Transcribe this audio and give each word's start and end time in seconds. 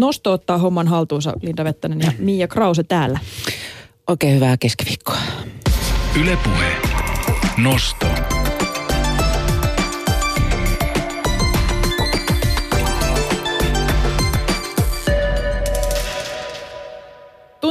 Nosto 0.00 0.32
ottaa 0.32 0.58
homman 0.58 0.88
haltuunsa, 0.88 1.32
Linda 1.42 1.64
Vettänen 1.64 2.00
ja 2.00 2.12
Mia 2.18 2.48
Krause 2.48 2.82
täällä. 2.82 3.18
Oikein 4.06 4.34
hyvää 4.34 4.56
keskiviikkoa. 4.56 5.16
Ylepuhe. 6.20 6.72
Nosto. 7.56 8.06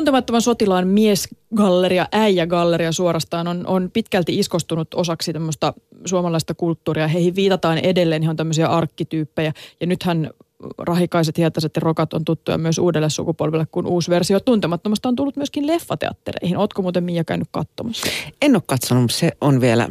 Tuntemattoman 0.10 0.42
sotilaan 0.42 0.88
miesgalleria, 0.88 2.08
äijägalleria 2.12 2.92
suorastaan 2.92 3.48
on, 3.48 3.68
on 3.68 3.90
pitkälti 3.94 4.40
iskostunut 4.40 4.94
osaksi 4.94 5.34
tämmöistä 5.34 5.74
suomalaista 6.06 6.54
kulttuuria. 6.54 7.08
Heihin 7.08 7.36
viitataan 7.36 7.78
edelleen 7.78 8.24
ihan 8.24 8.36
tämmöisiä 8.36 8.68
arkkityyppejä. 8.68 9.54
Ja 9.80 9.88
nythän 9.88 10.30
rahikaiset, 10.78 11.38
hietaset 11.38 11.76
ja 11.76 11.80
rokat 11.80 12.14
on 12.14 12.26
tuttuja 12.26 12.58
myös 12.58 12.78
uudelle 12.78 13.10
sukupolvelle, 13.10 13.68
kun 13.72 13.88
uusi 13.88 14.12
versio 14.12 14.40
Tuntemattomasta 14.40 15.10
on 15.10 15.16
tullut 15.16 15.36
myöskin 15.36 15.68
leffateattereihin. 15.68 16.58
Ootko 16.58 16.82
muuten 16.82 17.04
Mia 17.04 17.24
käynyt 17.24 17.48
katsomassa? 17.52 18.08
En 18.42 18.56
ole 18.56 18.64
katsonut, 18.66 19.12
se 19.12 19.32
on 19.42 19.62
vielä, 19.62 19.90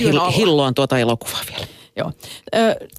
hill- 0.00 0.36
hilloan 0.36 0.74
tuota 0.74 0.98
elokuvaa 0.98 1.40
vielä. 1.50 1.79
Joo. 2.00 2.12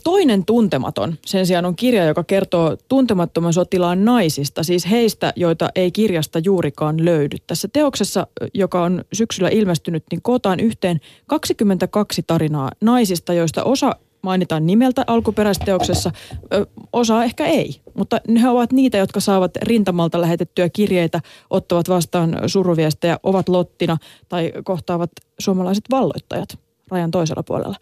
Toinen 0.03 0.45
tuntematon 0.45 1.15
sen 1.25 1.45
sijaan 1.45 1.65
on 1.65 1.75
kirja, 1.75 2.05
joka 2.05 2.23
kertoo 2.23 2.77
tuntemattoman 2.87 3.53
sotilaan 3.53 4.05
naisista, 4.05 4.63
siis 4.63 4.89
heistä, 4.89 5.33
joita 5.35 5.69
ei 5.75 5.91
kirjasta 5.91 6.39
juurikaan 6.39 7.05
löydy. 7.05 7.37
Tässä 7.47 7.67
teoksessa, 7.73 8.27
joka 8.53 8.83
on 8.83 9.05
syksyllä 9.13 9.49
ilmestynyt, 9.49 10.03
niin 10.11 10.21
kootaan 10.21 10.59
yhteen 10.59 10.99
22 11.27 12.23
tarinaa 12.27 12.71
naisista, 12.81 13.33
joista 13.33 13.63
osa 13.63 13.95
mainitaan 14.21 14.65
nimeltä 14.65 15.03
alkuperäisteoksessa, 15.07 16.11
osa 16.93 17.23
ehkä 17.23 17.45
ei. 17.45 17.81
Mutta 17.93 18.21
ne 18.27 18.49
ovat 18.49 18.71
niitä, 18.71 18.97
jotka 18.97 19.19
saavat 19.19 19.51
rintamalta 19.61 20.21
lähetettyjä 20.21 20.69
kirjeitä, 20.69 21.21
ottavat 21.49 21.89
vastaan 21.89 22.37
suruviestejä, 22.45 23.19
ovat 23.23 23.49
lottina 23.49 23.97
tai 24.29 24.51
kohtaavat 24.63 25.11
suomalaiset 25.39 25.83
valloittajat 25.91 26.59
rajan 26.91 27.11
toisella 27.11 27.43
puolella. 27.43 27.75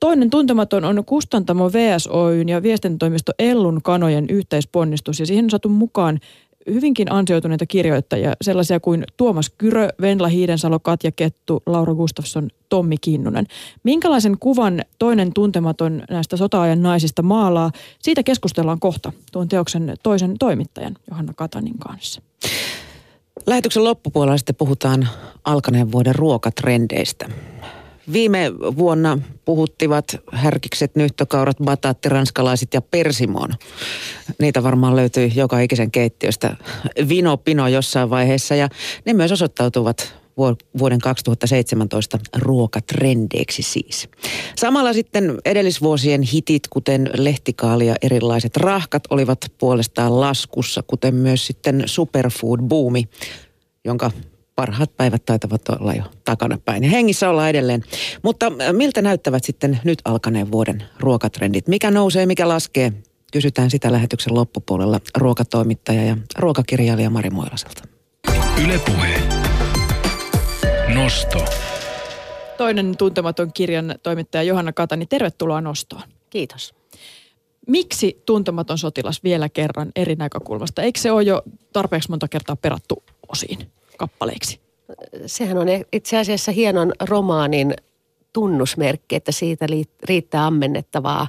Toinen 0.00 0.30
tuntematon 0.30 0.84
on 0.84 1.04
Kustantamo 1.04 1.70
VSOYn 1.72 2.48
ja 2.48 2.62
viestintätoimisto 2.62 3.32
Ellun 3.38 3.80
kanojen 3.82 4.26
yhteisponnistus 4.30 5.20
ja 5.20 5.26
siihen 5.26 5.44
on 5.44 5.50
saatu 5.50 5.68
mukaan 5.68 6.20
hyvinkin 6.66 7.12
ansioituneita 7.12 7.66
kirjoittajia, 7.66 8.32
sellaisia 8.42 8.80
kuin 8.80 9.04
Tuomas 9.16 9.50
Kyrö, 9.58 9.88
Venla 10.00 10.28
Hiidensalo, 10.28 10.78
Katja 10.78 11.12
Kettu, 11.12 11.62
Laura 11.66 11.94
Gustafsson, 11.94 12.48
Tommi 12.68 12.96
Kinnunen. 13.00 13.46
Minkälaisen 13.82 14.36
kuvan 14.40 14.82
toinen 14.98 15.32
tuntematon 15.32 16.02
näistä 16.10 16.36
sota-ajan 16.36 16.82
naisista 16.82 17.22
maalaa, 17.22 17.70
siitä 17.98 18.22
keskustellaan 18.22 18.80
kohta 18.80 19.12
tuon 19.32 19.48
teoksen 19.48 19.94
toisen 20.02 20.38
toimittajan 20.38 20.96
Johanna 21.10 21.32
Katanin 21.36 21.78
kanssa. 21.78 22.22
Lähetyksen 23.46 23.84
loppupuolella 23.84 24.36
sitten 24.38 24.56
puhutaan 24.56 25.08
alkaneen 25.44 25.92
vuoden 25.92 26.14
ruokatrendeistä. 26.14 27.28
Viime 28.12 28.52
vuonna 28.76 29.18
puhuttivat 29.44 30.16
härkikset, 30.32 30.96
nyhtökaurat, 30.96 31.56
bataatti, 31.64 32.08
ranskalaiset 32.08 32.74
ja 32.74 32.80
persimon. 32.80 33.50
Niitä 34.38 34.62
varmaan 34.62 34.96
löytyy 34.96 35.30
joka 35.34 35.60
ikisen 35.60 35.90
keittiöstä 35.90 36.56
vino 37.08 37.36
pino 37.36 37.68
jossain 37.68 38.10
vaiheessa 38.10 38.54
ja 38.54 38.68
ne 39.04 39.12
myös 39.12 39.32
osoittautuvat 39.32 40.20
vuoden 40.78 40.98
2017 40.98 42.18
ruokatrendeiksi 42.38 43.62
siis. 43.62 44.08
Samalla 44.56 44.92
sitten 44.92 45.38
edellisvuosien 45.44 46.22
hitit, 46.22 46.68
kuten 46.70 47.10
lehtikaali 47.14 47.86
ja 47.86 47.94
erilaiset 48.02 48.56
rahkat, 48.56 49.02
olivat 49.10 49.38
puolestaan 49.58 50.20
laskussa, 50.20 50.82
kuten 50.86 51.14
myös 51.14 51.46
sitten 51.46 51.82
superfood-buumi, 51.86 53.08
jonka 53.84 54.10
parhaat 54.56 54.96
päivät 54.96 55.24
taitavat 55.24 55.68
olla 55.68 55.94
jo 55.94 56.02
takanapäin. 56.24 56.84
Ja 56.84 56.90
hengissä 56.90 57.30
ollaan 57.30 57.50
edelleen. 57.50 57.84
Mutta 58.22 58.46
äh, 58.46 58.72
miltä 58.72 59.02
näyttävät 59.02 59.44
sitten 59.44 59.80
nyt 59.84 59.98
alkaneen 60.04 60.52
vuoden 60.52 60.82
ruokatrendit? 60.98 61.68
Mikä 61.68 61.90
nousee, 61.90 62.26
mikä 62.26 62.48
laskee? 62.48 62.92
Kysytään 63.32 63.70
sitä 63.70 63.92
lähetyksen 63.92 64.34
loppupuolella 64.34 65.00
ruokatoimittaja 65.16 66.04
ja 66.04 66.16
ruokakirjailija 66.38 67.10
Mari 67.10 67.30
Moilaselta. 67.30 67.82
Ylepuhe. 68.64 69.22
Nosto. 70.94 71.44
Toinen 72.58 72.96
tuntematon 72.96 73.52
kirjan 73.52 73.94
toimittaja 74.02 74.42
Johanna 74.42 74.72
Katani, 74.72 75.06
tervetuloa 75.06 75.60
Nostoon. 75.60 76.02
Kiitos. 76.30 76.74
Miksi 77.66 78.22
tuntematon 78.26 78.78
sotilas 78.78 79.24
vielä 79.24 79.48
kerran 79.48 79.92
eri 79.96 80.14
näkökulmasta? 80.14 80.82
Eikö 80.82 81.00
se 81.00 81.12
ole 81.12 81.22
jo 81.22 81.42
tarpeeksi 81.72 82.10
monta 82.10 82.28
kertaa 82.28 82.56
perattu 82.56 83.02
osiin? 83.28 83.58
Kappaleiksi? 84.00 84.60
Sehän 85.26 85.58
on 85.58 85.66
itse 85.92 86.18
asiassa 86.18 86.52
hienon 86.52 86.92
romaanin 87.00 87.74
tunnusmerkki, 88.32 89.16
että 89.16 89.32
siitä 89.32 89.66
riittää 90.04 90.46
ammennettavaa 90.46 91.28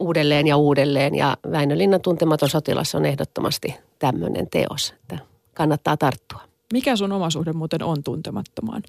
uudelleen 0.00 0.46
ja 0.46 0.56
uudelleen. 0.56 1.14
Ja 1.14 1.36
Väinö 1.50 1.78
Linnan 1.78 2.00
tuntematon 2.00 2.48
sotilas 2.48 2.94
on 2.94 3.06
ehdottomasti 3.06 3.74
tämmöinen 3.98 4.46
teos, 4.50 4.94
että 5.02 5.18
kannattaa 5.54 5.96
tarttua. 5.96 6.40
Mikä 6.72 6.96
sun 6.96 7.12
oma 7.12 7.30
suhde 7.30 7.52
muuten 7.52 7.82
on 7.82 8.02
tuntemattomaan? 8.02 8.82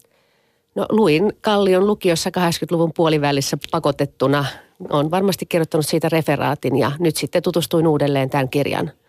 No 0.76 0.86
luin 0.90 1.34
Kallion 1.42 1.88
lukiossa 1.88 2.30
80-luvun 2.30 2.92
puolivälissä 2.96 3.58
pakotettuna. 3.72 4.46
Olen 4.90 5.12
varmasti 5.12 5.46
kirjoittanut 5.46 5.86
siitä 5.86 6.10
referaatin 6.10 6.78
ja 6.78 6.92
nyt 7.00 7.16
sitten 7.16 7.44
tutustuin 7.44 7.88
uudelleen 7.88 8.30
tämän 8.30 8.50
kirjan– 8.50 8.92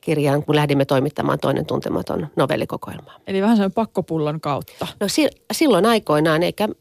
kirjaan, 0.00 0.44
kun 0.44 0.56
lähdimme 0.56 0.84
toimittamaan 0.84 1.38
toinen 1.38 1.66
tuntematon 1.66 2.28
novellikokoelma. 2.36 3.12
Eli 3.26 3.42
vähän 3.42 3.56
sen 3.56 3.72
pakkopullon 3.72 4.40
kautta. 4.40 4.86
No 5.00 5.08
si- 5.08 5.30
silloin 5.52 5.86
aikoinaan, 5.86 6.42
eikä 6.42 6.66
mm, 6.66 6.74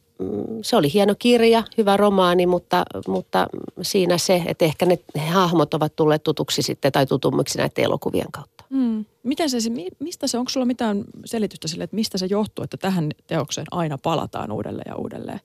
se 0.62 0.76
oli 0.76 0.94
hieno 0.94 1.16
kirja, 1.20 1.64
hyvä 1.78 1.98
romaani, 1.98 2.46
mutta, 2.46 2.86
mutta 3.08 3.48
siinä 3.82 4.18
se, 4.18 4.44
että 4.46 4.66
ehkä 4.66 4.86
ne 4.86 5.00
hahmot 5.30 5.74
ovat 5.74 5.96
tulleet 5.96 6.24
tutuksi 6.24 6.62
sitten 6.62 6.92
tai 6.92 7.06
tutummiksi 7.06 7.58
näiden 7.58 7.86
elokuvien 7.86 8.32
kautta. 8.32 8.64
Mm. 8.70 9.06
Miten 9.24 9.50
se, 9.50 9.58
mistä 10.00 10.28
se, 10.28 10.38
onko 10.38 10.50
sulla 10.50 10.66
mitään 10.66 11.04
selitystä 11.26 11.68
sille, 11.68 11.84
että 11.84 11.96
mistä 11.96 12.18
se 12.18 12.26
johtuu, 12.26 12.64
että 12.64 12.78
tähän 12.78 13.12
teokseen 13.28 13.68
aina 13.72 13.98
palataan 13.98 14.52
uudelleen 14.52 14.90
ja 14.90 14.96
uudelleen? 14.96 15.40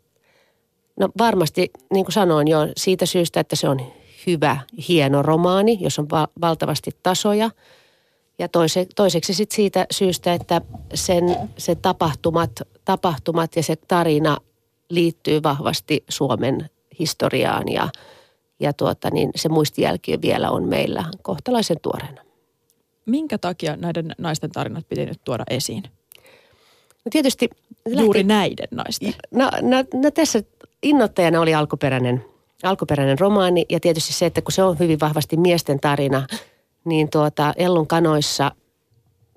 No 1.00 1.08
varmasti, 1.18 1.70
niin 1.92 2.04
kuin 2.04 2.12
sanoin 2.12 2.48
jo, 2.48 2.58
siitä 2.76 3.06
syystä, 3.06 3.40
että 3.40 3.56
se 3.56 3.68
on 3.68 3.80
hyvä, 4.26 4.58
hieno 4.88 5.22
romaani, 5.22 5.78
jos 5.80 5.98
on 5.98 6.10
va- 6.10 6.28
valtavasti 6.40 6.90
tasoja. 7.02 7.50
Ja 8.38 8.48
toise, 8.48 8.86
toiseksi 8.96 9.34
sit 9.34 9.50
siitä 9.50 9.86
syystä, 9.90 10.34
että 10.34 10.60
sen, 10.94 11.36
sen 11.58 11.76
tapahtumat, 11.76 12.50
tapahtumat 12.84 13.56
ja 13.56 13.62
se 13.62 13.76
tarina 13.76 14.36
liittyy 14.88 15.42
vahvasti 15.42 16.04
Suomen 16.08 16.70
historiaan 16.98 17.68
ja, 17.68 17.88
ja 18.60 18.72
tuota, 18.72 19.10
niin 19.10 19.30
se 19.36 19.48
muistijälki 19.48 20.22
vielä 20.22 20.50
on 20.50 20.68
meillä 20.68 21.04
kohtalaisen 21.22 21.76
tuoreena. 21.82 22.22
Minkä 23.06 23.38
takia 23.38 23.76
näiden 23.76 24.14
naisten 24.18 24.50
tarinat 24.50 24.88
piti 24.88 25.06
nyt 25.06 25.20
tuoda 25.24 25.44
esiin? 25.50 25.82
No 27.04 27.08
tietysti... 27.10 27.50
Juuri 27.88 28.18
lähti, 28.18 28.24
näiden 28.24 28.68
naisten. 28.70 29.14
No, 29.30 29.50
no, 29.62 29.76
no 30.02 30.10
tässä 30.10 30.42
innoittajana 30.82 31.40
oli 31.40 31.54
alkuperäinen 31.54 32.24
alkuperäinen 32.64 33.18
romaani 33.18 33.64
ja 33.68 33.80
tietysti 33.80 34.12
se, 34.12 34.26
että 34.26 34.42
kun 34.42 34.52
se 34.52 34.62
on 34.62 34.78
hyvin 34.78 35.00
vahvasti 35.00 35.36
miesten 35.36 35.80
tarina, 35.80 36.26
niin 36.84 37.10
tuota 37.10 37.52
Ellun 37.56 37.86
kanoissa 37.86 38.52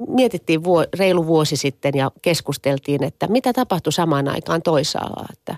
mietittiin 0.07 0.63
vuo, 0.63 0.85
reilu 0.99 1.25
vuosi 1.25 1.55
sitten 1.55 1.91
ja 1.95 2.11
keskusteltiin, 2.21 3.03
että 3.03 3.27
mitä 3.27 3.53
tapahtui 3.53 3.93
samaan 3.93 4.27
aikaan 4.27 4.61
toisaalla, 4.61 5.25
että 5.33 5.55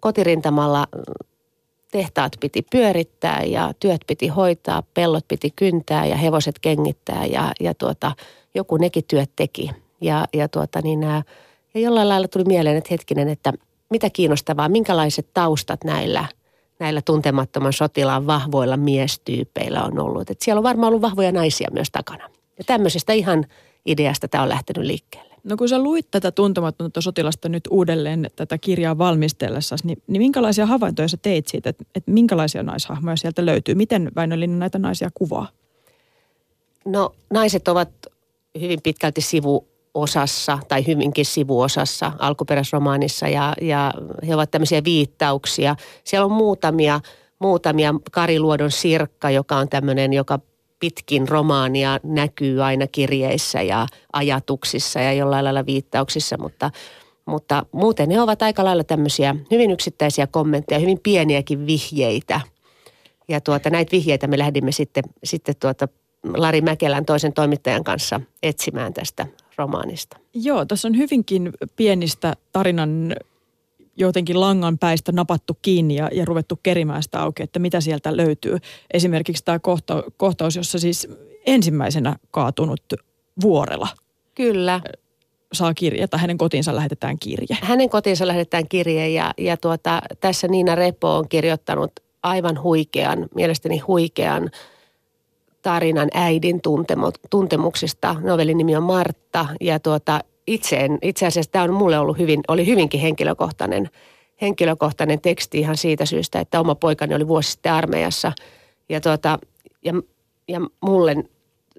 kotirintamalla 0.00 0.86
tehtaat 1.90 2.32
piti 2.40 2.66
pyörittää 2.70 3.42
ja 3.42 3.72
työt 3.80 4.00
piti 4.06 4.28
hoitaa, 4.28 4.82
pellot 4.94 5.28
piti 5.28 5.52
kyntää 5.56 6.06
ja 6.06 6.16
hevoset 6.16 6.58
kengittää 6.58 7.26
ja, 7.26 7.52
ja 7.60 7.74
tuota, 7.74 8.12
joku 8.54 8.76
nekin 8.76 9.04
työt 9.08 9.30
teki. 9.36 9.70
Ja, 10.00 10.24
ja, 10.34 10.48
tuota, 10.48 10.80
niin 10.82 11.00
nämä, 11.00 11.22
ja 11.74 11.80
jollain 11.80 12.08
lailla 12.08 12.28
tuli 12.28 12.44
mieleen, 12.44 12.76
että 12.76 12.88
hetkinen, 12.90 13.28
että 13.28 13.52
mitä 13.90 14.10
kiinnostavaa, 14.10 14.68
minkälaiset 14.68 15.26
taustat 15.34 15.84
näillä– 15.84 16.24
näillä 16.82 17.02
tuntemattoman 17.02 17.72
sotilaan 17.72 18.26
vahvoilla 18.26 18.76
miestyypeillä 18.76 19.82
on 19.82 19.98
ollut. 19.98 20.30
Et 20.30 20.40
siellä 20.40 20.58
on 20.58 20.64
varmaan 20.64 20.88
ollut 20.88 21.02
vahvoja 21.02 21.32
naisia 21.32 21.68
myös 21.72 21.90
takana. 21.92 22.28
Ja 22.58 22.64
tämmöisestä 22.64 23.12
ihan 23.12 23.46
ideasta 23.86 24.28
tämä 24.28 24.42
on 24.42 24.48
lähtenyt 24.48 24.86
liikkeelle. 24.86 25.34
No 25.44 25.56
kun 25.56 25.68
sä 25.68 25.78
luit 25.78 26.10
tätä 26.10 26.30
tuntematonta 26.30 27.00
sotilasta 27.00 27.48
nyt 27.48 27.68
uudelleen 27.70 28.30
tätä 28.36 28.58
kirjaa 28.58 28.98
valmistellessa, 28.98 29.76
niin, 29.84 30.02
niin 30.06 30.22
minkälaisia 30.22 30.66
havaintoja 30.66 31.08
sä 31.08 31.16
teit 31.16 31.46
siitä, 31.48 31.70
että, 31.70 31.84
että 31.94 32.10
minkälaisia 32.10 32.62
naishahmoja 32.62 33.16
sieltä 33.16 33.46
löytyy? 33.46 33.74
Miten 33.74 34.10
Väinö 34.16 34.40
Linna 34.40 34.58
näitä 34.58 34.78
naisia 34.78 35.10
kuvaa? 35.14 35.48
No 36.84 37.14
naiset 37.30 37.68
ovat 37.68 37.90
hyvin 38.60 38.82
pitkälti 38.82 39.20
sivu 39.20 39.68
osassa 39.94 40.58
tai 40.68 40.86
hyvinkin 40.86 41.24
sivuosassa 41.24 42.12
alkuperäisromaanissa 42.18 43.28
ja, 43.28 43.54
ja 43.60 43.92
he 44.28 44.34
ovat 44.34 44.50
tämmöisiä 44.50 44.84
viittauksia. 44.84 45.76
Siellä 46.04 46.24
on 46.24 46.32
muutamia, 46.32 47.00
muutamia 47.38 47.94
Kari 48.12 48.40
Luodon 48.40 48.70
Sirkka, 48.70 49.30
joka 49.30 49.56
on 49.56 49.68
tämmöinen, 49.68 50.12
joka 50.12 50.38
pitkin 50.78 51.28
romaania 51.28 52.00
näkyy 52.02 52.62
aina 52.62 52.86
kirjeissä 52.86 53.62
ja 53.62 53.86
ajatuksissa 54.12 55.00
ja 55.00 55.12
jollain 55.12 55.44
lailla 55.44 55.66
viittauksissa, 55.66 56.38
mutta, 56.38 56.70
mutta 57.26 57.66
muuten 57.72 58.08
ne 58.08 58.20
ovat 58.20 58.42
aika 58.42 58.64
lailla 58.64 58.84
tämmöisiä 58.84 59.36
hyvin 59.50 59.70
yksittäisiä 59.70 60.26
kommentteja, 60.26 60.78
hyvin 60.78 61.00
pieniäkin 61.02 61.66
vihjeitä. 61.66 62.40
Ja 63.28 63.40
tuota, 63.40 63.70
näitä 63.70 63.92
vihjeitä 63.92 64.26
me 64.26 64.38
lähdimme 64.38 64.72
sitten, 64.72 65.04
sitten 65.24 65.54
tuota 65.60 65.88
Lari 66.36 66.60
Mäkelän 66.60 67.04
toisen 67.04 67.32
toimittajan 67.32 67.84
kanssa 67.84 68.20
etsimään 68.42 68.94
tästä 68.94 69.26
romaanista. 69.62 70.16
Joo, 70.34 70.64
tässä 70.64 70.88
on 70.88 70.96
hyvinkin 70.96 71.52
pienistä 71.76 72.34
tarinan 72.52 73.14
jotenkin 73.96 74.40
langan 74.40 74.78
päistä 74.78 75.12
napattu 75.12 75.58
kiinni 75.62 75.94
ja, 75.94 76.08
ja 76.12 76.24
ruvettu 76.24 76.60
kerimään 76.62 77.02
sitä 77.02 77.22
auki, 77.22 77.42
että 77.42 77.58
mitä 77.58 77.80
sieltä 77.80 78.16
löytyy. 78.16 78.58
Esimerkiksi 78.94 79.44
tämä 79.44 79.58
kohta, 79.58 80.02
kohtaus, 80.16 80.56
jossa 80.56 80.78
siis 80.78 81.08
ensimmäisenä 81.46 82.16
kaatunut 82.30 82.82
vuorella 83.42 83.88
Kyllä. 84.34 84.80
saa 85.52 85.74
kirje, 85.74 86.06
tai 86.06 86.20
hänen 86.20 86.38
kotiinsa 86.38 86.76
lähetetään 86.76 87.18
kirje. 87.18 87.58
Hänen 87.62 87.90
kotiinsa 87.90 88.26
lähetetään 88.26 88.68
kirje 88.68 89.08
ja, 89.08 89.34
ja 89.38 89.56
tuota, 89.56 90.02
tässä 90.20 90.48
Niina 90.48 90.74
Repo 90.74 91.16
on 91.16 91.28
kirjoittanut 91.28 91.92
aivan 92.22 92.62
huikean, 92.62 93.28
mielestäni 93.34 93.78
huikean 93.78 94.50
tarinan 95.62 96.08
äidin 96.14 96.60
tuntemo, 96.62 97.10
tuntemuksista. 97.30 98.16
Novelin 98.20 98.58
nimi 98.58 98.76
on 98.76 98.82
Martta 98.82 99.46
ja 99.60 99.80
tuota, 99.80 100.20
itse, 100.46 100.76
en, 100.76 100.98
itse 101.02 101.26
asiassa 101.26 101.52
tämä 101.52 101.64
on 101.64 101.72
mulle 101.72 101.98
ollut 101.98 102.18
hyvin, 102.18 102.40
oli 102.48 102.66
hyvinkin 102.66 103.00
henkilökohtainen, 103.00 103.90
henkilökohtainen 104.40 105.20
teksti 105.20 105.58
ihan 105.58 105.76
siitä 105.76 106.06
syystä, 106.06 106.40
että 106.40 106.60
oma 106.60 106.74
poikani 106.74 107.14
oli 107.14 107.28
vuosi 107.28 107.50
sitten 107.50 107.72
armeijassa. 107.72 108.32
Ja, 108.88 109.00
tuota, 109.00 109.38
ja, 109.84 109.92
ja 110.48 110.60
mulle 110.80 111.16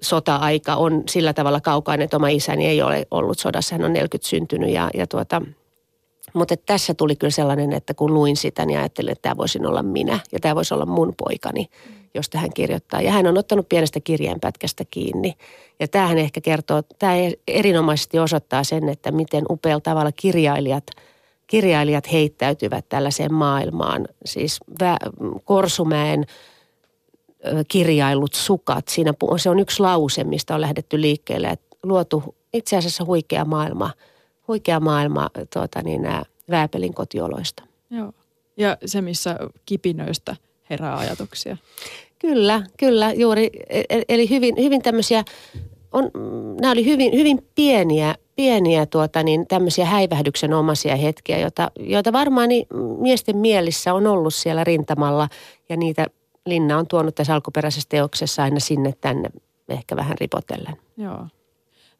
sota-aika 0.00 0.74
on 0.74 1.02
sillä 1.08 1.32
tavalla 1.32 1.60
kaukainen, 1.60 2.04
että 2.04 2.16
oma 2.16 2.28
isäni 2.28 2.66
ei 2.66 2.82
ole 2.82 3.06
ollut 3.10 3.38
sodassa. 3.38 3.74
Hän 3.74 3.84
on 3.84 3.92
40 3.92 4.28
syntynyt 4.28 4.70
ja, 4.70 4.90
ja 4.94 5.06
tuota, 5.06 5.42
mutta 6.34 6.56
tässä 6.56 6.94
tuli 6.94 7.16
kyllä 7.16 7.30
sellainen, 7.30 7.72
että 7.72 7.94
kun 7.94 8.14
luin 8.14 8.36
sitä, 8.36 8.66
niin 8.66 8.78
ajattelin, 8.78 9.12
että 9.12 9.22
tämä 9.22 9.36
voisin 9.36 9.66
olla 9.66 9.82
minä 9.82 10.20
ja 10.32 10.40
tämä 10.40 10.54
voisi 10.54 10.74
olla 10.74 10.86
mun 10.86 11.14
poikani, 11.18 11.66
josta 12.14 12.38
hän 12.38 12.50
kirjoittaa. 12.54 13.00
Ja 13.00 13.12
hän 13.12 13.26
on 13.26 13.38
ottanut 13.38 13.68
pienestä 13.68 14.00
kirjeenpätkästä 14.00 14.84
kiinni. 14.90 15.34
Ja 15.80 15.88
tämähän 15.88 16.18
ehkä 16.18 16.40
kertoo, 16.40 16.82
tämä 16.98 17.12
erinomaisesti 17.48 18.18
osoittaa 18.18 18.64
sen, 18.64 18.88
että 18.88 19.12
miten 19.12 19.44
upealla 19.50 19.80
tavalla 19.80 20.12
kirjailijat, 20.12 20.86
kirjailijat 21.46 22.12
heittäytyvät 22.12 22.88
tällaiseen 22.88 23.34
maailmaan. 23.34 24.08
Siis 24.24 24.60
Korsumäen 25.44 26.24
kirjailut 27.68 28.34
sukat, 28.34 28.88
siinä 28.88 29.14
se 29.36 29.50
on 29.50 29.58
yksi 29.58 29.80
lause, 29.80 30.24
mistä 30.24 30.54
on 30.54 30.60
lähdetty 30.60 31.00
liikkeelle, 31.00 31.46
että 31.46 31.76
luotu 31.82 32.34
itse 32.52 32.76
asiassa 32.76 33.04
huikea 33.04 33.44
maailma– 33.44 33.90
huikea 34.48 34.80
maailma 34.80 35.30
tuota, 35.52 35.82
niin, 35.82 36.02
nämä 36.02 36.22
Vääpelin 36.50 36.94
kotioloista. 36.94 37.62
Joo. 37.90 38.12
Ja 38.56 38.76
se, 38.86 39.00
missä 39.00 39.36
kipinöistä 39.66 40.36
herää 40.70 40.96
ajatuksia. 40.96 41.56
Kyllä, 42.26 42.62
kyllä, 42.76 43.12
juuri. 43.12 43.50
E, 43.68 43.80
e, 43.90 44.02
eli 44.08 44.30
hyvin, 44.30 44.54
hyvin 44.58 44.82
tämmöisiä, 44.82 45.24
on, 45.92 46.10
nämä 46.60 46.72
oli 46.72 46.84
hyvin, 46.84 47.12
hyvin 47.12 47.46
pieniä, 47.54 48.14
pieniä 48.36 48.86
tuota, 48.86 49.22
niin 49.22 49.46
tämmöisiä 49.46 49.84
häivähdyksen 49.84 50.54
omaisia 50.54 50.96
hetkiä, 50.96 51.38
joita, 51.38 51.70
joita 51.80 52.12
varmaan 52.12 52.48
niin 52.48 52.66
miesten 53.00 53.36
mielissä 53.36 53.94
on 53.94 54.06
ollut 54.06 54.34
siellä 54.34 54.64
rintamalla 54.64 55.28
ja 55.68 55.76
niitä 55.76 56.06
Linna 56.46 56.78
on 56.78 56.86
tuonut 56.86 57.14
tässä 57.14 57.34
alkuperäisessä 57.34 57.88
teoksessa 57.88 58.42
aina 58.42 58.60
sinne 58.60 58.94
tänne 59.00 59.30
ehkä 59.68 59.96
vähän 59.96 60.18
ripotellen. 60.20 60.76
Joo. 60.96 61.26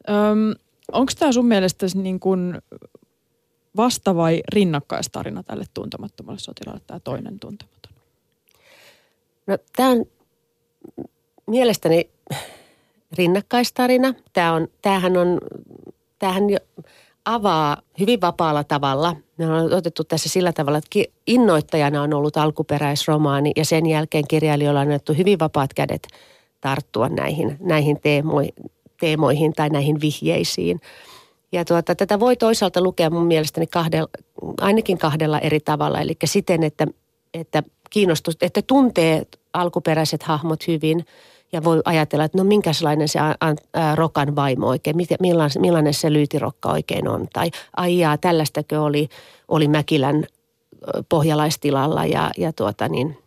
Öm, 0.08 0.54
Onko 0.92 1.12
tämä 1.18 1.32
sun 1.32 1.46
mielestä 1.46 1.86
niin 1.94 2.20
kuin 2.20 2.58
vasta- 3.76 4.16
vai 4.16 4.42
rinnakkaistarina 4.52 5.42
tälle 5.42 5.64
tuntemattomalle 5.74 6.38
sotilaalle, 6.38 6.82
tämä 6.86 7.00
toinen 7.00 7.40
tuntematon? 7.40 7.93
No 9.46 9.58
tämä 9.76 9.88
on 9.88 10.04
mielestäni 11.46 12.10
rinnakkaistarina. 13.12 14.14
Tämä 14.32 14.52
on, 14.52 14.68
tämähän 14.82 15.16
on, 15.16 15.40
tämähän 16.18 16.50
jo 16.50 16.58
avaa 17.24 17.76
hyvin 18.00 18.20
vapaalla 18.20 18.64
tavalla. 18.64 19.16
Me 19.36 19.46
on 19.46 19.72
otettu 19.72 20.04
tässä 20.04 20.28
sillä 20.28 20.52
tavalla, 20.52 20.78
että 20.78 21.12
innoittajana 21.26 22.02
on 22.02 22.14
ollut 22.14 22.36
alkuperäisromaani 22.36 23.52
ja 23.56 23.64
sen 23.64 23.86
jälkeen 23.86 24.24
kirjailijoilla 24.28 24.80
on 24.80 24.86
annettu 24.86 25.12
hyvin 25.12 25.38
vapaat 25.38 25.74
kädet 25.74 26.08
tarttua 26.60 27.08
näihin, 27.08 27.56
näihin 27.60 28.00
teemoihin, 28.00 28.54
teemoihin 29.00 29.52
tai 29.52 29.70
näihin 29.70 30.00
vihjeisiin. 30.00 30.80
Ja 31.52 31.64
tuota, 31.64 31.94
tätä 31.94 32.20
voi 32.20 32.36
toisaalta 32.36 32.80
lukea 32.80 33.10
mun 33.10 33.26
mielestäni 33.26 33.66
kahdella, 33.66 34.08
ainakin 34.60 34.98
kahdella 34.98 35.38
eri 35.38 35.60
tavalla. 35.60 36.00
Eli 36.00 36.16
siten, 36.24 36.62
että, 36.62 36.86
että 37.34 37.62
kiinnostus, 37.90 38.36
että 38.40 38.62
tuntee 38.62 39.22
alkuperäiset 39.52 40.22
hahmot 40.22 40.66
hyvin 40.66 41.06
ja 41.52 41.64
voi 41.64 41.80
ajatella, 41.84 42.24
että 42.24 42.38
no 42.38 42.44
minkälainen 42.44 43.08
se 43.08 43.18
Rokan 43.94 44.36
vaimo 44.36 44.66
oikein, 44.66 44.96
millainen, 45.20 45.60
millainen 45.60 45.94
se 45.94 46.12
lyytirokka 46.12 46.70
oikein 46.70 47.08
on. 47.08 47.26
Tai 47.32 47.50
ai 47.76 47.98
jaa, 47.98 48.18
tällaistakö 48.18 48.82
oli, 48.82 49.08
oli 49.48 49.68
Mäkilän 49.68 50.24
pohjalaistilalla 51.08 52.06
ja, 52.06 52.30
ja 52.36 52.52
tuota 52.52 52.88
niin, 52.88 53.18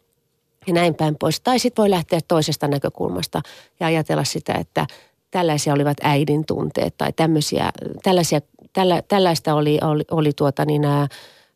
ja 0.67 0.73
näin 0.73 0.95
päin 0.95 1.15
pois. 1.19 1.41
Tai 1.41 1.59
sitten 1.59 1.83
voi 1.83 1.89
lähteä 1.89 2.19
toisesta 2.27 2.67
näkökulmasta 2.67 3.41
ja 3.79 3.87
ajatella 3.87 4.23
sitä, 4.23 4.53
että 4.53 4.87
tällaisia 5.31 5.73
olivat 5.73 5.97
äidin 6.01 6.45
tunteet 6.45 6.97
tai 6.97 7.13
tämmöisiä, 7.13 7.71
tällaisia, 8.03 8.41
tällä, 8.73 9.01
tällaista 9.07 9.53
oli, 9.53 9.79
oli, 9.83 10.03
oli 10.11 10.33
tuota 10.33 10.65
niin 10.65 10.85
ää, 10.85 11.07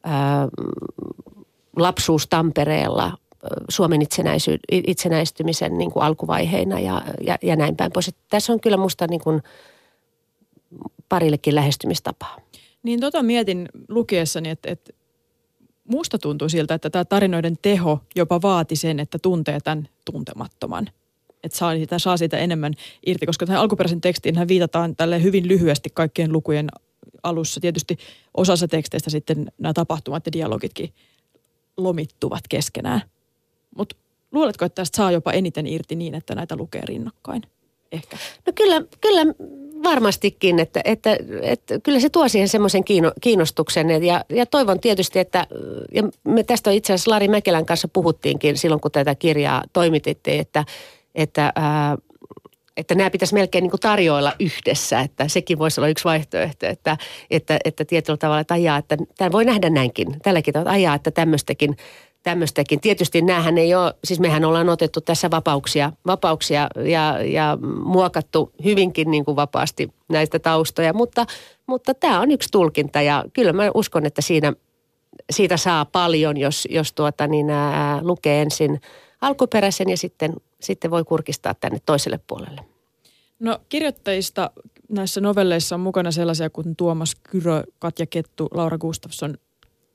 ää, 0.04 0.48
lapsuus 1.76 2.28
Tampereella 2.28 3.18
Suomen 3.70 4.02
itsenäisy, 4.02 4.60
itsenäistymisen 4.72 5.78
niin 5.78 5.92
kuin 5.92 6.04
alkuvaiheina 6.04 6.80
ja, 6.80 7.02
ja, 7.22 7.38
ja 7.42 7.56
näin 7.56 7.76
päin 7.76 7.92
pois. 7.92 8.08
Että 8.08 8.22
tässä 8.30 8.54
on 8.54 8.60
kyllä 8.60 8.78
musta 8.78 9.08
niin 9.08 9.22
kuin 9.22 9.42
parillekin 11.10 11.56
lähestymistapaa. 11.56 12.38
Niin 12.84 13.00
tota 13.00 13.24
mietin 13.24 13.70
lukiessani, 13.90 14.50
että, 14.50 14.72
että 14.72 14.94
musta 15.88 16.18
tuntuu 16.18 16.50
siltä, 16.50 16.74
että 16.74 16.90
tämä 16.90 17.06
tarinoiden 17.06 17.58
teho 17.62 18.00
jopa 18.16 18.42
vaati 18.42 18.76
sen, 18.76 19.00
että 19.00 19.20
tuntee 19.20 19.60
tämän 19.60 19.90
tuntemattoman– 20.06 20.90
että 21.44 21.58
saa 21.58 21.76
siitä, 21.76 22.00
saa 22.00 22.18
siitä 22.18 22.38
enemmän 22.38 22.74
irti, 23.06 23.26
koska 23.26 23.46
tähän 23.46 23.62
alkuperäisen 23.62 24.02
tekstiin 24.02 24.38
hän 24.38 24.48
viitataan 24.48 24.96
tälle 24.96 25.24
hyvin 25.24 25.48
lyhyesti 25.48 25.90
kaikkien 25.94 26.34
lukujen 26.34 26.70
alussa. 27.24 27.62
Tietysti 27.62 27.98
osassa 28.38 28.68
teksteistä 28.68 29.10
sitten 29.10 29.52
nämä 29.58 29.74
tapahtumat 29.74 30.26
ja 30.26 30.32
dialogitkin 30.32 30.94
lomittuvat 31.84 32.44
keskenään. 32.50 33.02
Mutta 33.78 33.96
luuletko, 34.32 34.66
että 34.66 34.76
tästä 34.76 34.96
saa 34.96 35.12
jopa 35.12 35.32
eniten 35.32 35.68
irti 35.68 35.96
niin, 35.96 36.16
että 36.16 36.36
näitä 36.36 36.56
lukee 36.56 36.82
rinnakkain? 36.86 37.42
Ehkä. 37.92 38.18
No 38.48 38.54
kyllä, 38.56 38.82
kyllä 39.02 39.22
varmastikin, 39.84 40.60
että, 40.60 40.82
että, 40.86 41.18
että 41.42 41.80
kyllä 41.80 42.00
se 42.00 42.10
tuo 42.10 42.28
siihen 42.28 42.50
semmoisen 42.50 42.84
kiinnostuksen 43.22 44.04
ja, 44.04 44.26
ja 44.30 44.46
toivon 44.46 44.80
tietysti, 44.80 45.20
että 45.20 45.48
ja 45.92 46.04
me 46.24 46.44
tästä 46.44 46.72
itse 46.72 46.94
asiassa 46.94 47.12
Lari 47.12 47.28
Mäkelän 47.28 47.66
kanssa 47.66 47.88
puhuttiinkin 47.88 48.58
silloin, 48.58 48.82
kun 48.82 48.92
tätä 48.92 49.16
kirjaa 49.16 49.64
toimitettiin, 49.74 50.40
että, 50.40 50.66
että, 51.16 51.54
ää, 51.56 51.98
että 52.78 52.96
nämä 52.96 53.10
pitäisi 53.10 53.34
melkein 53.34 53.62
niin 53.62 53.80
tarjoilla 53.82 54.34
yhdessä, 54.40 55.00
että 55.00 55.28
sekin 55.28 55.60
voisi 55.60 55.80
olla 55.80 55.88
yksi 55.88 56.04
vaihtoehto, 56.04 56.66
että, 56.68 56.98
että, 57.32 57.60
että 57.66 57.86
tietyllä 57.86 58.18
tavalla, 58.18 58.40
että 58.40 58.54
ajaa, 58.54 58.78
että 58.78 58.98
tämä 59.18 59.32
voi 59.32 59.46
nähdä 59.46 59.70
näinkin, 59.70 60.08
tälläkin 60.24 60.54
tavalla, 60.54 60.72
ajaa, 60.72 60.96
että 60.96 61.12
tämmöistäkin, 61.12 61.78
tämmöistäkin. 62.24 62.80
Tietysti 62.80 63.22
näähän 63.22 63.58
ei 63.58 63.76
ole, 63.76 63.94
siis 64.04 64.20
mehän 64.20 64.46
ollaan 64.46 64.70
otettu 64.70 65.02
tässä 65.02 65.32
vapauksia, 65.32 65.92
vapauksia 66.06 66.68
ja, 66.86 67.24
ja 67.24 67.58
muokattu 67.84 68.52
hyvinkin 68.64 69.12
niin 69.12 69.26
kuin 69.26 69.36
vapaasti 69.36 69.90
näistä 70.10 70.40
taustoja, 70.40 70.94
mutta, 70.94 71.26
mutta 71.68 71.94
tämä 71.94 72.20
on 72.20 72.32
yksi 72.32 72.50
tulkinta 72.52 73.02
ja 73.02 73.26
kyllä 73.34 73.54
mä 73.54 73.72
uskon, 73.74 74.06
että 74.06 74.22
siinä, 74.22 74.54
siitä 75.32 75.58
saa 75.58 75.86
paljon, 75.86 76.38
jos, 76.38 76.68
jos 76.72 76.94
tuota, 76.94 77.28
niin, 77.28 77.50
ää, 77.50 78.00
lukee 78.02 78.42
ensin 78.42 78.82
alkuperäisen 79.22 79.90
ja 79.90 79.98
sitten 79.98 80.34
sitten 80.64 80.92
voi 80.92 81.04
kurkistaa 81.04 81.54
tänne 81.54 81.80
toiselle 81.86 82.20
puolelle. 82.28 82.62
No 83.40 83.60
kirjoittajista 83.70 84.52
näissä 84.90 85.22
novelleissa 85.22 85.76
on 85.76 85.80
mukana 85.80 86.12
sellaisia 86.12 86.50
kuin 86.50 86.76
Tuomas 86.76 87.16
Kyrö, 87.16 87.64
Katja 87.80 88.06
Kettu, 88.06 88.48
Laura 88.54 88.78
Gustafsson. 88.78 89.38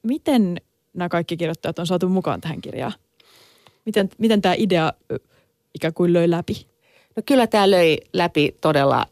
Miten 0.02 0.60
nämä 0.94 1.08
kaikki 1.08 1.36
kirjoittajat 1.36 1.78
on 1.78 1.86
saatu 1.86 2.08
mukaan 2.08 2.40
tähän 2.40 2.60
kirjaan? 2.60 2.92
Miten, 3.86 4.08
miten 4.18 4.42
tämä 4.42 4.54
idea 4.58 4.92
ikään 5.74 5.94
kuin 5.94 6.12
löi 6.12 6.30
läpi? 6.30 6.66
No 7.16 7.22
kyllä 7.26 7.46
tämä 7.46 7.70
löi 7.70 7.98
läpi 8.12 8.56
todella 8.60 9.06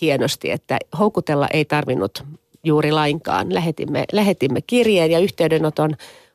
hienosti, 0.00 0.50
että 0.50 0.78
houkutella 0.98 1.48
ei 1.48 1.64
tarvinnut 1.64 2.24
juuri 2.64 2.92
lainkaan. 2.92 3.54
Lähetimme, 3.54 4.04
lähetimme 4.12 4.60
kirjeen 4.62 5.10
ja 5.10 5.18
yhteydenoton 5.18 5.90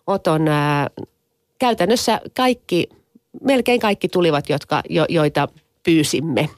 oton, 0.07 0.47
ää, 0.47 0.89
käytännössä 1.59 2.21
kaikki 2.37 2.89
melkein 3.41 3.79
kaikki 3.79 4.09
tulivat, 4.09 4.49
jotka, 4.49 4.81
jo, 4.89 5.05
joita 5.09 5.47
pyysimme. 5.83 6.49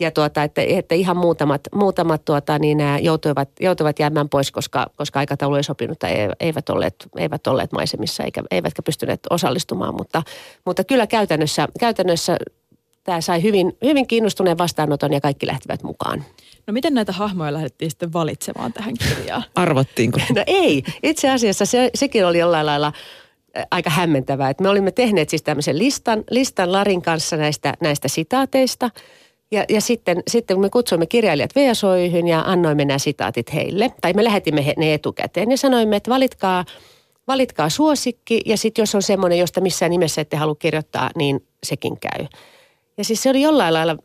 Ja 0.00 0.10
tuota, 0.10 0.42
että, 0.42 0.62
että 0.62 0.94
ihan 0.94 1.16
muutamat, 1.16 1.60
muutamat 1.74 2.24
tuota, 2.24 2.58
niin 2.58 2.78
nämä 2.78 2.98
joutuivat, 2.98 3.48
joutuivat 3.60 3.98
jäämään 3.98 4.28
pois, 4.28 4.52
koska, 4.52 4.86
koska 4.96 5.18
aikataulu 5.18 5.54
ei 5.54 5.62
sopinut 5.62 5.98
tai 5.98 6.12
eivät 6.40 6.68
olleet, 6.68 6.94
eivät 7.18 7.46
olleet 7.46 7.72
maisemissa 7.72 8.24
eikä, 8.24 8.42
eivätkä 8.50 8.82
pystyneet 8.82 9.20
osallistumaan. 9.30 9.94
Mutta, 9.94 10.22
mutta 10.64 10.84
kyllä 10.84 11.06
käytännössä, 11.06 11.68
käytännössä 11.80 12.36
tämä 13.04 13.20
sai 13.20 13.42
hyvin, 13.42 13.76
hyvin 13.84 14.06
kiinnostuneen 14.06 14.58
vastaanoton 14.58 15.12
ja 15.12 15.20
kaikki 15.20 15.46
lähtivät 15.46 15.82
mukaan. 15.82 16.24
No 16.66 16.72
miten 16.72 16.94
näitä 16.94 17.12
hahmoja 17.12 17.52
lähdettiin 17.52 17.90
sitten 17.90 18.12
valitsemaan 18.12 18.72
tähän 18.72 18.94
kirjaan? 18.94 19.44
Arvottiinko? 19.54 20.20
No 20.36 20.42
ei. 20.46 20.82
Itse 21.02 21.30
asiassa 21.30 21.66
se, 21.66 21.90
sekin 21.94 22.26
oli 22.26 22.38
jollain 22.38 22.66
lailla 22.66 22.92
aika 23.70 23.90
hämmentävää. 23.90 24.50
Että 24.50 24.62
me 24.62 24.68
olimme 24.68 24.92
tehneet 24.92 25.28
siis 25.28 25.42
tämmöisen 25.42 25.78
listan, 25.78 26.24
listan 26.30 26.72
Larin 26.72 27.02
kanssa 27.02 27.36
näistä, 27.36 27.74
näistä 27.80 28.08
sitaateista. 28.08 28.90
Ja, 29.50 29.64
ja 29.68 29.80
sitten, 29.80 30.22
sitten 30.28 30.56
kun 30.56 30.64
me 30.64 30.70
kutsuimme 30.70 31.06
kirjailijat 31.06 31.56
VSOYhyn 31.56 32.28
ja 32.28 32.42
annoimme 32.46 32.84
nämä 32.84 32.98
sitaatit 32.98 33.54
heille, 33.54 33.92
tai 34.00 34.12
me 34.12 34.24
lähetimme 34.24 34.66
he, 34.66 34.74
ne 34.76 34.94
etukäteen 34.94 35.50
ja 35.50 35.56
sanoimme, 35.56 35.96
että 35.96 36.10
valitkaa, 36.10 36.64
valitkaa 37.28 37.68
suosikki 37.68 38.40
ja 38.46 38.56
sitten 38.56 38.82
jos 38.82 38.94
on 38.94 39.02
semmoinen, 39.02 39.38
josta 39.38 39.60
missään 39.60 39.90
nimessä 39.90 40.20
ette 40.20 40.36
halua 40.36 40.54
kirjoittaa, 40.54 41.10
niin 41.16 41.46
sekin 41.62 42.00
käy. 42.00 42.26
Ja 42.98 43.04
siis 43.04 43.22
se 43.22 43.30
oli 43.30 43.42
jollain 43.42 43.74
lailla 43.74 43.96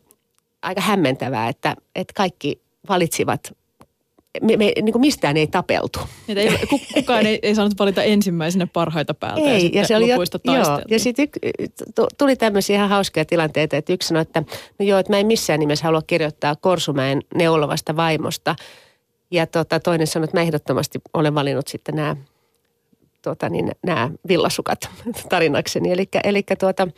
aika 0.62 0.80
hämmentävää, 0.80 1.48
että, 1.48 1.76
että 1.94 2.12
kaikki 2.16 2.62
valitsivat 2.88 3.52
me, 4.40 4.56
me 4.56 4.72
niin 4.82 4.92
kuin 4.92 5.00
mistään 5.00 5.36
ei 5.36 5.46
tapeltu. 5.46 5.98
Että 6.28 6.40
ei, 6.40 6.58
kukaan 6.94 7.26
ei, 7.26 7.38
ei 7.42 7.54
saanut 7.54 7.78
valita 7.78 8.02
ensimmäisenä 8.02 8.66
parhaita 8.66 9.14
päältä 9.14 9.50
ei, 9.50 9.70
ja, 9.72 9.80
ja 9.80 9.86
se 9.86 9.96
oli 9.96 10.08
jo, 10.08 10.16
joo, 10.44 10.80
ja 10.90 10.98
sitten 10.98 11.28
tuli 12.18 12.36
tämmöisiä 12.36 12.76
ihan 12.76 12.88
hauskoja 12.88 13.24
tilanteita, 13.24 13.76
että 13.76 13.92
yksi 13.92 14.08
sanoi, 14.08 14.22
että 14.22 14.42
no 14.78 14.86
joo, 14.86 14.98
että 14.98 15.12
mä 15.12 15.18
en 15.18 15.26
missään 15.26 15.60
nimessä 15.60 15.84
halua 15.84 16.02
kirjoittaa 16.06 16.56
Korsumäen 16.56 17.20
neulovasta 17.34 17.96
vaimosta. 17.96 18.56
Ja 19.30 19.46
tota, 19.46 19.80
toinen 19.80 20.06
sanoi, 20.06 20.24
että 20.24 20.36
mä 20.36 20.42
ehdottomasti 20.42 21.00
olen 21.14 21.34
valinnut 21.34 21.68
sitten 21.68 21.94
nämä, 21.94 22.16
tota, 23.22 23.48
niin, 23.48 23.72
nämä 23.82 24.10
villasukat 24.28 24.90
tarinakseni. 25.28 25.92
Eli, 25.92 26.08
eli 26.24 26.42
tuota, 26.58 26.88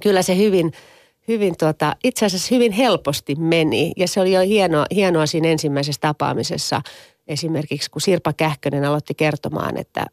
kyllä 0.00 0.22
se 0.22 0.36
hyvin– 0.36 0.72
hyvin 1.28 1.54
tuota, 1.58 1.96
itse 2.04 2.26
asiassa 2.26 2.54
hyvin 2.54 2.72
helposti 2.72 3.34
meni. 3.34 3.92
Ja 3.96 4.08
se 4.08 4.20
oli 4.20 4.32
jo 4.32 4.40
hienoa, 4.40 4.86
hienoa 4.90 5.26
siinä 5.26 5.48
ensimmäisessä 5.48 6.00
tapaamisessa 6.00 6.82
esimerkiksi, 7.28 7.90
kun 7.90 8.00
Sirpa 8.00 8.32
Kähkönen 8.32 8.84
aloitti 8.84 9.14
kertomaan, 9.14 9.76
että 9.76 10.06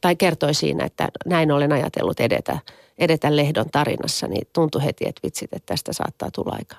tai 0.00 0.16
kertoi 0.16 0.54
siinä, 0.54 0.84
että 0.84 1.08
näin 1.26 1.52
olen 1.52 1.72
ajatellut 1.72 2.20
edetä, 2.20 2.58
edetä 2.98 3.36
Lehdon 3.36 3.70
tarinassa, 3.72 4.28
niin 4.28 4.48
tuntui 4.52 4.84
heti, 4.84 5.08
että 5.08 5.20
vitsit, 5.24 5.52
että 5.52 5.66
tästä 5.66 5.92
saattaa 5.92 6.30
tulla 6.30 6.56
aika, 6.58 6.76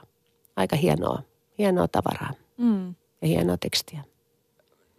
aika 0.55 0.75
hienoa, 0.75 1.21
hienoa 1.57 1.87
tavaraa 1.87 2.31
mm. 2.57 2.95
ja 3.21 3.27
hienoa 3.27 3.57
tekstiä. 3.57 4.03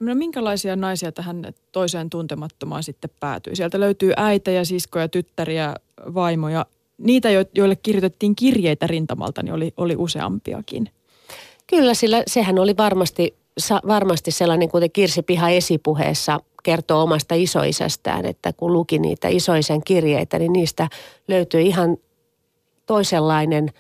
No 0.01 0.15
minkälaisia 0.15 0.77
naisia 0.77 1.13
tähän 1.13 1.55
toiseen 1.73 2.11
tuntemattomaan 2.11 2.83
sitten 2.83 3.11
päätyi? 3.21 3.57
Sieltä 3.57 3.81
löytyy 3.81 4.13
äitejä, 4.17 4.65
siskoja, 4.65 5.09
tyttäriä, 5.09 5.75
vaimoja 6.15 6.67
niitä, 7.03 7.29
joille 7.55 7.77
kirjoitettiin 7.77 8.37
kirjeitä 8.37 8.87
rintamalta, 8.87 9.43
niin 9.43 9.55
oli, 9.55 9.73
oli 9.77 9.97
useampiakin. 9.97 10.89
Kyllä, 11.67 11.95
sillä 11.95 12.23
sehän 12.27 12.59
oli 12.59 12.77
varmasti, 12.77 13.35
varmasti 13.87 14.31
sellainen, 14.31 14.69
kuten 14.69 14.91
Kirsi 14.91 15.23
Piha 15.23 15.49
esipuheessa 15.49 16.41
kertoo 16.63 17.03
omasta 17.03 17.35
isoisästään, 17.35 18.27
että 18.27 18.53
kun 18.53 18.73
luki 18.73 18.99
niitä 18.99 19.29
isoisen 19.29 19.85
kirjeitä, 19.85 20.39
niin 20.39 20.53
niistä 20.53 20.89
löytyi 21.29 21.67
ihan 21.67 21.97
toisenlainen 22.87 23.71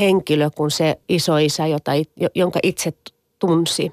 henkilö 0.00 0.50
kuin 0.50 0.70
se 0.70 0.98
isoisä, 1.08 1.66
jota, 1.66 1.92
jonka 2.34 2.60
itse 2.62 2.92
tunsi. 3.38 3.92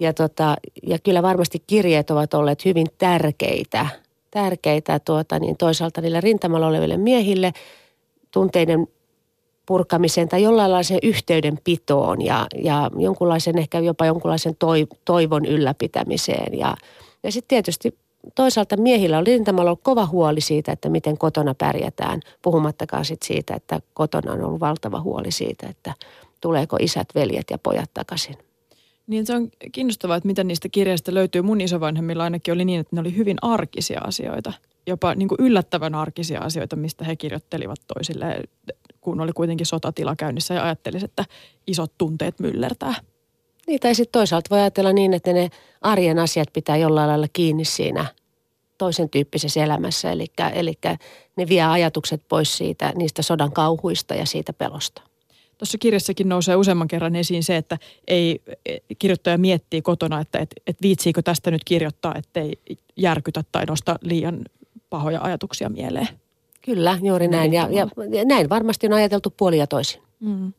Ja, 0.00 0.12
tota, 0.12 0.56
ja 0.82 0.98
kyllä 0.98 1.22
varmasti 1.22 1.62
kirjeet 1.66 2.10
ovat 2.10 2.34
olleet 2.34 2.64
hyvin 2.64 2.86
tärkeitä, 2.98 3.86
tärkeitä 4.30 4.98
tuota, 4.98 5.38
niin 5.38 5.56
toisaalta 5.56 6.00
niille 6.00 6.20
rintamalla 6.20 6.66
oleville 6.66 6.96
miehille– 6.96 7.52
tunteiden 8.34 8.86
purkamiseen 9.66 10.28
tai 10.28 10.42
jollain 10.42 10.84
yhteydenpitoon 11.02 12.22
ja, 12.22 12.46
ja 12.62 12.90
jonkunlaisen, 12.98 13.58
ehkä 13.58 13.78
jopa 13.78 14.06
jonkunlaisen 14.06 14.56
toi, 14.58 14.86
toivon 15.04 15.44
ylläpitämiseen. 15.44 16.58
Ja, 16.58 16.76
ja 17.22 17.32
sitten 17.32 17.48
tietysti 17.48 17.98
toisaalta 18.34 18.76
miehillä 18.76 19.18
oli 19.18 19.24
rintamalla 19.24 19.70
ollut 19.70 19.82
kova 19.82 20.06
huoli 20.06 20.40
siitä, 20.40 20.72
että 20.72 20.88
miten 20.88 21.18
kotona 21.18 21.54
pärjätään, 21.54 22.20
puhumattakaan 22.42 23.04
sit 23.04 23.22
siitä, 23.22 23.54
että 23.54 23.80
kotona 23.94 24.32
on 24.32 24.44
ollut 24.44 24.60
valtava 24.60 25.00
huoli 25.00 25.30
siitä, 25.30 25.66
että 25.68 25.94
tuleeko 26.40 26.76
isät, 26.80 27.08
veljet 27.14 27.50
ja 27.50 27.58
pojat 27.58 27.90
takaisin. 27.94 28.36
Niin 29.06 29.26
se 29.26 29.34
on 29.34 29.48
kiinnostavaa, 29.72 30.16
että 30.16 30.26
miten 30.26 30.46
niistä 30.46 30.68
kirjeistä 30.68 31.14
löytyy. 31.14 31.42
Mun 31.42 31.60
isovanhemmilla 31.60 32.24
ainakin 32.24 32.54
oli 32.54 32.64
niin, 32.64 32.80
että 32.80 32.96
ne 32.96 33.00
oli 33.00 33.16
hyvin 33.16 33.36
arkisia 33.42 34.00
asioita 34.00 34.52
jopa 34.86 35.14
niin 35.14 35.28
kuin 35.28 35.40
yllättävän 35.40 35.94
arkisia 35.94 36.40
asioita, 36.40 36.76
mistä 36.76 37.04
he 37.04 37.16
kirjoittelivat 37.16 37.80
toisille, 37.94 38.42
kun 39.00 39.20
oli 39.20 39.32
kuitenkin 39.32 39.66
sotatila 39.66 40.16
käynnissä 40.16 40.54
ja 40.54 40.64
ajattelisi, 40.64 41.04
että 41.04 41.24
isot 41.66 41.92
tunteet 41.98 42.40
myllertää. 42.40 42.94
Niin, 43.66 43.80
tai 43.80 43.94
sitten 43.94 44.12
toisaalta 44.12 44.50
voi 44.50 44.60
ajatella 44.60 44.92
niin, 44.92 45.14
että 45.14 45.32
ne 45.32 45.50
arjen 45.80 46.18
asiat 46.18 46.48
pitää 46.52 46.76
jollain 46.76 47.08
lailla 47.08 47.28
kiinni 47.32 47.64
siinä 47.64 48.06
toisen 48.78 49.10
tyyppisessä 49.10 49.64
elämässä. 49.64 50.12
Eli, 50.12 50.26
eli 50.54 50.74
ne 51.36 51.48
vie 51.48 51.62
ajatukset 51.62 52.22
pois 52.28 52.56
siitä, 52.56 52.92
niistä 52.96 53.22
sodan 53.22 53.52
kauhuista 53.52 54.14
ja 54.14 54.26
siitä 54.26 54.52
pelosta. 54.52 55.02
Tuossa 55.58 55.78
kirjassakin 55.78 56.28
nousee 56.28 56.56
useamman 56.56 56.88
kerran 56.88 57.16
esiin 57.16 57.42
se, 57.42 57.56
että 57.56 57.78
ei 58.06 58.42
kirjoittaja 58.98 59.38
miettii 59.38 59.82
kotona, 59.82 60.20
että 60.20 60.38
et, 60.38 60.50
et 60.66 60.82
viitsiikö 60.82 61.22
tästä 61.22 61.50
nyt 61.50 61.64
kirjoittaa, 61.64 62.14
ettei 62.14 62.52
järkytä 62.96 63.44
tai 63.52 63.66
nosta 63.66 63.98
liian 64.02 64.44
pahoja 64.94 65.20
ajatuksia 65.22 65.68
mieleen. 65.68 66.08
Kyllä, 66.64 66.98
juuri 67.02 67.28
näin. 67.28 67.52
Ja, 67.52 67.68
ja, 67.70 67.88
ja 68.10 68.24
näin 68.24 68.48
varmasti 68.48 68.86
on 68.86 68.92
ajateltu 68.92 69.30
puoli 69.30 69.58
ja 69.58 69.66
toisin. 69.66 70.02
Mm. 70.20 70.52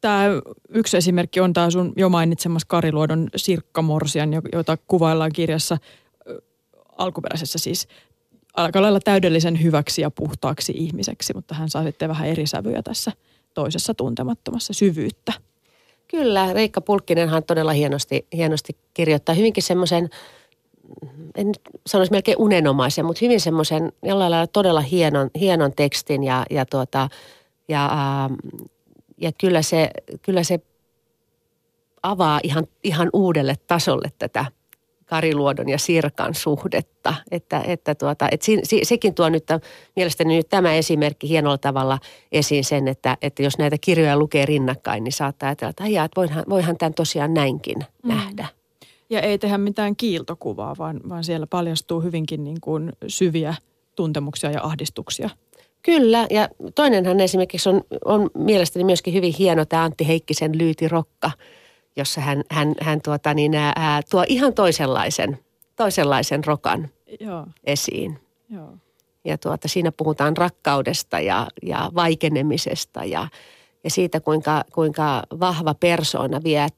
Tämä 0.00 0.24
yksi 0.68 0.96
esimerkki 0.96 1.40
on 1.40 1.52
tämä 1.52 1.70
sun 1.70 1.92
jo 1.96 2.08
mainitsemas 2.08 2.64
Kariluodon 2.64 3.28
Sirkka 3.36 3.82
Morsian, 3.82 4.30
jota 4.52 4.76
kuvaillaan 4.88 5.32
kirjassa 5.32 5.78
alkuperäisessä 6.98 7.58
siis 7.58 7.88
aika 8.54 8.82
lailla 8.82 9.00
täydellisen 9.00 9.62
hyväksi 9.62 10.02
ja 10.02 10.10
puhtaaksi 10.10 10.72
ihmiseksi, 10.76 11.34
mutta 11.34 11.54
hän 11.54 11.70
saa 11.70 11.84
sitten 11.84 12.08
vähän 12.08 12.28
eri 12.28 12.46
sävyjä 12.46 12.82
tässä 12.82 13.12
toisessa 13.54 13.94
tuntemattomassa 13.94 14.72
syvyyttä. 14.72 15.32
Kyllä, 16.08 16.52
Reikka 16.52 16.80
Pulkkinenhan 16.80 17.44
todella 17.44 17.72
hienosti, 17.72 18.26
hienosti 18.32 18.76
kirjoittaa 18.94 19.34
hyvinkin 19.34 19.62
semmoisen 19.62 20.08
en 21.34 21.52
sanoisi 21.86 22.12
melkein 22.12 22.38
unenomaisen, 22.38 23.04
mutta 23.04 23.24
hyvin 23.24 23.40
semmoisen 23.40 23.92
jollain 24.02 24.30
lailla 24.30 24.46
todella 24.46 24.80
hienon, 24.80 25.30
hienon 25.40 25.72
tekstin 25.76 26.24
ja, 26.24 26.44
ja, 26.50 26.66
tuota, 26.66 27.08
ja, 27.68 27.88
ää, 27.92 28.30
ja 29.20 29.32
kyllä, 29.40 29.62
se, 29.62 29.90
kyllä 30.22 30.42
se 30.42 30.60
avaa 32.02 32.40
ihan, 32.42 32.66
ihan 32.84 33.10
uudelle 33.12 33.54
tasolle 33.66 34.08
tätä 34.18 34.44
Kariluodon 35.06 35.68
ja 35.68 35.78
Sirkan 35.78 36.34
suhdetta. 36.34 37.14
Että, 37.30 37.62
että 37.66 37.94
tuota, 37.94 38.28
että 38.30 38.46
si, 38.46 38.60
si, 38.62 38.80
sekin 38.82 39.14
tuo 39.14 39.28
nyt 39.28 39.44
mielestäni 39.96 40.36
nyt 40.36 40.48
tämä 40.48 40.74
esimerkki 40.74 41.28
hienolla 41.28 41.58
tavalla 41.58 41.98
esiin 42.32 42.64
sen, 42.64 42.88
että, 42.88 43.16
että 43.22 43.42
jos 43.42 43.58
näitä 43.58 43.76
kirjoja 43.80 44.18
lukee 44.18 44.46
rinnakkain, 44.46 45.04
niin 45.04 45.12
saattaa 45.12 45.48
ajatella, 45.48 45.70
että, 45.70 45.84
ajaa, 45.84 46.04
että 46.04 46.20
voihan, 46.20 46.44
voihan 46.48 46.76
tämän 46.76 46.94
tosiaan 46.94 47.34
näinkin 47.34 47.78
mm. 47.78 48.08
nähdä. 48.08 48.55
Ja 49.10 49.20
ei 49.20 49.38
tehdä 49.38 49.58
mitään 49.58 49.96
kiiltokuvaa, 49.96 50.74
vaan, 50.78 51.00
vaan 51.08 51.24
siellä 51.24 51.46
paljastuu 51.46 52.00
hyvinkin 52.00 52.44
niin 52.44 52.60
kuin 52.60 52.92
syviä 53.08 53.54
tuntemuksia 53.96 54.50
ja 54.50 54.62
ahdistuksia. 54.62 55.30
Kyllä, 55.82 56.26
ja 56.30 56.48
toinenhan 56.74 57.20
esimerkiksi 57.20 57.68
on, 57.68 57.82
on 58.04 58.30
mielestäni 58.34 58.84
myöskin 58.84 59.14
hyvin 59.14 59.34
hieno 59.38 59.64
tämä 59.64 59.84
Antti 59.84 60.08
Heikkisen 60.08 60.58
Lyytirokka, 60.58 61.30
jossa 61.96 62.20
hän, 62.20 62.42
hän, 62.50 62.74
hän 62.80 63.00
tuota 63.04 63.34
niin, 63.34 63.54
ää, 63.54 64.00
tuo 64.10 64.24
ihan 64.28 64.54
toisenlaisen, 64.54 65.38
toisenlaisen 65.76 66.44
rokan 66.44 66.88
Joo. 67.20 67.46
esiin. 67.64 68.18
Joo. 68.48 68.72
Ja 69.24 69.38
tuota, 69.38 69.68
siinä 69.68 69.92
puhutaan 69.92 70.36
rakkaudesta 70.36 71.20
ja, 71.20 71.46
ja 71.62 71.90
vaikenemisesta 71.94 73.04
ja, 73.04 73.28
ja 73.84 73.90
siitä, 73.90 74.20
kuinka, 74.20 74.64
kuinka 74.74 75.22
vahva 75.40 75.74
persoona 75.74 76.40
vie 76.44 76.68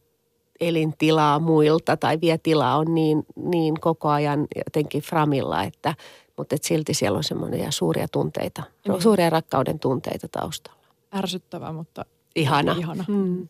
elintilaa 0.60 1.38
muilta 1.38 1.96
tai 1.96 2.20
vie 2.20 2.38
tilaa 2.38 2.76
on 2.76 2.94
niin, 2.94 3.26
niin 3.36 3.80
koko 3.80 4.08
ajan 4.08 4.46
jotenkin 4.56 5.02
framilla, 5.02 5.62
että, 5.62 5.94
mutta 6.36 6.54
et 6.54 6.64
silti 6.64 6.94
siellä 6.94 7.16
on 7.16 7.24
semmoisia 7.24 7.70
suuria 7.70 8.08
tunteita, 8.08 8.62
mm. 8.88 8.94
suuria 8.98 9.30
rakkauden 9.30 9.78
tunteita 9.78 10.28
taustalla. 10.28 10.78
Ärsyttävää, 11.14 11.72
mutta 11.72 12.04
ihana. 12.36 12.76
ihana. 12.78 13.04
Mm. 13.08 13.42
Ö, 13.42 13.46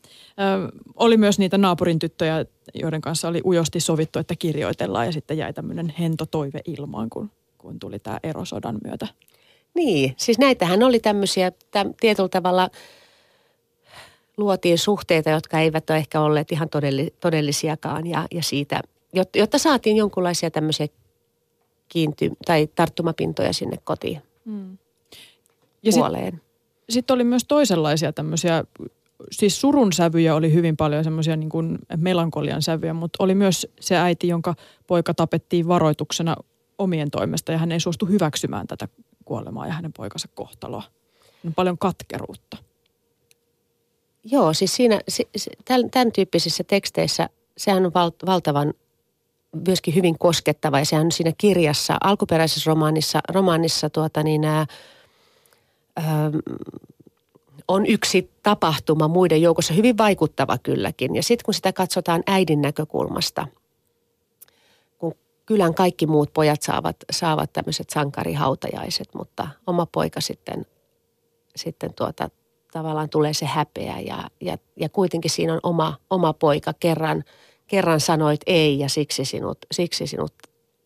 oli 0.96 1.16
myös 1.16 1.38
niitä 1.38 1.58
naapurin 1.58 1.98
tyttöjä, 1.98 2.44
joiden 2.74 3.00
kanssa 3.00 3.28
oli 3.28 3.42
ujosti 3.44 3.80
sovittu, 3.80 4.18
että 4.18 4.34
kirjoitellaan 4.38 5.06
ja 5.06 5.12
sitten 5.12 5.38
jäi 5.38 5.52
tämmöinen 5.52 5.94
hento 5.98 6.26
toive 6.26 6.60
ilmaan, 6.64 7.10
kun, 7.10 7.30
kun 7.58 7.78
tuli 7.78 7.98
tämä 7.98 8.18
erosodan 8.22 8.78
myötä. 8.84 9.06
Niin, 9.74 10.14
siis 10.16 10.38
näitähän 10.38 10.82
oli 10.82 11.00
tämmöisiä 11.00 11.52
täm, 11.70 11.94
tietyllä 12.00 12.28
tavalla 12.28 12.70
luotiin 14.38 14.78
suhteita, 14.78 15.30
jotka 15.30 15.60
eivät 15.60 15.90
ole 15.90 15.98
ehkä 15.98 16.20
olleet 16.20 16.52
ihan 16.52 16.68
todelli, 16.68 17.14
todellisiakaan 17.20 18.06
ja, 18.06 18.26
ja 18.30 18.42
siitä, 18.42 18.80
jotta, 19.12 19.38
jotta 19.38 19.58
saatiin 19.58 19.96
jonkunlaisia 19.96 20.50
tämmöisiä 20.50 20.86
kiinty- 21.88 22.30
tai 22.46 22.68
tarttumapintoja 22.74 23.52
sinne 23.52 23.76
kotiin 23.84 24.22
mm. 24.44 24.78
ja. 25.82 25.92
Sitten 25.92 26.48
sit 26.90 27.10
oli 27.10 27.24
myös 27.24 27.44
toisenlaisia 27.48 28.12
tämmöisiä, 28.12 28.64
siis 29.30 29.60
surun 29.60 29.92
sävyjä 29.92 30.34
oli 30.34 30.52
hyvin 30.52 30.76
paljon 30.76 31.04
semmoisia 31.04 31.36
niin 31.36 31.48
kuin 31.48 31.78
melankolian 31.96 32.62
sävyjä, 32.62 32.94
mutta 32.94 33.24
oli 33.24 33.34
myös 33.34 33.66
se 33.80 33.96
äiti, 33.96 34.28
jonka 34.28 34.54
poika 34.86 35.14
tapettiin 35.14 35.68
varoituksena 35.68 36.36
omien 36.78 37.10
toimesta 37.10 37.52
ja 37.52 37.58
hän 37.58 37.72
ei 37.72 37.80
suostu 37.80 38.06
hyväksymään 38.06 38.66
tätä 38.66 38.88
kuolemaa 39.24 39.66
ja 39.66 39.72
hänen 39.72 39.92
poikansa 39.92 40.28
kohtaloa. 40.34 40.82
On 41.46 41.54
paljon 41.54 41.78
katkeruutta. 41.78 42.67
Joo, 44.30 44.54
siis 44.54 44.76
siinä, 44.76 45.00
tämän, 45.64 45.90
tämän 45.90 46.12
tyyppisissä 46.12 46.64
teksteissä 46.64 47.28
sehän 47.56 47.86
on 47.86 47.94
val, 47.94 48.10
valtavan 48.26 48.74
myöskin 49.66 49.94
hyvin 49.94 50.18
koskettava 50.18 50.78
ja 50.78 50.84
sehän 50.84 51.04
on 51.04 51.12
siinä 51.12 51.32
kirjassa, 51.38 51.96
alkuperäisessä 52.04 52.70
romaanissa, 52.70 53.20
romaanissa 53.28 53.90
tuota 53.90 54.22
niin, 54.22 54.44
ää, 54.44 54.66
on 57.68 57.86
yksi 57.86 58.30
tapahtuma 58.42 59.08
muiden 59.08 59.42
joukossa, 59.42 59.74
hyvin 59.74 59.98
vaikuttava 59.98 60.58
kylläkin. 60.58 61.16
Ja 61.16 61.22
sitten 61.22 61.44
kun 61.44 61.54
sitä 61.54 61.72
katsotaan 61.72 62.22
äidin 62.26 62.60
näkökulmasta, 62.60 63.46
kun 64.98 65.14
kylän 65.46 65.74
kaikki 65.74 66.06
muut 66.06 66.32
pojat 66.32 66.62
saavat, 66.62 66.96
saavat 67.10 67.52
tämmöiset 67.52 67.90
sankarihautajaiset, 67.90 69.14
mutta 69.14 69.48
oma 69.66 69.86
poika 69.86 70.20
sitten, 70.20 70.66
sitten 71.56 71.94
tuota, 71.94 72.30
tavallaan 72.72 73.08
tulee 73.08 73.34
se 73.34 73.46
häpeä 73.46 74.00
ja, 74.00 74.30
ja, 74.40 74.58
ja 74.76 74.88
kuitenkin 74.88 75.30
siinä 75.30 75.52
on 75.52 75.60
oma, 75.62 75.96
oma 76.10 76.32
poika 76.32 76.72
kerran, 76.80 77.24
kerran 77.66 78.00
sanoit 78.00 78.40
ei 78.46 78.78
ja 78.78 78.88
siksi 78.88 79.24
sinut, 79.24 79.58
siksi 79.72 80.06
sinut 80.06 80.34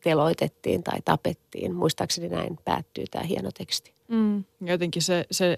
teloitettiin 0.03 0.83
tai 0.83 0.99
tapettiin. 1.05 1.75
Muistaakseni 1.75 2.29
näin 2.29 2.59
päättyy 2.65 3.05
tämä 3.11 3.25
hieno 3.25 3.51
teksti. 3.59 3.93
Mm. 4.09 4.45
Jotenkin 4.61 5.03
se, 5.03 5.27
se 5.31 5.57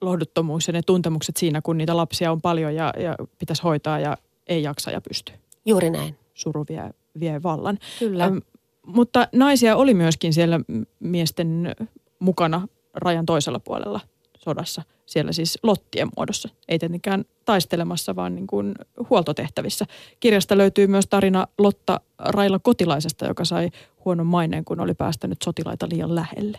lohduttomuus 0.00 0.66
ja 0.66 0.72
ne 0.72 0.82
tuntemukset 0.82 1.36
siinä, 1.36 1.60
kun 1.62 1.78
niitä 1.78 1.96
lapsia 1.96 2.32
on 2.32 2.40
paljon 2.40 2.74
ja, 2.74 2.92
ja 2.98 3.16
pitäisi 3.38 3.62
hoitaa 3.62 3.98
ja 3.98 4.16
ei 4.46 4.62
jaksa 4.62 4.90
ja 4.90 5.00
pysty. 5.00 5.32
Juuri 5.66 5.90
näin. 5.90 6.16
Suru 6.34 6.64
vie, 6.68 6.90
vie 7.20 7.42
vallan. 7.42 7.78
Kyllä. 7.98 8.24
Ähm, 8.24 8.38
mutta 8.86 9.28
naisia 9.32 9.76
oli 9.76 9.94
myöskin 9.94 10.32
siellä 10.32 10.60
miesten 11.00 11.76
mukana 12.18 12.68
rajan 12.94 13.26
toisella 13.26 13.60
puolella 13.60 14.00
sodassa. 14.46 14.82
Siellä 15.06 15.32
siis 15.32 15.58
lottien 15.62 16.08
muodossa. 16.16 16.48
Ei 16.68 16.78
tietenkään 16.78 17.24
taistelemassa, 17.44 18.16
vaan 18.16 18.34
niin 18.34 18.46
kuin 18.46 18.74
huoltotehtävissä. 19.10 19.84
Kirjasta 20.20 20.58
löytyy 20.58 20.86
myös 20.86 21.06
tarina 21.06 21.46
Lotta 21.58 22.00
Raila 22.18 22.58
Kotilaisesta, 22.58 23.26
joka 23.26 23.44
sai 23.44 23.70
huonon 24.04 24.26
maineen, 24.26 24.64
kun 24.64 24.80
oli 24.80 24.94
päästänyt 24.94 25.42
sotilaita 25.44 25.86
liian 25.92 26.14
lähelle. 26.14 26.58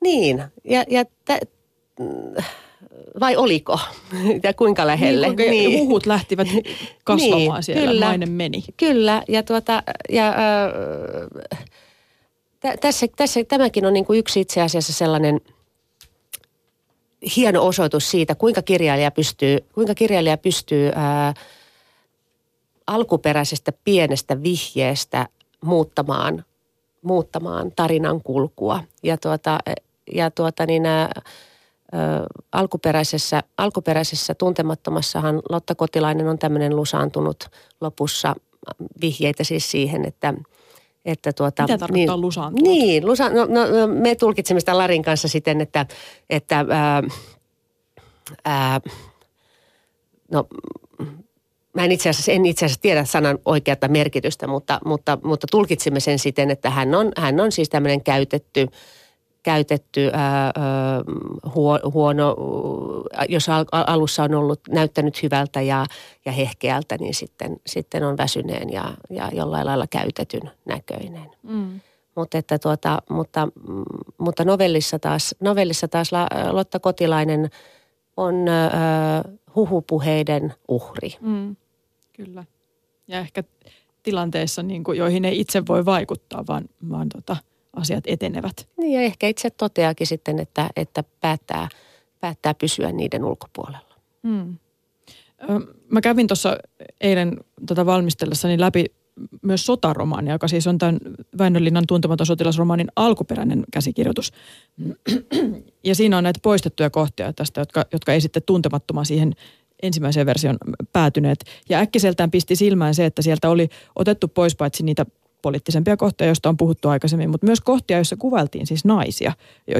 Niin, 0.00 0.44
ja, 0.64 0.84
ja 0.88 1.04
t- 1.04 1.48
vai 3.20 3.36
oliko 3.36 3.78
ja 4.42 4.54
kuinka 4.54 4.86
lähelle. 4.86 5.28
Niin, 5.28 5.50
niin. 5.50 5.80
Huhut 5.80 6.06
lähtivät 6.06 6.48
kasvamaan 7.04 7.56
niin, 7.56 7.62
siellä, 7.62 7.90
kyllä, 7.90 8.06
nainen 8.06 8.30
meni. 8.30 8.64
Kyllä, 8.76 9.22
ja, 9.28 9.42
tuota, 9.42 9.82
ja 10.08 10.28
äh, 10.28 10.34
tässä, 12.80 13.06
tässä, 13.16 13.44
tämäkin 13.44 13.86
on 13.86 13.92
niin 13.92 14.04
kuin 14.04 14.18
yksi 14.18 14.40
itse 14.40 14.62
asiassa 14.62 14.92
sellainen 14.92 15.40
hieno 17.36 17.66
osoitus 17.66 18.10
siitä, 18.10 18.34
kuinka 18.34 18.62
kirjailija 18.62 19.10
pystyy, 19.10 19.58
kuinka 19.74 19.94
kirjailija 19.94 20.38
pystyy 20.38 20.90
ää, 20.94 21.34
alkuperäisestä 22.86 23.72
pienestä 23.84 24.42
vihjeestä 24.42 25.28
muuttamaan, 25.64 26.44
muuttamaan 27.02 27.72
tarinan 27.76 28.22
kulkua. 28.22 28.84
Ja 29.02 29.16
tuota, 29.16 29.58
ja 30.14 30.30
tuota 30.30 30.66
niin, 30.66 30.86
ää, 30.86 31.10
alkuperäisessä, 32.52 33.42
alkuperäisessä 33.58 34.34
tuntemattomassahan 34.34 35.42
Lotta 35.50 35.74
Kotilainen 35.74 36.28
on 36.28 36.38
tämmöinen 36.38 36.76
lusaantunut 36.76 37.48
lopussa 37.80 38.34
vihjeitä 39.00 39.44
siis 39.44 39.70
siihen, 39.70 40.04
että 40.04 40.34
että 41.04 41.32
tuota, 41.32 41.62
Mitä 41.62 41.78
tarkoittaa 41.78 42.16
niin, 42.16 42.20
lusaantunut? 42.20 42.68
Niin, 42.68 43.06
lusa, 43.06 43.28
no, 43.28 43.44
no, 43.44 43.66
no, 43.66 43.86
me 43.86 44.14
tulkitsemme 44.14 44.60
sitä 44.60 44.78
Larin 44.78 45.02
kanssa 45.02 45.28
siten, 45.28 45.60
että, 45.60 45.86
että 46.30 46.66
ää, 46.70 47.02
ää, 48.44 48.80
no, 50.30 50.46
mä 51.72 51.84
en 51.84 51.92
itse 51.92 52.08
asiassa, 52.08 52.32
en 52.32 52.46
itse 52.46 52.66
asiassa 52.66 52.82
tiedä 52.82 53.04
sanan 53.04 53.38
oikeata 53.44 53.88
merkitystä, 53.88 54.46
mutta, 54.46 54.80
mutta, 54.84 55.18
mutta 55.24 55.46
tulkitsimme 55.50 56.00
sen 56.00 56.18
siten, 56.18 56.50
että 56.50 56.70
hän 56.70 56.94
on, 56.94 57.12
hän 57.16 57.40
on 57.40 57.52
siis 57.52 57.68
tämmöinen 57.68 58.04
käytetty– 58.04 58.66
käytetty 59.42 60.10
ää, 60.12 60.52
huono, 61.94 62.36
jos 63.28 63.46
alussa 63.72 64.22
on 64.22 64.34
ollut 64.34 64.60
näyttänyt 64.68 65.22
hyvältä 65.22 65.60
ja, 65.60 65.86
ja 66.24 66.32
hehkeältä, 66.32 66.96
niin 67.00 67.14
sitten, 67.14 67.56
sitten 67.66 68.04
on 68.04 68.16
väsyneen 68.16 68.72
ja, 68.72 68.94
ja 69.10 69.30
jollain 69.32 69.66
lailla 69.66 69.86
käytetyn 69.86 70.50
näköinen. 70.64 71.30
Mm. 71.42 71.80
Mutta, 72.14 72.38
että 72.38 72.58
tuota, 72.58 73.02
mutta, 73.10 73.48
mutta 74.18 74.44
novellissa, 74.44 74.98
taas, 74.98 75.34
novellissa 75.40 75.88
taas 75.88 76.10
Lotta 76.50 76.80
Kotilainen 76.80 77.50
on 78.16 78.48
ää, 78.48 78.70
huhupuheiden 79.54 80.54
uhri. 80.68 81.16
Mm. 81.20 81.56
Kyllä. 82.12 82.44
Ja 83.08 83.18
ehkä 83.18 83.44
tilanteissa, 84.02 84.62
niin 84.62 84.84
kuin, 84.84 84.98
joihin 84.98 85.24
ei 85.24 85.40
itse 85.40 85.62
voi 85.68 85.84
vaikuttaa, 85.84 86.44
vaan, 86.48 86.64
vaan 86.90 87.08
tota– 87.08 87.36
asiat 87.72 88.04
etenevät. 88.06 88.68
Niin 88.76 88.92
ja 88.92 89.00
ehkä 89.00 89.28
itse 89.28 89.50
toteakin 89.50 90.06
sitten, 90.06 90.38
että, 90.38 90.70
että 90.76 91.04
päättää, 91.20 91.68
päättää 92.20 92.54
pysyä 92.54 92.92
niiden 92.92 93.24
ulkopuolella. 93.24 93.94
Hmm. 94.28 94.56
Mä 95.88 96.00
kävin 96.00 96.26
tuossa 96.26 96.56
eilen 97.00 97.36
tota 97.66 97.86
valmistellessani 97.86 98.60
läpi 98.60 98.84
myös 99.42 99.66
sotaromaani, 99.66 100.30
joka 100.30 100.48
siis 100.48 100.66
on 100.66 100.78
tämän 100.78 100.98
Väinölinnan 101.38 101.84
tuntematon 101.88 102.26
sotilasromaanin 102.26 102.88
alkuperäinen 102.96 103.64
käsikirjoitus. 103.72 104.32
Ja 105.84 105.94
siinä 105.94 106.18
on 106.18 106.24
näitä 106.24 106.40
poistettuja 106.42 106.90
kohtia 106.90 107.32
tästä, 107.32 107.60
jotka, 107.60 107.84
jotka 107.92 108.12
ei 108.12 108.20
sitten 108.20 108.42
tuntemattomaan 108.46 109.06
siihen 109.06 109.32
ensimmäiseen 109.82 110.26
version 110.26 110.56
päätyneet. 110.92 111.44
Ja 111.68 111.78
äkkiseltään 111.78 112.30
pisti 112.30 112.56
silmään 112.56 112.94
se, 112.94 113.06
että 113.06 113.22
sieltä 113.22 113.50
oli 113.50 113.68
otettu 113.96 114.28
pois 114.28 114.56
paitsi 114.56 114.82
niitä 114.82 115.06
poliittisempia 115.42 115.96
kohtia, 115.96 116.26
joista 116.26 116.48
on 116.48 116.56
puhuttu 116.56 116.88
aikaisemmin, 116.88 117.30
mutta 117.30 117.46
myös 117.46 117.60
kohtia, 117.60 117.98
joissa 117.98 118.16
kuvailtiin 118.16 118.66
siis 118.66 118.84
naisia, 118.84 119.32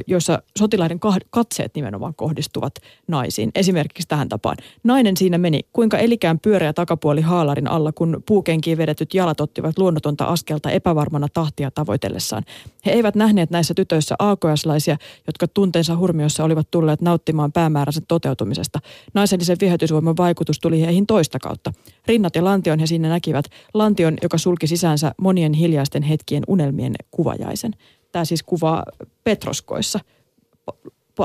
joissa 0.07 0.43
sotilaiden 0.59 1.01
katseet 1.31 1.75
nimenomaan 1.75 2.15
kohdistuvat 2.15 2.75
naisiin. 3.09 3.51
Esimerkiksi 3.55 4.09
tähän 4.09 4.29
tapaan. 4.29 4.57
Nainen 4.85 5.17
siinä 5.17 5.39
meni, 5.39 5.61
kuinka 5.73 5.99
elikään 5.99 6.39
pyöreä 6.41 6.73
takapuoli 6.73 7.21
haalarin 7.21 7.69
alla, 7.69 7.93
kun 7.93 8.23
puukenkiin 8.27 8.79
vedetyt 8.79 9.15
jalat 9.15 9.41
ottivat 9.41 9.79
luonnotonta 9.79 10.25
askelta 10.25 10.71
epävarmana 10.71 11.27
tahtia 11.35 11.71
tavoitellessaan. 11.71 12.43
He 12.87 12.91
eivät 12.91 13.15
nähneet 13.15 13.51
näissä 13.51 13.75
tytöissä 13.75 14.15
aakojaslaisia, 14.19 14.97
jotka 15.27 15.49
tunteensa 15.49 15.97
hurmiossa 15.97 16.45
olivat 16.45 16.71
tulleet 16.71 17.01
nauttimaan 17.01 17.53
päämääränsä 17.53 18.01
toteutumisesta. 18.09 18.79
Naisellisen 19.15 19.57
viehätysvoiman 19.61 20.17
vaikutus 20.17 20.59
tuli 20.61 20.81
heihin 20.81 21.07
toista 21.07 21.39
kautta. 21.39 21.73
Rinnat 22.07 22.37
ja 22.37 22.45
lantion 22.45 22.79
he 22.79 22.87
siinä 22.87 23.09
näkivät. 23.09 23.45
Lantion, 23.75 24.19
joka 24.23 24.39
sulki 24.39 24.67
sisäänsä 24.67 25.13
monien 25.19 25.53
hiljaisten 25.53 26.03
hetkien 26.03 26.43
unelmien 26.47 26.95
kuvajaisen. 27.11 27.73
Tämä 28.13 28.25
siis 28.25 28.43
kuvaa 28.43 28.85
Petroskoissa 29.25 30.01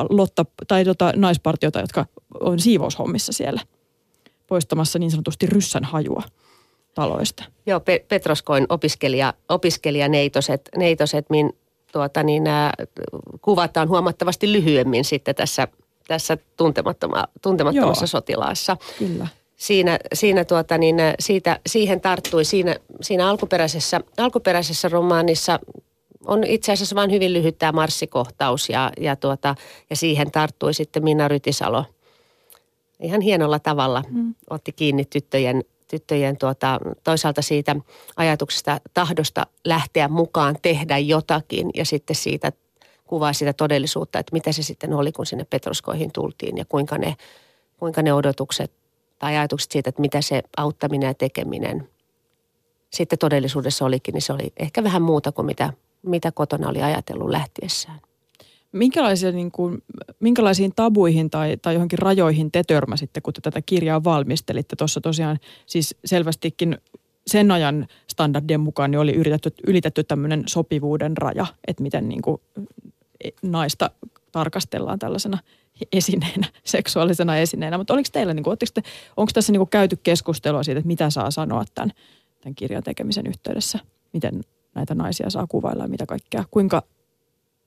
Lotta, 0.10 0.46
tai 0.68 0.86
tota, 0.86 1.13
naispartiota, 1.16 1.80
jotka 1.80 2.06
on 2.40 2.60
siivoushommissa 2.60 3.34
siellä 3.34 3.62
poistamassa 4.48 5.00
niin 5.00 5.12
sanotusti 5.12 5.46
ryssän 5.46 5.84
hajua 5.84 6.24
taloista. 6.94 7.44
Joo, 7.66 7.80
Pe- 7.80 8.06
Petroskoin 8.08 8.66
opiskelija, 8.70 9.34
opiskelijaneitoset, 9.50 10.70
neitoset, 10.78 11.30
min, 11.30 11.54
tuota, 11.92 12.24
niin, 12.24 12.44
nämä 12.44 12.72
kuvataan 13.42 13.90
huomattavasti 13.90 14.52
lyhyemmin 14.52 15.06
sitten 15.06 15.36
tässä, 15.36 15.68
tässä 16.08 16.38
tuntemattomassa 16.58 17.28
tuntemattomassa 17.42 18.08
sotilaassa. 18.08 18.78
Kyllä 19.00 19.28
siinä, 19.58 20.00
siinä 20.13 20.46
tuota, 20.46 20.78
niin 20.78 20.96
siitä, 21.20 21.60
siihen 21.67 22.02
tarttui 22.02 22.46
siinä, 22.46 22.76
siinä 23.02 23.30
alkuperäisessä, 23.30 24.02
alkuperäisessä 24.17 24.89
romaanissa 24.89 25.60
on 26.26 26.43
itse 26.43 26.72
asiassa 26.72 26.96
vain 26.96 27.12
hyvin 27.12 27.34
lyhyt 27.34 27.58
tämä 27.58 27.72
marssikohtaus 27.72 28.70
ja, 28.70 28.91
ja, 29.00 29.15
tuota, 29.15 29.56
ja 29.89 29.96
siihen 29.96 30.32
tarttui 30.32 30.74
sitten 30.74 31.04
Minna 31.04 31.28
Rytisalo 31.28 31.86
ihan 33.00 33.22
hienolla 33.22 33.60
tavalla. 33.60 34.04
Mm. 34.10 34.36
Otti 34.50 34.72
kiinni 34.72 35.06
tyttöjen, 35.06 35.63
tyttöjen 35.88 36.38
tuota, 36.38 36.80
toisaalta 37.04 37.41
siitä 37.41 37.76
ajatuksesta 38.15 38.80
tahdosta 38.93 39.48
lähteä 39.65 40.08
mukaan, 40.08 40.56
tehdä 40.62 40.98
jotakin 40.98 41.70
ja 41.76 41.86
sitten 41.86 42.15
siitä 42.15 42.52
kuvaa 43.06 43.34
sitä 43.34 43.54
todellisuutta, 43.54 44.20
että 44.20 44.34
mitä 44.34 44.52
se 44.52 44.63
sitten 44.63 44.93
oli, 44.93 45.12
kun 45.12 45.26
sinne 45.26 45.46
Petroskoihin 45.50 46.12
tultiin 46.12 46.58
ja 46.58 46.65
kuinka 46.65 46.98
ne, 46.98 47.15
kuinka 47.78 48.02
ne 48.02 48.13
odotukset 48.13 48.72
tai 49.19 49.38
ajatukset 49.38 49.71
siitä, 49.71 49.89
että 49.89 50.01
mitä 50.01 50.21
se 50.21 50.43
auttaminen 50.58 51.08
ja 51.08 51.13
tekeminen 51.13 51.89
sitten 52.93 53.19
todellisuudessa 53.19 53.86
olikin, 53.86 54.13
niin 54.13 54.21
se 54.21 54.34
oli 54.34 54.53
ehkä 54.58 54.84
vähän 54.84 55.01
muuta 55.01 55.32
kuin 55.32 55.45
mitä, 55.45 55.73
mitä 56.03 56.32
kotona 56.32 56.69
oli 56.69 56.82
ajatellut 56.82 57.30
lähtiessään. 57.30 57.99
Minkälaisia, 58.71 59.32
niin 59.32 59.51
kuin, 59.51 59.84
minkälaisiin 60.19 60.71
tabuihin 60.75 61.30
tai, 61.30 61.58
tai 61.62 61.73
johonkin 61.73 61.99
rajoihin 61.99 62.51
te 62.51 62.63
törmäsitte, 62.63 63.21
kun 63.21 63.34
te 63.34 63.41
tätä 63.41 63.62
kirjaa 63.62 64.03
valmistelitte? 64.03 64.75
Tuossa 64.75 65.01
tosiaan 65.01 65.39
siis 65.65 65.95
selvästikin 66.06 66.77
sen 67.27 67.51
ajan 67.51 67.88
standardien 68.08 68.60
mukaan 68.60 68.91
niin 68.91 68.99
oli 68.99 69.13
yritetty, 69.13 69.53
ylitetty 69.67 70.03
tämmöinen 70.03 70.43
sopivuuden 70.47 71.17
raja, 71.17 71.45
että 71.67 71.84
miten 71.84 72.10
niin 72.10 72.21
kuin 72.21 72.41
e, 73.23 73.30
naista 73.41 73.89
tarkastellaan 74.32 74.99
tällaisena 74.99 75.38
esineenä, 75.92 76.48
seksuaalisena 76.63 77.38
esineenä. 77.38 77.78
Mutta 77.78 77.94
oliko 77.94 78.10
teillä, 78.12 78.34
niin 78.34 78.46
te, 78.74 78.82
onko 79.18 79.32
tässä 79.34 79.52
niin 79.52 79.60
kuin 79.60 79.70
käyty 79.70 79.98
keskustelua 80.04 80.63
siitä, 80.63 80.80
että 80.80 80.88
mitä 80.88 81.10
saa 81.10 81.32
sanoa 81.32 81.63
tämän, 81.76 81.92
tämän 82.42 82.56
kirjan 82.56 82.84
tekemisen 82.84 83.28
yhteydessä? 83.28 83.80
Miten 84.13 84.42
näitä 84.76 84.96
naisia 84.96 85.30
saa 85.30 85.48
kuvailla 85.48 85.84
ja 85.84 85.90
mitä 85.90 86.06
kaikkea? 86.06 86.44
Kuinka 86.52 86.84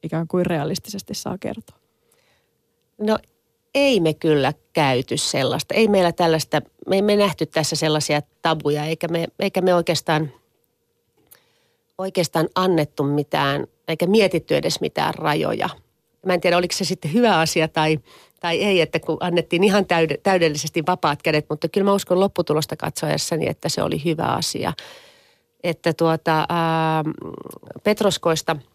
ikään 0.03 0.29
kuin 0.29 0.47
realistisesti 0.47 1.15
saa 1.15 1.39
kertoa? 1.39 1.77
No 3.01 3.19
ei 3.75 4.01
me 4.01 4.15
kyllä 4.15 4.53
käyty 4.73 5.17
sellaista. 5.17 5.75
Ei 5.75 5.89
meillä 5.89 6.13
tällaista, 6.13 6.63
me 6.89 6.99
emme 6.99 7.17
nähty 7.17 7.47
tässä 7.47 7.77
sellaisia 7.77 8.21
tabuja, 8.43 8.85
eikä 8.85 9.09
me, 9.09 9.27
eikä 9.39 9.61
me 9.61 9.75
oikeastaan, 9.75 10.31
oikeastaan 11.99 12.49
annettu 12.55 13.03
mitään, 13.03 13.67
eikä 13.89 14.07
mietitty 14.07 14.57
edes 14.57 14.81
mitään 14.81 15.15
rajoja. 15.15 15.69
Mä 16.27 16.35
en 16.35 16.41
tiedä, 16.41 16.57
oliko 16.57 16.75
se 16.77 16.85
sitten 16.85 17.13
hyvä 17.13 17.39
asia 17.39 17.69
tai, 17.69 17.99
tai 18.41 18.63
ei, 18.63 18.81
että 18.81 19.01
kun 19.01 19.17
annettiin 19.21 19.65
ihan 19.65 19.87
täydellisesti 20.23 20.83
vapaat 20.87 21.23
kädet, 21.23 21.47
mutta 21.51 21.69
kyllä 21.69 21.85
mä 21.85 21.93
uskon 21.93 22.21
lopputulosta 22.21 22.77
katsoessani, 22.77 23.49
että 23.49 23.69
se 23.69 23.83
oli 23.83 24.05
hyvä 24.05 24.25
asia. 24.25 24.73
Että 25.65 25.93
tuota, 25.93 26.47
ää, 26.49 27.05
Petroskoista– 27.85 28.57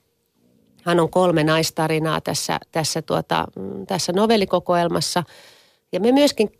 hän 0.85 0.99
on 0.99 1.09
kolme 1.09 1.43
naistarinaa 1.43 2.21
tässä, 2.21 2.59
tässä, 2.71 3.01
tuota, 3.01 3.47
mm, 3.55 3.85
tässä 3.85 4.13
novellikokoelmassa. 4.13 5.23
Ja 5.91 5.99
me 5.99 6.11
myöskin 6.11 6.51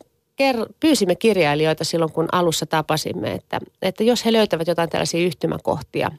ker- 0.41 0.73
pyysimme 0.79 1.15
kirjailijoita 1.15 1.83
silloin, 1.83 2.11
kun 2.11 2.27
alussa 2.31 2.65
tapasimme, 2.65 3.31
että, 3.31 3.59
että 3.81 4.03
jos 4.03 4.25
he 4.25 4.33
löytävät 4.33 4.67
jotain 4.67 4.89
tällaisia 4.89 5.25
yhtymäkohtia 5.25 6.11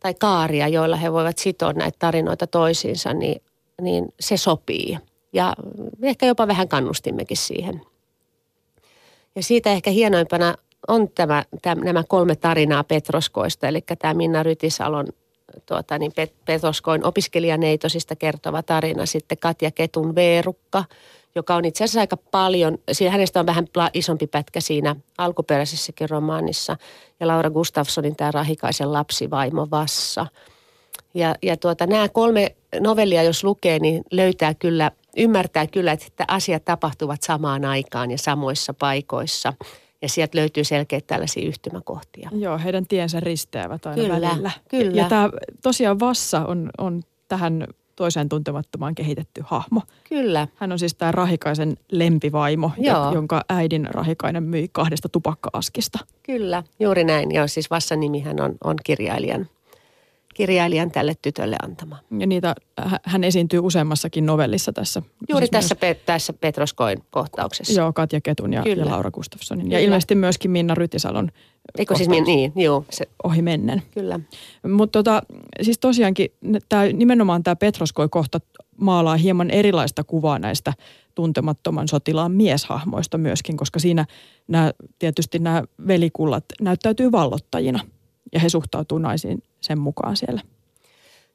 tai 0.00 0.14
kaaria, 0.14 0.68
joilla 0.68 0.96
he 0.96 1.12
voivat 1.12 1.38
sitoa 1.38 1.72
näitä 1.72 1.96
tarinoita 1.98 2.46
toisiinsa, 2.46 3.14
niin, 3.14 3.42
niin 3.80 4.14
se 4.20 4.36
sopii. 4.36 4.98
Ja 5.32 5.54
ehkä 6.02 6.26
jopa 6.26 6.48
vähän 6.48 6.68
kannustimmekin 6.68 7.36
siihen. 7.36 7.82
Ja 9.36 9.42
siitä 9.42 9.72
ehkä 9.72 9.90
hienoimpana 9.90 10.54
on 10.88 11.08
tämä, 11.08 11.44
tämä, 11.62 11.84
nämä 11.84 12.04
kolme 12.08 12.36
tarinaa 12.36 12.84
Petroskoista, 12.84 13.68
eli 13.68 13.80
tämä 13.98 14.14
Minna 14.14 14.42
Rytisalon 14.42 15.06
tuota, 15.66 15.98
niin 15.98 16.12
Petoskoin 16.44 17.06
opiskelijaneitosista 17.06 18.16
kertova 18.16 18.62
tarina. 18.62 19.06
Sitten 19.06 19.38
Katja 19.38 19.70
Ketun 19.70 20.14
Veerukka, 20.14 20.84
joka 21.34 21.54
on 21.54 21.64
itse 21.64 21.84
asiassa 21.84 22.00
aika 22.00 22.16
paljon, 22.16 22.78
siinä 22.92 23.12
hänestä 23.12 23.40
on 23.40 23.46
vähän 23.46 23.66
isompi 23.94 24.26
pätkä 24.26 24.60
siinä 24.60 24.96
alkuperäisessäkin 25.18 26.10
romaanissa. 26.10 26.76
Ja 27.20 27.26
Laura 27.26 27.50
Gustafssonin 27.50 28.16
tämä 28.16 28.30
Rahikaisen 28.30 28.92
lapsivaimo 28.92 29.68
Vassa. 29.70 30.26
Ja, 31.14 31.34
ja 31.42 31.56
tuota, 31.56 31.86
nämä 31.86 32.08
kolme 32.08 32.56
novellia, 32.80 33.22
jos 33.22 33.44
lukee, 33.44 33.78
niin 33.78 34.02
löytää 34.10 34.54
kyllä, 34.54 34.90
ymmärtää 35.16 35.66
kyllä, 35.66 35.92
että 35.92 36.24
asiat 36.28 36.64
tapahtuvat 36.64 37.22
samaan 37.22 37.64
aikaan 37.64 38.10
ja 38.10 38.18
samoissa 38.18 38.74
paikoissa– 38.74 39.52
ja 40.02 40.08
sieltä 40.08 40.38
löytyy 40.38 40.64
selkeät 40.64 41.06
tällaisia 41.06 41.48
yhtymäkohtia. 41.48 42.30
Joo, 42.32 42.58
heidän 42.58 42.86
tiensä 42.86 43.20
risteävät 43.20 43.86
aina 43.86 44.02
kyllä, 44.02 44.20
välillä. 44.20 44.50
Kyllä. 44.68 45.02
Ja 45.02 45.08
tämä 45.08 45.30
tosiaan 45.62 46.00
Vassa 46.00 46.46
on, 46.46 46.70
on 46.78 47.02
tähän 47.28 47.66
toiseen 47.96 48.28
tuntemattomaan 48.28 48.94
kehitetty 48.94 49.42
hahmo. 49.44 49.82
Kyllä. 50.08 50.48
Hän 50.56 50.72
on 50.72 50.78
siis 50.78 50.94
tämä 50.94 51.12
Rahikaisen 51.12 51.76
lempivaimo, 51.92 52.70
Joo. 52.78 53.14
jonka 53.14 53.42
äidin 53.48 53.88
Rahikainen 53.90 54.42
myi 54.42 54.68
kahdesta 54.72 55.08
tupakka-askista. 55.08 55.98
Kyllä, 56.22 56.62
juuri 56.80 57.04
näin. 57.04 57.30
Joo, 57.30 57.46
siis 57.46 57.70
Vassan 57.70 58.00
nimihän 58.00 58.40
on, 58.40 58.54
on 58.64 58.76
kirjailijan 58.84 59.48
kirjailijan 60.42 60.90
tälle 60.90 61.14
tytölle 61.22 61.56
antama. 61.62 61.98
Ja 62.18 62.26
niitä, 62.26 62.54
hän 63.04 63.24
esiintyy 63.24 63.58
useammassakin 63.58 64.26
novellissa 64.26 64.72
tässä. 64.72 65.02
Juuri 65.28 65.42
siis 65.42 65.50
tässä, 65.50 65.74
myös, 65.74 65.80
pe, 65.80 66.00
tässä 66.06 66.32
Petroskoin 66.32 66.98
kohtauksessa. 67.10 67.80
Joo, 67.80 67.92
Katja 67.92 68.20
Ketun 68.20 68.52
ja, 68.52 68.62
ja 68.66 68.86
Laura 68.86 69.10
Gustafssonin. 69.10 69.64
Kyllä. 69.64 69.78
Ja 69.78 69.84
ilmeisesti 69.84 70.14
myöskin 70.14 70.50
Minna 70.50 70.74
Rytisalon 70.74 71.28
Eikö 71.78 71.94
siis 71.94 72.08
niin, 72.08 72.52
joo. 72.56 72.84
Se. 72.90 73.08
Ohi 73.24 73.42
mennen. 73.42 73.82
Kyllä. 73.94 74.20
Mutta 74.68 74.98
tota, 74.98 75.22
siis 75.62 75.78
tosiaankin 75.78 76.28
tää, 76.68 76.86
nimenomaan 76.86 77.42
tämä 77.42 77.56
Petroskoi-kohta 77.56 78.40
maalaa 78.76 79.16
hieman 79.16 79.50
erilaista 79.50 80.04
kuvaa 80.04 80.38
näistä 80.38 80.72
tuntemattoman 81.14 81.88
sotilaan 81.88 82.32
mieshahmoista 82.32 83.18
myöskin, 83.18 83.56
koska 83.56 83.78
siinä 83.78 84.06
nämä, 84.48 84.72
tietysti 84.98 85.38
nämä 85.38 85.62
velikullat 85.86 86.44
näyttäytyy 86.60 87.12
vallottajina 87.12 87.80
ja 88.32 88.40
he 88.40 88.48
suhtautuu 88.48 88.98
naisiin 88.98 89.42
sen 89.62 89.78
mukaan 89.78 90.16
siellä. 90.16 90.40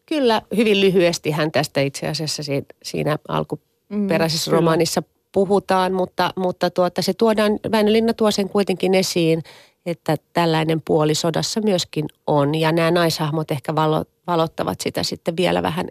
Kyllä, 0.05 0.41
hyvin 0.57 0.81
lyhyesti 0.81 1.31
hän 1.31 1.51
tästä 1.51 1.81
itse 1.81 2.07
asiassa 2.07 2.43
siinä 2.83 3.17
alkuperäisessä 3.27 4.51
mm, 4.51 4.55
romaanissa 4.55 5.03
puhutaan, 5.31 5.93
mutta, 5.93 6.33
mutta 6.35 6.69
tuota, 6.69 7.01
se 7.01 7.13
tuodaan, 7.13 7.59
Väinölinna 7.71 8.13
tuo 8.13 8.31
sen 8.31 8.49
kuitenkin 8.49 8.93
esiin, 8.93 9.43
että 9.85 10.15
tällainen 10.33 10.81
puoli 10.85 11.15
sodassa 11.15 11.61
myöskin 11.61 12.05
on. 12.27 12.55
Ja 12.55 12.71
nämä 12.71 12.91
naishahmot 12.91 13.51
ehkä 13.51 13.75
valo, 13.75 14.05
valottavat 14.27 14.81
sitä 14.81 15.03
sitten 15.03 15.37
vielä 15.37 15.63
vähän 15.63 15.87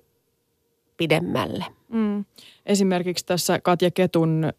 pidemmälle. 0.96 1.64
Mm. 1.88 2.24
Esimerkiksi 2.66 3.26
tässä 3.26 3.60
Katja 3.60 3.90
Ketun 3.90 4.52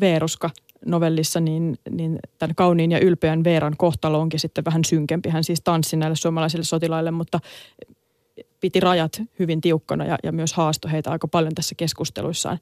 Veeruska 0.00 0.50
novellissa, 0.86 1.40
niin, 1.40 1.78
niin 1.90 2.18
tämän 2.38 2.54
kauniin 2.54 2.90
ja 2.90 2.98
ylpeän 2.98 3.44
Veeran 3.44 3.76
kohtalo 3.76 4.20
onkin 4.20 4.40
sitten 4.40 4.64
vähän 4.64 4.84
synkempi. 4.84 5.28
Hän 5.28 5.44
siis 5.44 5.60
tanssi 5.60 5.96
näille 5.96 6.16
suomalaisille 6.16 6.64
sotilaille, 6.64 7.10
mutta 7.10 7.40
piti 8.60 8.80
rajat 8.80 9.22
hyvin 9.38 9.60
tiukkana 9.60 10.04
ja, 10.04 10.18
ja 10.22 10.32
myös 10.32 10.52
haasto 10.52 10.88
heitä 10.88 11.10
aika 11.10 11.28
paljon 11.28 11.54
tässä 11.54 11.74
keskusteluissaan 11.74 12.58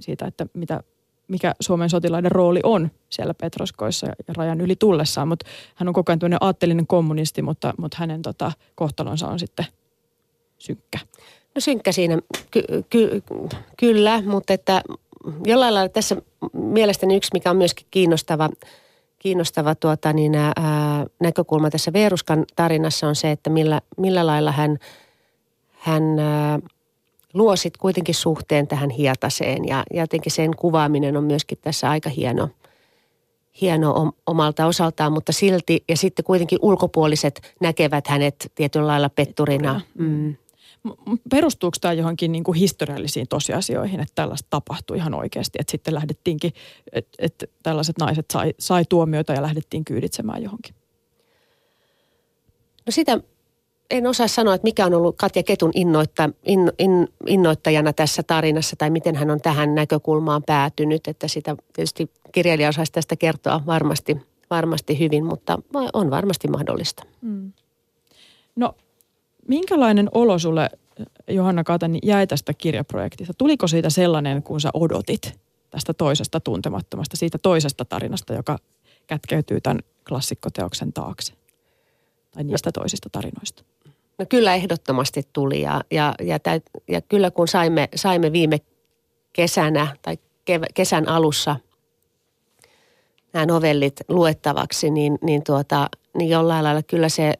siitä, 0.00 0.26
että 0.26 0.46
mitä, 0.54 0.80
mikä 1.28 1.54
Suomen 1.60 1.90
sotilaiden 1.90 2.32
rooli 2.32 2.60
on 2.62 2.90
siellä 3.08 3.34
Petroskoissa 3.34 4.06
ja 4.06 4.14
rajan 4.36 4.60
yli 4.60 4.76
tullessaan. 4.76 5.28
Mutta 5.28 5.46
hän 5.74 5.88
on 5.88 5.94
koko 5.94 6.12
ajan 6.12 6.18
tämmöinen 6.18 6.42
aatteellinen 6.42 6.86
kommunisti, 6.86 7.42
mutta, 7.42 7.74
mutta 7.78 7.96
hänen 8.00 8.22
tota, 8.22 8.52
kohtalonsa 8.74 9.28
on 9.28 9.38
sitten 9.38 9.66
synkkä. 10.58 10.98
No 11.54 11.60
synkkä 11.60 11.92
siinä 11.92 12.18
ky- 12.50 12.84
ky- 12.90 13.22
kyllä, 13.76 14.22
mutta 14.22 14.52
että 14.52 14.82
jollain 15.46 15.74
lailla 15.74 15.88
tässä 15.88 16.16
mielestäni 16.52 17.16
yksi, 17.16 17.30
mikä 17.32 17.50
on 17.50 17.56
myöskin 17.56 17.86
kiinnostava, 17.90 18.48
kiinnostava 19.18 19.74
tuota, 19.74 20.12
niin, 20.12 20.34
ää, 20.34 20.52
näkökulma 21.20 21.70
tässä 21.70 21.92
Veeruskan 21.92 22.44
tarinassa 22.56 23.08
on 23.08 23.16
se, 23.16 23.30
että 23.30 23.50
millä, 23.50 23.80
millä 23.96 24.26
lailla 24.26 24.52
hän, 24.52 24.78
hän 25.78 26.18
ää, 26.18 26.58
luo 27.34 27.56
sit 27.56 27.76
kuitenkin 27.76 28.14
suhteen 28.14 28.66
tähän 28.66 28.90
hietaseen 28.90 29.68
ja, 29.68 29.82
ja 29.92 30.02
jotenkin 30.02 30.32
sen 30.32 30.56
kuvaaminen 30.56 31.16
on 31.16 31.24
myöskin 31.24 31.58
tässä 31.62 31.90
aika 31.90 32.10
hieno, 32.10 32.48
hieno 33.60 34.12
omalta 34.26 34.66
osaltaan, 34.66 35.12
mutta 35.12 35.32
silti 35.32 35.84
ja 35.88 35.96
sitten 35.96 36.24
kuitenkin 36.24 36.58
ulkopuoliset 36.62 37.54
näkevät 37.60 38.06
hänet 38.06 38.52
tietyllä 38.54 38.86
lailla 38.86 39.08
petturina. 39.08 39.80
Mm. 39.94 40.36
Perustuuko 41.30 41.76
tämä 41.80 41.94
johonkin 41.94 42.32
niin 42.32 42.44
kuin 42.44 42.58
historiallisiin 42.58 43.28
tosiasioihin, 43.28 44.00
että 44.00 44.14
tällaista 44.14 44.46
tapahtui 44.50 44.96
ihan 44.96 45.14
oikeasti, 45.14 45.58
että 45.60 45.70
sitten 45.70 45.94
lähdettiinkin, 45.94 46.52
että, 46.92 47.10
että 47.18 47.46
tällaiset 47.62 47.98
naiset 47.98 48.26
sai, 48.32 48.54
sai 48.58 48.84
tuomioita 48.88 49.32
ja 49.32 49.42
lähdettiin 49.42 49.84
kyyditsemään 49.84 50.42
johonkin? 50.42 50.74
No 52.86 52.90
sitä 52.90 53.20
en 53.90 54.06
osaa 54.06 54.28
sanoa, 54.28 54.54
että 54.54 54.64
mikä 54.64 54.86
on 54.86 54.94
ollut 54.94 55.16
Katja 55.16 55.42
Ketun 55.42 55.70
innoitta, 55.74 56.30
in, 56.44 56.72
in, 56.78 57.08
innoittajana 57.26 57.92
tässä 57.92 58.22
tarinassa 58.22 58.76
tai 58.76 58.90
miten 58.90 59.16
hän 59.16 59.30
on 59.30 59.40
tähän 59.40 59.74
näkökulmaan 59.74 60.42
päätynyt. 60.42 61.08
Että 61.08 61.28
sitä 61.28 61.56
tietysti 61.72 62.10
kirjailija 62.32 62.68
osaisi 62.68 62.92
tästä 62.92 63.16
kertoa 63.16 63.60
varmasti, 63.66 64.16
varmasti 64.50 64.98
hyvin, 64.98 65.24
mutta 65.24 65.58
on 65.92 66.10
varmasti 66.10 66.48
mahdollista. 66.48 67.04
Mm. 67.20 67.52
No 68.56 68.74
minkälainen 69.48 70.08
olo 70.12 70.38
sulle, 70.38 70.70
Johanna 71.28 71.64
Katani, 71.64 71.98
jäi 72.02 72.26
tästä 72.26 72.54
kirjaprojektista? 72.54 73.34
Tuliko 73.38 73.68
siitä 73.68 73.90
sellainen, 73.90 74.42
kun 74.42 74.60
sä 74.60 74.70
odotit 74.74 75.40
tästä 75.70 75.94
toisesta 75.94 76.40
tuntemattomasta, 76.40 77.16
siitä 77.16 77.38
toisesta 77.38 77.84
tarinasta, 77.84 78.34
joka 78.34 78.58
kätkeytyy 79.06 79.60
tämän 79.60 79.78
klassikkoteoksen 80.08 80.92
taakse? 80.92 81.32
Tai 82.30 82.44
niistä 82.44 82.72
toisista 82.72 83.08
tarinoista? 83.12 83.64
No 84.18 84.26
kyllä 84.28 84.54
ehdottomasti 84.54 85.22
tuli 85.32 85.60
ja, 85.60 85.80
ja, 85.90 86.14
ja, 86.20 86.38
täyt, 86.38 86.62
ja 86.88 87.00
kyllä 87.00 87.30
kun 87.30 87.48
saimme, 87.48 87.88
saimme 87.94 88.32
viime 88.32 88.58
kesänä 89.32 89.96
tai 90.02 90.18
kev, 90.44 90.62
kesän 90.74 91.08
alussa 91.08 91.56
nämä 93.32 93.46
novellit 93.46 94.00
luettavaksi, 94.08 94.90
niin, 94.90 95.18
niin, 95.22 95.44
tuota, 95.44 95.88
niin 96.18 96.30
jollain 96.30 96.64
lailla 96.64 96.82
kyllä 96.82 97.08
se, 97.08 97.34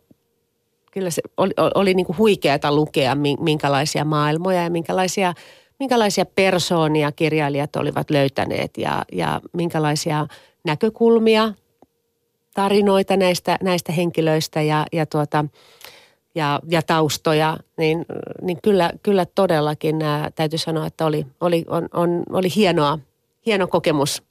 kyllä 0.92 1.10
se 1.10 1.22
oli, 1.36 1.52
oli 1.74 1.94
niin 1.94 2.06
kuin 2.06 2.18
huikeata 2.18 2.74
lukea, 2.74 3.16
minkälaisia 3.40 4.04
maailmoja 4.04 4.62
ja 4.62 4.70
minkälaisia, 4.70 5.34
minkälaisia 5.78 6.26
persoonia 6.26 7.12
kirjailijat 7.12 7.76
olivat 7.76 8.10
löytäneet 8.10 8.78
ja, 8.78 9.04
ja 9.12 9.40
minkälaisia 9.52 10.26
näkökulmia, 10.64 11.54
tarinoita 12.54 13.16
näistä, 13.16 13.58
näistä 13.62 13.92
henkilöistä 13.92 14.62
ja, 14.62 14.86
ja 14.92 15.06
tuota, 15.06 15.44
ja, 16.34 16.60
ja 16.68 16.82
taustoja, 16.82 17.58
niin, 17.76 18.06
niin 18.42 18.58
kyllä, 18.62 18.90
kyllä 19.02 19.26
todellakin 19.26 19.98
nämä, 19.98 20.30
täytyy 20.34 20.58
sanoa, 20.58 20.86
että 20.86 21.06
oli, 21.06 21.26
oli, 21.40 21.64
on, 21.68 21.88
on, 21.94 22.22
oli 22.30 22.48
hienoa, 22.56 22.98
hieno 23.46 23.66
kokemus. 23.66 24.22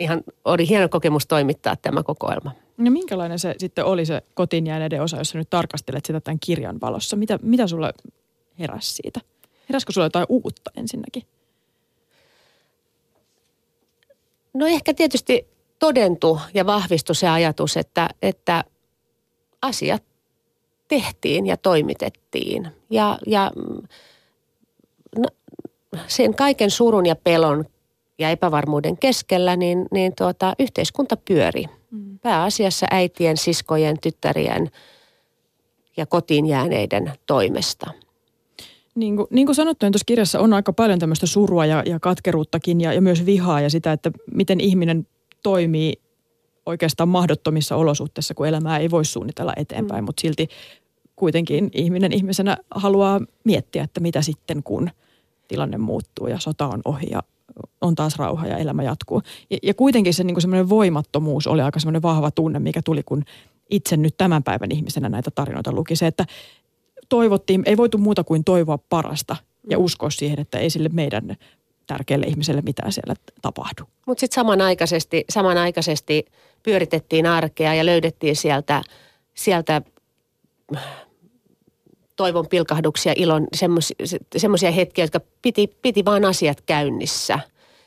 Ihan 0.00 0.22
oli 0.44 0.68
hieno 0.68 0.88
kokemus 0.88 1.26
toimittaa 1.26 1.76
tämä 1.76 2.02
kokoelma. 2.02 2.61
No 2.76 2.90
minkälainen 2.90 3.38
se 3.38 3.54
sitten 3.58 3.84
oli 3.84 4.06
se 4.06 4.22
kotiin 4.34 4.66
jääneiden 4.66 5.02
osa, 5.02 5.16
jos 5.16 5.28
sä 5.28 5.38
nyt 5.38 5.50
tarkastelet 5.50 6.04
sitä 6.04 6.20
tämän 6.20 6.38
kirjan 6.40 6.80
valossa? 6.80 7.16
Mitä, 7.16 7.38
mitä 7.42 7.66
sulle 7.66 7.92
heräsi 8.58 8.92
siitä? 8.94 9.20
Heräskö 9.68 9.92
sulle 9.92 10.06
jotain 10.06 10.26
uutta 10.28 10.70
ensinnäkin? 10.76 11.22
No 14.54 14.66
ehkä 14.66 14.94
tietysti 14.94 15.46
todentu 15.78 16.40
ja 16.54 16.66
vahvistui 16.66 17.14
se 17.14 17.28
ajatus, 17.28 17.76
että, 17.76 18.08
että 18.22 18.64
asiat 19.62 20.02
tehtiin 20.88 21.46
ja 21.46 21.56
toimitettiin. 21.56 22.68
Ja, 22.90 23.18
ja 23.26 23.50
no, 25.18 25.28
sen 26.06 26.34
kaiken 26.34 26.70
surun 26.70 27.06
ja 27.06 27.16
pelon 27.16 27.64
ja 28.18 28.30
epävarmuuden 28.30 28.98
keskellä, 28.98 29.56
niin, 29.56 29.86
niin 29.90 30.12
tuota, 30.16 30.54
yhteiskunta 30.58 31.16
pyöri. 31.16 31.64
Mm. 31.92 32.18
Pääasiassa 32.18 32.86
äitien, 32.90 33.36
siskojen, 33.36 33.96
tyttärien 34.00 34.70
ja 35.96 36.06
kotiin 36.06 36.46
jääneiden 36.46 37.12
toimesta. 37.26 37.90
Niin 38.94 39.16
kuin, 39.16 39.26
niin 39.30 39.46
kuin 39.46 39.56
sanottu, 39.56 39.86
niin 39.86 39.92
tuossa 39.92 40.04
kirjassa 40.06 40.40
on 40.40 40.52
aika 40.52 40.72
paljon 40.72 40.98
tämmöistä 40.98 41.26
surua 41.26 41.66
ja, 41.66 41.82
ja 41.86 42.00
katkeruuttakin 42.00 42.80
ja, 42.80 42.92
ja 42.92 43.00
myös 43.00 43.26
vihaa 43.26 43.60
ja 43.60 43.70
sitä, 43.70 43.92
että 43.92 44.10
miten 44.34 44.60
ihminen 44.60 45.06
toimii 45.42 45.92
oikeastaan 46.66 47.08
mahdottomissa 47.08 47.76
olosuhteissa, 47.76 48.34
kun 48.34 48.46
elämää 48.46 48.78
ei 48.78 48.90
voi 48.90 49.04
suunnitella 49.04 49.52
eteenpäin, 49.56 50.04
mm. 50.04 50.06
mutta 50.06 50.20
silti 50.20 50.48
kuitenkin 51.16 51.70
ihminen 51.72 52.12
ihmisenä 52.12 52.56
haluaa 52.70 53.20
miettiä, 53.44 53.84
että 53.84 54.00
mitä 54.00 54.22
sitten 54.22 54.62
kun 54.62 54.90
tilanne 55.48 55.78
muuttuu 55.78 56.26
ja 56.26 56.38
sota 56.38 56.66
on 56.66 56.80
ohi 56.84 57.06
ja 57.10 57.22
on 57.80 57.94
taas 57.94 58.16
rauha 58.16 58.46
ja 58.46 58.56
elämä 58.56 58.82
jatkuu. 58.82 59.22
Ja, 59.50 59.58
ja 59.62 59.74
kuitenkin 59.74 60.14
se 60.14 60.24
niin 60.24 60.40
semmoinen 60.40 60.68
voimattomuus 60.68 61.46
oli 61.46 61.62
aika 61.62 61.80
semmoinen 61.80 62.02
vahva 62.02 62.30
tunne, 62.30 62.58
mikä 62.58 62.80
tuli, 62.84 63.02
kun 63.02 63.24
itse 63.70 63.96
nyt 63.96 64.14
tämän 64.16 64.42
päivän 64.42 64.72
ihmisenä 64.72 65.08
näitä 65.08 65.30
tarinoita 65.30 65.72
luki. 65.72 65.96
Se, 65.96 66.06
että 66.06 66.26
toivottiin, 67.08 67.62
ei 67.66 67.76
voitu 67.76 67.98
muuta 67.98 68.24
kuin 68.24 68.44
toivoa 68.44 68.78
parasta 68.78 69.36
ja 69.70 69.78
mm. 69.78 69.84
uskoa 69.84 70.10
siihen, 70.10 70.40
että 70.40 70.58
ei 70.58 70.70
sille 70.70 70.88
meidän 70.92 71.36
tärkeälle 71.86 72.26
ihmiselle 72.26 72.62
mitään 72.62 72.92
siellä 72.92 73.14
tapahdu. 73.42 73.82
Mutta 74.06 74.20
sitten 74.20 74.34
samanaikaisesti, 74.34 75.24
samanaikaisesti 75.30 76.24
pyöritettiin 76.62 77.26
arkea 77.26 77.74
ja 77.74 77.86
löydettiin 77.86 78.36
sieltä, 78.36 78.82
sieltä 79.34 79.82
toivon 82.22 82.48
pilkahduksia, 82.48 83.12
ilon, 83.16 83.46
semmoisia 84.36 84.70
hetkiä, 84.70 85.04
jotka 85.04 85.20
piti, 85.42 85.76
piti 85.82 86.04
vaan 86.04 86.24
asiat 86.24 86.60
käynnissä. 86.60 87.38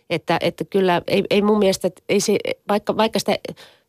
Että, 0.09 0.37
että 0.41 0.63
kyllä 0.65 1.01
ei, 1.07 1.23
ei 1.29 1.41
mun 1.41 1.59
mielestä, 1.59 1.89
ei 2.09 2.19
se, 2.19 2.37
vaikka, 2.69 2.97
vaikka 2.97 3.19
sitä 3.19 3.37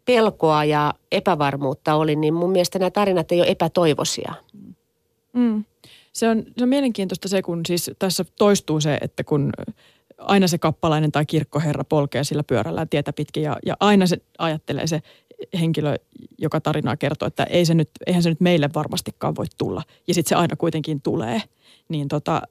pelkoa 0.05 0.65
ja 0.65 0.95
epävarmuutta 1.13 1.95
oli, 1.95 2.17
niin 2.17 2.35
mun 2.35 2.51
mielestä 2.51 2.79
nämä 2.79 2.91
tarinat 2.91 3.33
ei 3.33 3.41
ole 3.41 3.51
epätoivoisia. 3.51 4.33
Mm. 5.33 5.65
Se, 6.13 6.29
on, 6.29 6.45
se 6.57 6.65
on 6.65 6.69
mielenkiintoista 6.69 7.29
se, 7.29 7.43
kun 7.43 7.61
siis 7.67 7.91
tässä 7.99 8.25
toistuu 8.39 8.81
se, 8.81 8.99
että 9.01 9.25
kun 9.25 9.53
aina 10.19 10.49
se 10.49 10.59
kappalainen 10.59 11.13
tai 11.13 11.27
kirkkoherra 11.27 11.85
polkee 11.85 12.25
sillä 12.25 12.43
pyörällä 12.43 12.87
tietä 12.87 13.13
pitkin 13.13 13.43
ja, 13.43 13.57
ja 13.67 13.77
aina 13.81 14.07
se 14.07 14.17
ajattelee 14.39 14.87
se 14.87 15.03
henkilö, 15.61 15.97
joka 16.39 16.61
tarinaa 16.61 16.97
kertoo, 16.97 17.29
että 17.29 17.45
ei 17.45 17.65
se 17.65 17.75
nyt, 17.75 17.91
eihän 18.07 18.23
se 18.23 18.29
nyt 18.29 18.41
meille 18.41 18.71
varmastikaan 18.75 19.37
voi 19.37 19.47
tulla. 19.59 19.83
Ja 20.09 20.15
sitten 20.15 20.29
se 20.29 20.35
aina 20.35 20.57
kuitenkin 20.57 21.03
tulee. 21.03 21.43
Niin 21.89 22.09
tota, 22.09 22.43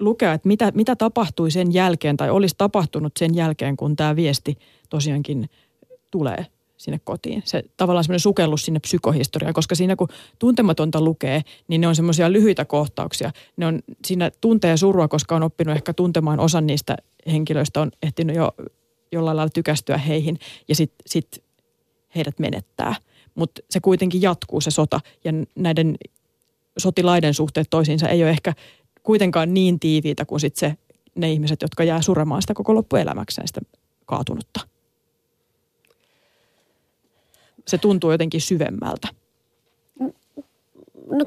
lukea, 0.00 0.32
että 0.32 0.48
mitä, 0.48 0.72
mitä 0.74 0.96
tapahtui 0.96 1.50
sen 1.50 1.74
jälkeen 1.74 2.16
tai 2.16 2.30
olisi 2.30 2.54
tapahtunut 2.58 3.12
sen 3.18 3.34
jälkeen, 3.34 3.76
kun 3.76 3.96
tämä 3.96 4.16
viesti 4.16 4.58
tosiaankin 4.90 5.50
tulee 6.10 6.46
sinne 6.76 7.00
kotiin. 7.04 7.42
Se 7.44 7.62
tavallaan 7.76 8.04
semmoinen 8.04 8.20
sukellus 8.20 8.64
sinne 8.64 8.80
psykohistoriaan, 8.80 9.54
koska 9.54 9.74
siinä 9.74 9.96
kun 9.96 10.08
tuntematonta 10.38 11.00
lukee, 11.00 11.42
niin 11.68 11.80
ne 11.80 11.88
on 11.88 11.96
semmoisia 11.96 12.32
lyhyitä 12.32 12.64
kohtauksia. 12.64 13.30
Ne 13.56 13.66
on, 13.66 13.80
siinä 14.04 14.30
tuntee 14.40 14.76
surua, 14.76 15.08
koska 15.08 15.36
on 15.36 15.42
oppinut 15.42 15.76
ehkä 15.76 15.94
tuntemaan 15.94 16.40
osan 16.40 16.66
niistä 16.66 16.96
henkilöistä, 17.26 17.80
on 17.80 17.90
ehtinyt 18.02 18.36
jo 18.36 18.52
jollain 19.12 19.36
lailla 19.36 19.50
tykästyä 19.54 19.98
heihin 19.98 20.38
ja 20.68 20.74
sitten 20.74 21.02
sit 21.06 21.42
heidät 22.14 22.38
menettää. 22.38 22.94
Mutta 23.34 23.62
se 23.70 23.80
kuitenkin 23.80 24.22
jatkuu 24.22 24.60
se 24.60 24.70
sota 24.70 25.00
ja 25.24 25.32
näiden 25.54 25.96
sotilaiden 26.78 27.34
suhteet 27.34 27.66
toisiinsa 27.70 28.08
ei 28.08 28.22
ole 28.22 28.30
ehkä 28.30 28.52
kuitenkaan 29.02 29.54
niin 29.54 29.80
tiiviitä 29.80 30.24
kuin 30.24 30.40
sit 30.40 30.56
se, 30.56 30.76
ne 31.14 31.32
ihmiset, 31.32 31.62
jotka 31.62 31.84
jää 31.84 32.02
suremaan 32.02 32.42
sitä 32.42 32.54
koko 32.54 32.74
loppuelämäkseen 32.74 33.48
sitä 33.48 33.60
kaatunutta. 34.06 34.60
Se 37.66 37.78
tuntuu 37.78 38.10
jotenkin 38.10 38.40
syvemmältä. 38.40 39.08
No, 41.10 41.24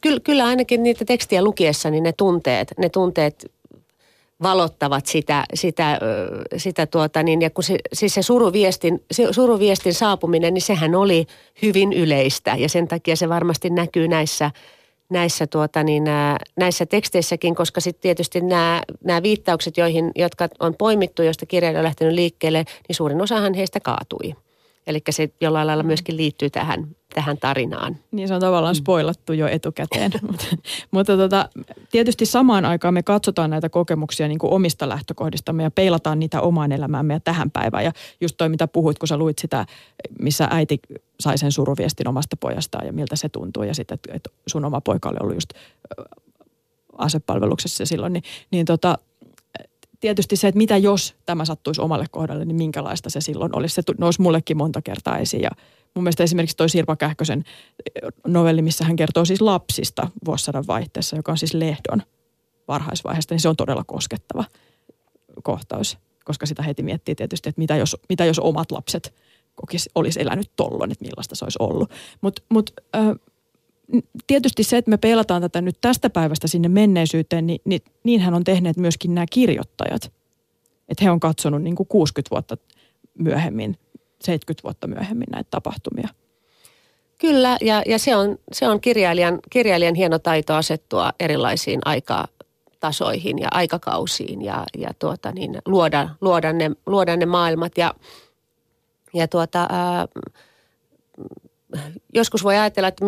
kyllä, 0.00 0.20
kyllä 0.20 0.44
ainakin 0.44 0.82
niitä 0.82 1.04
tekstiä 1.04 1.44
lukiessa, 1.44 1.90
niin 1.90 2.02
ne 2.02 2.12
tunteet, 2.12 2.72
ne 2.78 2.88
tunteet 2.88 3.52
valottavat 4.42 5.06
sitä, 5.06 5.44
sitä, 5.54 5.98
sitä 6.56 6.86
tuota, 6.86 7.22
niin, 7.22 7.42
ja 7.42 7.50
kun 7.50 7.64
se, 7.64 7.78
siis 7.92 8.14
se 8.14 8.22
suruviestin, 8.22 9.04
se 9.10 9.32
suruviestin 9.32 9.94
saapuminen, 9.94 10.54
niin 10.54 10.62
sehän 10.62 10.94
oli 10.94 11.26
hyvin 11.62 11.92
yleistä 11.92 12.54
ja 12.58 12.68
sen 12.68 12.88
takia 12.88 13.16
se 13.16 13.28
varmasti 13.28 13.70
näkyy 13.70 14.08
näissä, 14.08 14.50
näissä, 15.10 15.46
tuota, 15.46 15.82
niin, 15.82 16.04
näissä 16.56 16.86
teksteissäkin, 16.86 17.54
koska 17.54 17.80
sitten 17.80 18.02
tietysti 18.02 18.40
nämä, 18.40 18.82
nämä 19.04 19.22
viittaukset, 19.22 19.76
joihin, 19.76 20.10
jotka 20.16 20.48
on 20.60 20.74
poimittu, 20.78 21.22
joista 21.22 21.46
kirjailija 21.46 21.80
on 21.80 21.84
lähtenyt 21.84 22.14
liikkeelle, 22.14 22.64
niin 22.88 22.96
suurin 22.96 23.22
osahan 23.22 23.54
heistä 23.54 23.80
kaatui. 23.80 24.34
Eli 24.88 25.00
se 25.10 25.32
jollain 25.40 25.66
lailla 25.66 25.82
myöskin 25.82 26.16
liittyy 26.16 26.50
tähän, 26.50 26.88
tähän 27.14 27.38
tarinaan. 27.38 27.96
Niin 28.10 28.28
se 28.28 28.34
on 28.34 28.40
tavallaan 28.40 28.74
mm. 28.74 28.78
spoilattu 28.78 29.32
jo 29.32 29.46
etukäteen. 29.46 30.12
mutta 30.30 30.46
mutta 30.90 31.16
tota, 31.16 31.48
tietysti 31.90 32.26
samaan 32.26 32.64
aikaan 32.64 32.94
me 32.94 33.02
katsotaan 33.02 33.50
näitä 33.50 33.68
kokemuksia 33.68 34.28
niin 34.28 34.38
kuin 34.38 34.52
omista 34.52 34.88
lähtökohdistamme 34.88 35.62
ja 35.62 35.70
peilataan 35.70 36.18
niitä 36.18 36.40
omaan 36.40 36.72
elämäämme 36.72 37.14
ja 37.14 37.20
tähän 37.20 37.50
päivään. 37.50 37.84
Ja 37.84 37.92
just 38.20 38.36
toi, 38.36 38.48
mitä 38.48 38.68
puhuit, 38.68 38.98
kun 38.98 39.08
sä 39.08 39.16
luit 39.16 39.38
sitä, 39.38 39.66
missä 40.20 40.48
äiti 40.50 40.80
sai 41.20 41.38
sen 41.38 41.52
suruviestin 41.52 42.08
omasta 42.08 42.36
pojastaan 42.40 42.86
ja 42.86 42.92
miltä 42.92 43.16
se 43.16 43.28
tuntuu. 43.28 43.62
Ja 43.62 43.74
sitten, 43.74 43.98
että 44.08 44.30
sun 44.46 44.64
oma 44.64 44.80
poika 44.80 45.08
oli 45.08 45.18
ollut 45.20 45.36
just 45.36 45.50
asepalveluksessa 46.98 47.86
silloin, 47.86 48.12
niin, 48.12 48.22
niin 48.50 48.66
tota, 48.66 48.98
tietysti 50.00 50.36
se, 50.36 50.48
että 50.48 50.58
mitä 50.58 50.76
jos 50.76 51.14
tämä 51.26 51.44
sattuisi 51.44 51.80
omalle 51.80 52.06
kohdalle, 52.10 52.44
niin 52.44 52.56
minkälaista 52.56 53.10
se 53.10 53.20
silloin 53.20 53.56
olisi. 53.56 53.74
Se 53.74 53.82
nousi 53.98 54.22
mullekin 54.22 54.56
monta 54.56 54.82
kertaa 54.82 55.18
esiin 55.18 55.42
ja 55.42 55.50
mun 55.94 56.02
mielestä 56.02 56.22
esimerkiksi 56.22 56.56
toi 56.56 56.68
Sirpa 56.68 56.96
Kähkösen 56.96 57.44
eh, 57.86 58.08
novelli, 58.26 58.62
missä 58.62 58.84
hän 58.84 58.96
kertoo 58.96 59.24
siis 59.24 59.40
lapsista 59.40 60.08
vuosisadan 60.26 60.64
vaihteessa, 60.66 61.16
joka 61.16 61.32
on 61.32 61.38
siis 61.38 61.54
lehdon 61.54 62.02
varhaisvaiheesta, 62.68 63.34
niin 63.34 63.40
se 63.40 63.48
on 63.48 63.56
todella 63.56 63.84
koskettava 63.86 64.44
kohtaus, 65.42 65.98
koska 66.24 66.46
sitä 66.46 66.62
heti 66.62 66.82
miettii 66.82 67.14
tietysti, 67.14 67.48
että 67.48 67.58
mitä 67.58 67.76
jos, 67.76 67.96
mitä 68.08 68.24
jos 68.24 68.38
omat 68.38 68.72
lapset 68.72 69.14
kokis, 69.54 69.90
olisi 69.94 70.20
elänyt 70.20 70.52
tollon, 70.56 70.92
että 70.92 71.04
millaista 71.04 71.34
se 71.34 71.44
olisi 71.44 71.58
ollut. 71.60 71.90
Mutta 72.20 72.42
mut, 72.48 72.70
äh, 72.96 73.06
tietysti 74.26 74.64
se, 74.64 74.76
että 74.76 74.90
me 74.90 74.96
pelataan 74.96 75.42
tätä 75.42 75.60
nyt 75.60 75.78
tästä 75.80 76.10
päivästä 76.10 76.48
sinne 76.48 76.68
menneisyyteen, 76.68 77.46
niin, 77.46 77.60
niin 77.64 77.80
niinhän 78.04 78.34
on 78.34 78.44
tehneet 78.44 78.76
myöskin 78.76 79.14
nämä 79.14 79.26
kirjoittajat. 79.30 80.12
Että 80.88 81.04
he 81.04 81.10
on 81.10 81.20
katsonut 81.20 81.62
niin 81.62 81.76
kuin 81.76 81.86
60 81.86 82.30
vuotta 82.30 82.56
myöhemmin, 83.18 83.78
70 84.20 84.62
vuotta 84.62 84.86
myöhemmin 84.86 85.26
näitä 85.32 85.48
tapahtumia. 85.50 86.08
Kyllä, 87.18 87.56
ja, 87.60 87.82
ja 87.86 87.98
se 87.98 88.16
on, 88.16 88.38
se 88.52 88.68
on 88.68 88.80
kirjailijan, 88.80 89.38
kirjailijan 89.50 89.94
hieno 89.94 90.18
taito 90.18 90.54
asettua 90.54 91.12
erilaisiin 91.20 91.80
aikatasoihin 91.84 93.38
ja 93.38 93.48
aikakausiin 93.50 94.42
ja, 94.42 94.64
ja 94.78 94.90
tuota 94.98 95.32
niin, 95.32 95.58
luoda, 95.66 96.08
luoda, 96.20 96.52
ne, 96.52 96.70
luoda 96.86 97.16
ne 97.16 97.26
maailmat. 97.26 97.78
Ja, 97.78 97.94
ja 99.14 99.28
tuota, 99.28 99.66
ää, 99.70 100.08
joskus 102.14 102.44
voi 102.44 102.56
ajatella, 102.56 102.88
että 102.88 103.04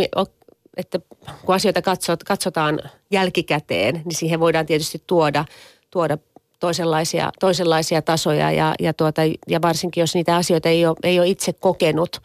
että 0.81 1.01
kun 1.45 1.55
asioita 1.55 1.83
katsot, 1.83 2.25
katsotaan 2.25 2.81
jälkikäteen, 3.11 3.95
niin 3.95 4.17
siihen 4.17 4.41
voidaan 4.41 4.67
tietysti 4.67 5.03
tuoda, 5.07 5.45
tuoda 5.91 6.19
toisenlaisia, 6.61 7.33
toisenlaisia 7.41 8.03
tasoja 8.03 8.53
ja, 8.53 8.75
ja, 8.81 8.95
tuota, 8.95 9.23
ja 9.49 9.63
varsinkin 9.63 10.01
jos 10.01 10.15
niitä 10.15 10.37
asioita 10.37 10.69
ei 10.69 10.87
ole, 10.87 10.97
ei 11.03 11.19
ole 11.19 11.29
itse 11.29 11.53
kokenut, 11.53 12.23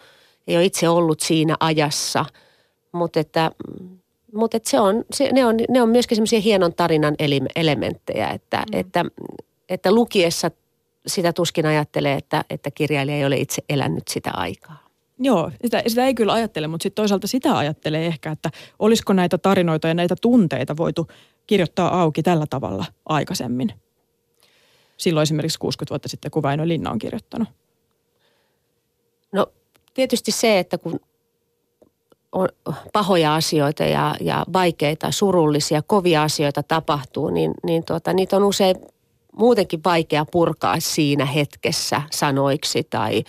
ei 0.47 0.55
ole 0.55 0.65
itse 0.65 0.89
ollut 0.89 1.19
siinä 1.19 1.55
ajassa, 1.59 2.25
mutta 2.91 3.19
että, 3.19 3.51
mutta 4.33 4.57
että 4.57 4.69
se 4.69 4.79
on, 4.79 5.03
se, 5.13 5.29
ne, 5.31 5.45
on, 5.45 5.55
ne 5.69 5.81
on 5.81 5.89
myöskin 5.89 6.15
semmoisia 6.15 6.39
hienon 6.39 6.73
tarinan 6.73 7.15
elementtejä, 7.55 8.29
että, 8.29 8.57
mm. 8.57 8.79
että, 8.79 9.05
että 9.69 9.91
lukiessa 9.91 10.51
sitä 11.07 11.33
tuskin 11.33 11.65
ajattelee, 11.65 12.13
että, 12.13 12.45
että 12.49 12.71
kirjailija 12.71 13.17
ei 13.17 13.25
ole 13.25 13.37
itse 13.37 13.61
elänyt 13.69 14.07
sitä 14.07 14.31
aikaa. 14.33 14.84
Joo, 15.19 15.51
sitä, 15.63 15.84
sitä 15.88 16.06
ei 16.06 16.13
kyllä 16.13 16.34
ajattele, 16.34 16.67
mutta 16.67 16.84
sitten 16.84 17.01
toisaalta 17.01 17.28
sitä 17.28 17.58
ajattelee 17.58 18.06
ehkä, 18.06 18.32
että 18.32 18.49
olisiko 18.80 19.13
näitä 19.13 19.38
tarinoita 19.38 19.88
ja 19.88 19.93
näitä 19.93 20.15
tunteita 20.21 20.78
voitu 20.78 21.08
kirjoittaa 21.47 22.01
auki 22.01 22.23
tällä 22.23 22.45
tavalla 22.49 22.86
aikaisemmin. 23.06 23.73
Silloin 24.97 25.23
esimerkiksi 25.23 25.60
60 25.60 25.89
vuotta 25.89 26.10
sitten, 26.10 26.32
kun 26.32 26.43
Väinö 26.43 26.67
Linna 26.67 26.91
on 26.91 26.99
kirjoittanut. 26.99 27.47
No 29.32 29.47
tietysti 29.93 30.32
se, 30.32 30.60
että 30.60 30.78
kun 30.78 30.99
on 32.32 32.49
pahoja 32.93 33.36
asioita 33.36 33.84
ja, 33.84 34.15
ja 34.21 34.45
vaikeita, 34.54 35.12
surullisia, 35.12 35.82
kovia 35.82 36.23
asioita 36.23 36.63
tapahtuu, 36.63 37.30
niin, 37.30 37.54
niin 37.63 37.86
tuota, 37.86 38.13
niitä 38.13 38.36
on 38.36 38.43
usein 38.43 38.75
muutenkin 39.38 39.84
vaikea 39.86 40.25
purkaa 40.25 40.80
siinä 40.80 41.25
hetkessä 41.25 42.01
sanoiksi 42.12 42.84
tai 42.89 43.23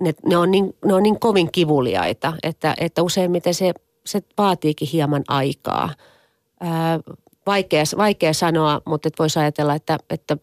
ne, 0.00 0.14
ne, 0.26 0.36
on, 0.36 0.50
niin, 0.50 0.76
ne 0.84 0.94
on 0.94 1.02
niin 1.02 1.20
kovin 1.20 1.52
kivuliaita, 1.52 2.32
että, 2.42 2.74
että 2.80 3.02
useimmiten 3.02 3.54
se, 3.54 3.72
se 4.06 4.20
vaatiikin 4.38 4.88
hieman 4.88 5.24
aikaa. 5.28 5.94
Ää, 6.60 7.00
vaikea, 7.46 7.84
vaikea 7.96 8.32
sanoa, 8.32 8.80
mutta 8.84 9.08
et 9.08 9.18
voisi 9.18 9.38
ajatella, 9.38 9.74
että, 9.74 9.98
että, 10.10 10.36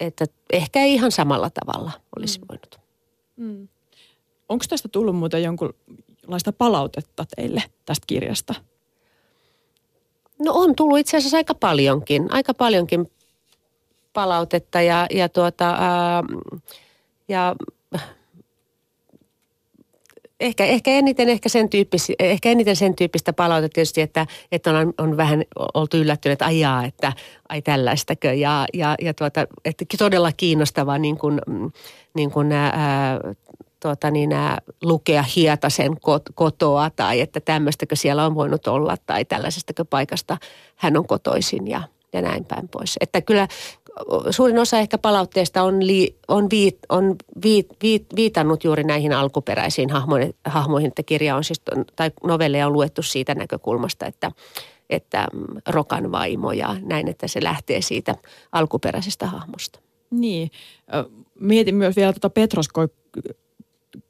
että 0.00 0.24
ehkä 0.52 0.80
ei 0.80 0.94
ihan 0.94 1.12
samalla 1.12 1.50
tavalla 1.50 1.90
olisi 2.16 2.38
mm. 2.38 2.44
voinut. 2.48 2.80
Mm. 3.36 3.68
Onko 4.48 4.64
tästä 4.68 4.88
tullut 4.88 5.16
muuten 5.16 5.42
jonkunlaista 5.42 6.52
palautetta 6.52 7.24
teille 7.36 7.62
tästä 7.86 8.04
kirjasta? 8.06 8.54
No 10.44 10.52
on 10.54 10.74
tullut 10.74 10.98
itse 10.98 11.16
asiassa 11.16 11.36
aika 11.36 11.54
paljonkin, 11.54 12.32
aika 12.32 12.54
paljonkin 12.54 13.10
palautetta 14.12 14.80
ja, 14.80 15.06
ja, 15.10 15.28
tuota, 15.28 15.70
ää, 15.70 16.22
ja 17.28 17.56
ehkä, 20.44 20.64
ehkä, 20.64 20.90
eniten, 20.90 21.28
ehkä, 21.28 21.48
sen 21.48 21.68
tyyppis, 21.68 22.12
ehkä 22.18 22.50
eniten 22.50 22.76
sen 22.76 22.96
tyyppistä 22.96 23.32
palautetta 23.32 23.74
tietysti, 23.74 24.00
että, 24.00 24.26
että 24.52 24.70
on, 24.70 24.94
on 24.98 25.16
vähän 25.16 25.44
oltu 25.74 25.96
yllättynyt, 25.96 26.32
että 26.32 26.46
ajaa, 26.46 26.84
että 26.84 27.12
ai 27.48 27.62
tällaistakö. 27.62 28.34
Ja, 28.34 28.66
ja, 28.74 28.94
ja 29.00 29.14
tuota, 29.14 29.46
että 29.64 29.84
todella 29.98 30.32
kiinnostavaa 30.32 30.98
niin 30.98 31.18
kuin, 31.18 31.40
niin 32.14 32.30
kuin 32.30 32.52
ää, 32.52 33.20
tuota, 33.80 34.10
niin, 34.10 34.32
ää, 34.32 34.58
lukea 34.82 35.24
Hietasen 35.36 35.96
kotoa 36.34 36.90
tai 36.90 37.20
että 37.20 37.40
tämmöistäkö 37.40 37.96
siellä 37.96 38.26
on 38.26 38.34
voinut 38.34 38.66
olla 38.66 38.96
tai 39.06 39.24
tällaisestakö 39.24 39.84
paikasta 39.84 40.36
hän 40.76 40.96
on 40.96 41.06
kotoisin 41.06 41.68
ja, 41.68 41.82
ja 42.12 42.22
näin 42.22 42.44
päin 42.44 42.68
pois. 42.68 42.96
Että 43.00 43.20
kyllä 43.20 43.48
suurin 44.30 44.58
osa 44.58 44.78
ehkä 44.78 44.98
palautteesta 44.98 45.62
on, 45.62 45.86
li, 45.86 46.16
on, 46.28 46.50
viit, 46.50 46.78
on 46.88 47.16
viit, 47.42 47.66
viit, 47.82 48.06
viitannut 48.16 48.64
juuri 48.64 48.84
näihin 48.84 49.12
alkuperäisiin 49.12 49.90
hahmoihin, 49.90 50.34
hahmoihin, 50.44 50.88
että 50.88 51.02
kirja 51.02 51.36
on 51.36 51.44
siis, 51.44 51.62
tai 51.96 52.10
novelleja 52.24 52.66
on 52.66 52.72
luettu 52.72 53.02
siitä 53.02 53.34
näkökulmasta, 53.34 54.06
että, 54.06 54.30
että 54.90 55.26
mm, 55.32 55.44
Rokan 55.68 56.12
vaimo 56.12 56.52
ja 56.52 56.76
näin, 56.82 57.08
että 57.08 57.28
se 57.28 57.42
lähtee 57.42 57.80
siitä 57.80 58.14
alkuperäisestä 58.52 59.26
hahmosta. 59.26 59.80
Niin. 60.10 60.50
Mietin 61.40 61.74
myös 61.74 61.96
vielä 61.96 62.12
tuota 62.12 62.30
Petroskoi 62.30 62.88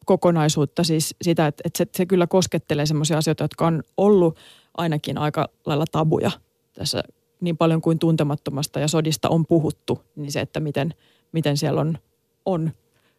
kokonaisuutta, 0.07 0.85
siis 0.85 1.17
sitä, 1.23 1.47
että, 1.47 1.63
että 1.65 1.79
se, 1.79 1.87
se 1.97 2.07
kyllä 2.07 2.27
koskettelee 2.27 2.87
sellaisia 2.87 3.19
asioita, 3.19 3.45
jotka 3.45 3.67
on 3.67 3.83
ollut 3.97 4.39
ainakin 4.77 5.19
aika 5.19 5.49
lailla 5.67 5.85
tabuja 5.93 6.31
tässä 6.73 7.03
niin 7.45 7.57
paljon 7.57 7.81
kuin 7.81 7.99
tuntemattomasta 7.99 8.81
ja 8.81 8.89
sodista 8.89 9.29
on 9.29 9.47
puhuttu, 9.47 10.01
niin 10.17 10.33
se, 10.33 10.41
että 10.41 10.61
miten, 10.61 10.95
miten 11.33 11.57
siellä 11.57 11.81
on, 11.81 11.99
on 12.45 12.73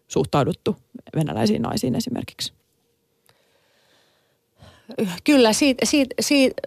suhtauduttu 0.08 0.76
venäläisiin 1.16 1.62
naisiin 1.62 1.96
esimerkiksi. 1.96 2.54
Kyllä, 5.24 5.54
siitä, 5.54 5.86
siitä, 5.86 6.16
siitä, 6.20 6.62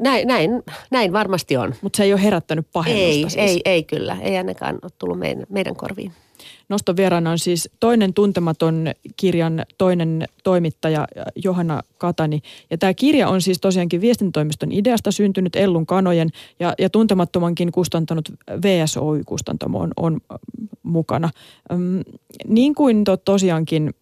näin, 0.00 0.28
näin, 0.28 0.50
näin 0.90 1.12
varmasti 1.12 1.56
on. 1.56 1.74
Mutta 1.80 1.96
se 1.96 2.02
ei 2.02 2.12
ole 2.12 2.22
herättänyt 2.22 2.66
pahennusta 2.72 3.06
ei, 3.06 3.22
siis. 3.22 3.36
Ei, 3.36 3.60
ei 3.64 3.84
kyllä, 3.84 4.16
ei 4.20 4.36
ainakaan 4.36 4.78
ole 4.82 4.92
tullut 4.98 5.18
meidän, 5.18 5.46
meidän 5.48 5.76
korviin. 5.76 6.12
Noston 6.68 6.96
vieraana 6.96 7.30
on 7.30 7.38
siis 7.38 7.70
toinen 7.80 8.14
tuntematon 8.14 8.86
kirjan 9.16 9.66
toinen 9.78 10.28
toimittaja 10.44 11.06
Johanna 11.44 11.82
Katani. 11.98 12.40
Ja 12.70 12.78
tämä 12.78 12.94
kirja 12.94 13.28
on 13.28 13.42
siis 13.42 13.60
tosiaankin 13.60 14.00
viestintätoimiston 14.00 14.72
ideasta 14.72 15.12
syntynyt 15.12 15.56
Ellun 15.56 15.86
kanojen 15.86 16.28
ja, 16.60 16.74
ja 16.78 16.90
tuntemattomankin 16.90 17.72
kustantanut 17.72 18.32
VSOY-kustantamo 18.62 19.78
on, 19.78 19.90
on 19.96 20.20
mukana. 20.82 21.30
Ym, 21.72 22.02
niin 22.48 22.74
kuin 22.74 23.04
to, 23.04 23.16
tosiaankin 23.16 23.94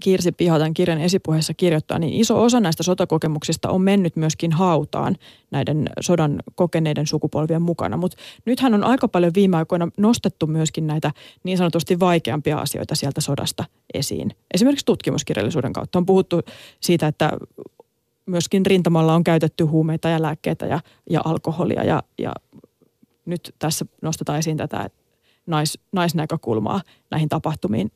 Kirsi 0.00 0.32
Piha 0.32 0.58
tämän 0.58 0.74
kirjan 0.74 1.00
esipuheessa 1.00 1.54
kirjoittaa, 1.54 1.98
niin 1.98 2.12
iso 2.12 2.42
osa 2.42 2.60
näistä 2.60 2.82
sotakokemuksista 2.82 3.70
on 3.70 3.82
mennyt 3.82 4.16
myöskin 4.16 4.52
hautaan 4.52 5.16
näiden 5.50 5.90
sodan 6.00 6.42
kokeneiden 6.54 7.06
sukupolvien 7.06 7.62
mukana. 7.62 7.96
Mutta 7.96 8.16
nythän 8.44 8.74
on 8.74 8.84
aika 8.84 9.08
paljon 9.08 9.32
viime 9.34 9.56
aikoina 9.56 9.88
nostettu 9.96 10.46
myöskin 10.46 10.86
näitä 10.86 11.10
niin 11.44 11.58
sanotusti 11.58 12.00
vaikeampia 12.00 12.58
asioita 12.58 12.94
sieltä 12.94 13.20
sodasta 13.20 13.64
esiin. 13.94 14.30
Esimerkiksi 14.54 14.86
tutkimuskirjallisuuden 14.86 15.72
kautta 15.72 15.98
on 15.98 16.06
puhuttu 16.06 16.40
siitä, 16.80 17.06
että 17.06 17.32
myöskin 18.26 18.66
rintamalla 18.66 19.14
on 19.14 19.24
käytetty 19.24 19.64
huumeita 19.64 20.08
ja 20.08 20.22
lääkkeitä 20.22 20.66
ja, 20.66 20.80
ja 21.10 21.20
alkoholia 21.24 21.84
ja, 21.84 22.02
ja 22.18 22.32
nyt 23.26 23.54
tässä 23.58 23.86
nostetaan 24.02 24.38
esiin 24.38 24.56
tätä 24.56 24.90
nais, 25.46 25.78
naisnäkökulmaa 25.92 26.80
näihin 27.10 27.28
tapahtumiin 27.28 27.90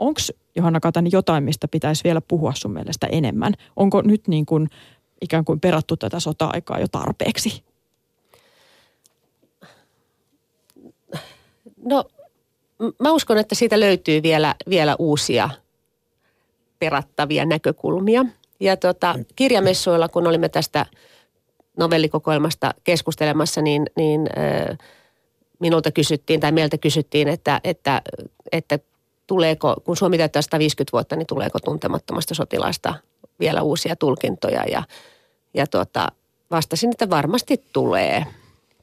onko 0.00 0.20
Johanna 0.56 0.80
Katainen 0.80 1.12
jotain, 1.12 1.44
mistä 1.44 1.68
pitäisi 1.68 2.04
vielä 2.04 2.20
puhua 2.20 2.52
sun 2.54 2.72
mielestä 2.72 3.06
enemmän? 3.06 3.54
Onko 3.76 4.02
nyt 4.02 4.28
niin 4.28 4.46
kuin 4.46 4.68
ikään 5.20 5.44
kuin 5.44 5.60
perattu 5.60 5.96
tätä 5.96 6.20
sota-aikaa 6.20 6.78
jo 6.78 6.88
tarpeeksi? 6.88 7.62
No 11.84 12.04
mä 12.98 13.12
uskon, 13.12 13.38
että 13.38 13.54
siitä 13.54 13.80
löytyy 13.80 14.22
vielä, 14.22 14.54
vielä 14.68 14.96
uusia 14.98 15.50
perattavia 16.78 17.44
näkökulmia. 17.44 18.24
Ja 18.60 18.76
tota, 18.76 19.14
kirjamessuilla, 19.36 20.08
kun 20.08 20.26
olimme 20.26 20.48
tästä 20.48 20.86
novellikokoelmasta 21.76 22.74
keskustelemassa, 22.84 23.62
niin, 23.62 23.86
niin 23.96 24.20
minulta 25.58 25.90
kysyttiin 25.90 26.40
tai 26.40 26.52
meiltä 26.52 26.78
kysyttiin, 26.78 27.28
että, 27.28 27.60
että, 27.64 28.02
että 28.52 28.78
tuleeko, 29.30 29.76
kun 29.84 29.96
Suomi 29.96 30.18
täyttää 30.18 30.42
150 30.42 30.92
vuotta, 30.92 31.16
niin 31.16 31.26
tuleeko 31.26 31.58
tuntemattomasta 31.58 32.34
sotilaasta 32.34 32.94
vielä 33.40 33.62
uusia 33.62 33.96
tulkintoja 33.96 34.64
ja, 34.64 34.82
ja 35.54 35.66
tuota, 35.66 36.08
vastasin, 36.50 36.90
että 36.90 37.10
varmasti 37.10 37.64
tulee, 37.72 38.26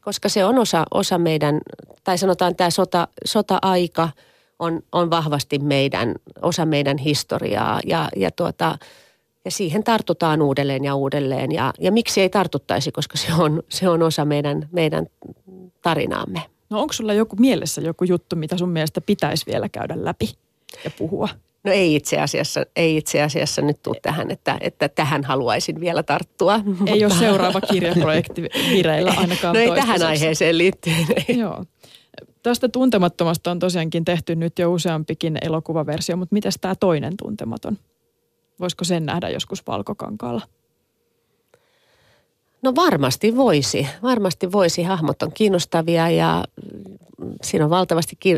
koska 0.01 0.29
se 0.29 0.45
on 0.45 0.59
osa, 0.59 0.85
osa 0.91 1.17
meidän, 1.17 1.61
tai 2.03 2.17
sanotaan 2.17 2.55
tämä 2.55 2.69
sota, 2.69 3.07
sota-aika 3.25 4.09
on, 4.59 4.81
on 4.91 5.09
vahvasti 5.09 5.59
meidän, 5.59 6.15
osa 6.41 6.65
meidän 6.65 6.97
historiaa 6.97 7.79
ja, 7.85 8.09
ja 8.15 8.31
tuota, 8.31 8.77
ja 9.45 9.51
siihen 9.51 9.83
tartutaan 9.83 10.41
uudelleen 10.41 10.83
ja 10.83 10.95
uudelleen. 10.95 11.51
Ja, 11.51 11.73
ja 11.79 11.91
miksi 11.91 12.21
ei 12.21 12.29
tartuttaisi, 12.29 12.91
koska 12.91 13.17
se 13.17 13.33
on, 13.33 13.63
se 13.69 13.89
on 13.89 14.03
osa 14.03 14.25
meidän, 14.25 14.69
meidän 14.71 15.07
tarinaamme. 15.81 16.41
No 16.69 16.81
onko 16.81 16.93
sulla 16.93 17.13
joku 17.13 17.35
mielessä 17.35 17.81
joku 17.81 18.03
juttu, 18.03 18.35
mitä 18.35 18.57
sun 18.57 18.69
mielestä 18.69 19.01
pitäisi 19.01 19.45
vielä 19.45 19.69
käydä 19.69 19.95
läpi 19.97 20.46
ja 20.83 20.91
puhua? 20.97 21.29
No 21.63 21.71
ei 21.71 21.95
itse 21.95 22.19
asiassa, 22.19 22.65
ei 22.75 22.97
itse 22.97 23.21
asiassa 23.21 23.61
nyt 23.61 23.81
tule 23.83 23.97
tähän, 24.01 24.31
että, 24.31 24.57
että 24.61 24.89
tähän 24.89 25.23
haluaisin 25.23 25.79
vielä 25.79 26.03
tarttua. 26.03 26.59
Ei 26.85 27.05
ole 27.05 27.13
seuraava 27.13 27.61
kirjaprojekti 27.61 28.41
vireillä 28.69 29.13
ainakaan 29.21 29.53
No 29.53 29.59
ei 29.59 29.71
tähän 29.71 30.03
aiheeseen 30.03 30.57
liittyen. 30.57 31.05
Ei. 31.27 31.37
Joo. 31.39 31.65
Tästä 32.43 32.69
tuntemattomasta 32.69 33.51
on 33.51 33.59
tosiaankin 33.59 34.05
tehty 34.05 34.35
nyt 34.35 34.59
jo 34.59 34.73
useampikin 34.73 35.37
elokuvaversio, 35.41 36.17
mutta 36.17 36.33
miten 36.33 36.51
tämä 36.61 36.75
toinen 36.75 37.13
tuntematon? 37.17 37.77
Voisiko 38.59 38.83
sen 38.83 39.05
nähdä 39.05 39.29
joskus 39.29 39.67
valkokankaalla? 39.67 40.41
No 42.61 42.75
varmasti 42.75 43.35
voisi. 43.35 43.87
Varmasti 44.03 44.51
voisi. 44.51 44.83
Hahmot 44.83 45.21
on 45.21 45.31
kiinnostavia 45.33 46.09
ja 46.09 46.43
siinä 47.41 47.65
on 47.65 47.69
valtavasti 47.69 48.15
ki- 48.19 48.37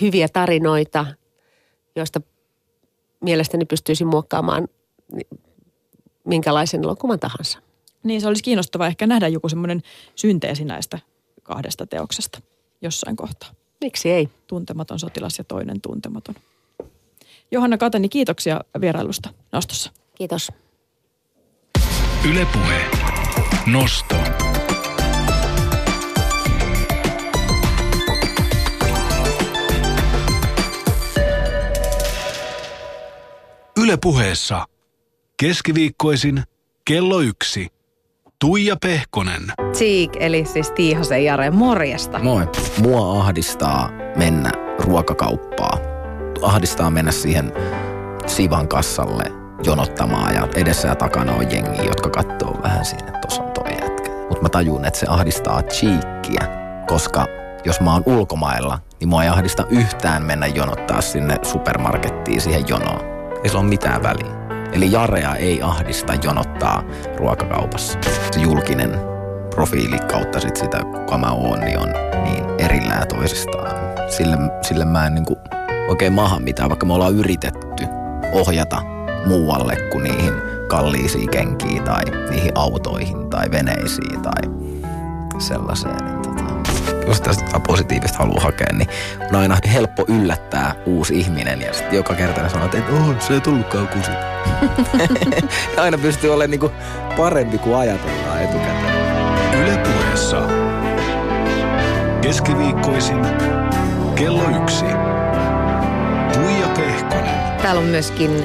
hyviä 0.00 0.28
tarinoita, 0.28 1.06
joista 1.96 2.20
mielestäni 3.20 3.64
pystyisi 3.64 4.04
muokkaamaan 4.04 4.68
minkälaisen 6.24 6.84
elokuvan 6.84 7.20
tahansa. 7.20 7.58
Niin 8.02 8.20
se 8.20 8.28
olisi 8.28 8.42
kiinnostavaa 8.42 8.86
ehkä 8.86 9.06
nähdä 9.06 9.28
joku 9.28 9.48
semmoinen 9.48 9.82
synteesi 10.14 10.64
näistä 10.64 10.98
kahdesta 11.42 11.86
teoksesta 11.86 12.40
jossain 12.82 13.16
kohtaa. 13.16 13.50
Miksi 13.80 14.10
ei? 14.10 14.28
Tuntematon 14.46 14.98
sotilas 14.98 15.38
ja 15.38 15.44
toinen 15.44 15.80
tuntematon. 15.80 16.34
Johanna 17.50 17.78
Katani, 17.78 18.08
kiitoksia 18.08 18.60
vierailusta 18.80 19.28
nostossa. 19.52 19.92
Kiitos. 20.14 20.52
Ylepuhe. 22.30 22.90
Nosto. 23.66 24.45
Ylepuheessa 33.82 34.66
keskiviikkoisin 35.40 36.42
kello 36.84 37.20
yksi. 37.20 37.68
Tuija 38.38 38.76
Pehkonen. 38.82 39.42
Cheek, 39.72 40.16
eli 40.20 40.44
siis 40.44 40.70
Tiihosen 40.70 41.24
Jare, 41.24 41.50
morjesta. 41.50 42.18
Moi. 42.18 42.46
Mua 42.78 43.20
ahdistaa 43.20 43.90
mennä 44.16 44.50
ruokakauppaa. 44.78 45.78
Ahdistaa 46.42 46.90
mennä 46.90 47.12
siihen 47.12 47.52
Sivan 48.26 48.68
kassalle 48.68 49.24
jonottamaan 49.64 50.34
ja 50.34 50.48
edessä 50.54 50.88
ja 50.88 50.94
takana 50.94 51.32
on 51.32 51.50
jengi, 51.50 51.86
jotka 51.86 52.10
katsoo 52.10 52.62
vähän 52.62 52.84
siinä, 52.84 53.06
että 53.06 53.20
tossa 53.20 53.42
on 53.42 53.52
toi 53.52 53.72
jätkä. 53.72 54.10
Mutta 54.28 54.42
mä 54.42 54.48
tajun, 54.48 54.84
että 54.84 54.98
se 55.00 55.06
ahdistaa 55.08 55.62
Cheekkiä, 55.62 56.48
koska 56.86 57.26
jos 57.64 57.80
mä 57.80 57.92
oon 57.92 58.02
ulkomailla, 58.06 58.78
niin 59.00 59.08
mua 59.08 59.22
ei 59.22 59.28
ahdista 59.28 59.66
yhtään 59.70 60.22
mennä 60.22 60.46
jonottaa 60.46 61.00
sinne 61.00 61.38
supermarkettiin 61.42 62.40
siihen 62.40 62.68
jonoon. 62.68 63.15
Ei 63.42 63.48
sillä 63.48 63.60
ole 63.60 63.68
mitään 63.68 64.02
väliä. 64.02 64.36
Eli 64.72 64.92
Jarea 64.92 65.34
ei 65.34 65.62
ahdista 65.62 66.14
jonottaa 66.22 66.82
ruokakaupassa. 67.16 67.98
Se 68.30 68.40
julkinen 68.40 68.90
profiili 69.50 69.98
kautta 69.98 70.40
sit 70.40 70.56
sitä, 70.56 70.80
kuka 70.84 71.18
mä 71.18 71.30
oon, 71.30 71.60
niin 71.60 71.78
on 71.78 71.88
niin 72.24 72.44
erillään 72.58 73.08
toisistaan. 73.08 73.70
Sille, 74.08 74.36
sille 74.62 74.84
mä 74.84 75.06
en 75.06 75.14
niinku 75.14 75.38
oikein 75.88 76.12
maha 76.12 76.38
mitään, 76.40 76.68
vaikka 76.68 76.86
me 76.86 76.94
ollaan 76.94 77.14
yritetty 77.14 77.84
ohjata 78.32 78.82
muualle 79.26 79.76
kuin 79.92 80.04
niihin 80.04 80.34
kalliisiin 80.68 81.30
kenkiin 81.30 81.82
tai 81.82 82.04
niihin 82.30 82.52
autoihin 82.54 83.30
tai 83.30 83.50
veneisiin 83.50 84.22
tai 84.22 84.42
sellaiseen. 85.38 86.25
Jos 87.06 87.20
tästä 87.20 87.60
positiivista 87.66 88.18
haluaa 88.18 88.40
hakea, 88.40 88.72
niin 88.72 88.88
on 89.30 89.36
aina 89.36 89.58
helppo 89.72 90.04
yllättää 90.08 90.74
uusi 90.86 91.18
ihminen 91.18 91.62
ja 91.62 91.72
sitten 91.72 91.96
joka 91.96 92.14
kerta 92.14 92.48
sanoo, 92.48 92.66
että 92.66 92.92
oh, 92.92 93.20
se 93.20 93.34
ei 93.34 93.40
tullutkaan 93.40 93.88
kusi. 93.88 94.10
ja 95.76 95.82
aina 95.82 95.98
pystyy 95.98 96.30
olemaan 96.30 96.50
niinku 96.50 96.72
parempi 97.16 97.58
kuin 97.58 97.76
ajatellaan 97.76 98.42
etukäteen. 98.42 98.96
Ylepuheessa 99.62 100.42
keskiviikkoisin 102.22 103.26
kello 104.14 104.62
yksi. 104.62 104.84
Tuija 106.32 106.68
Pehkonen. 106.68 107.56
Täällä 107.62 107.80
on 107.80 107.86
myöskin 107.86 108.44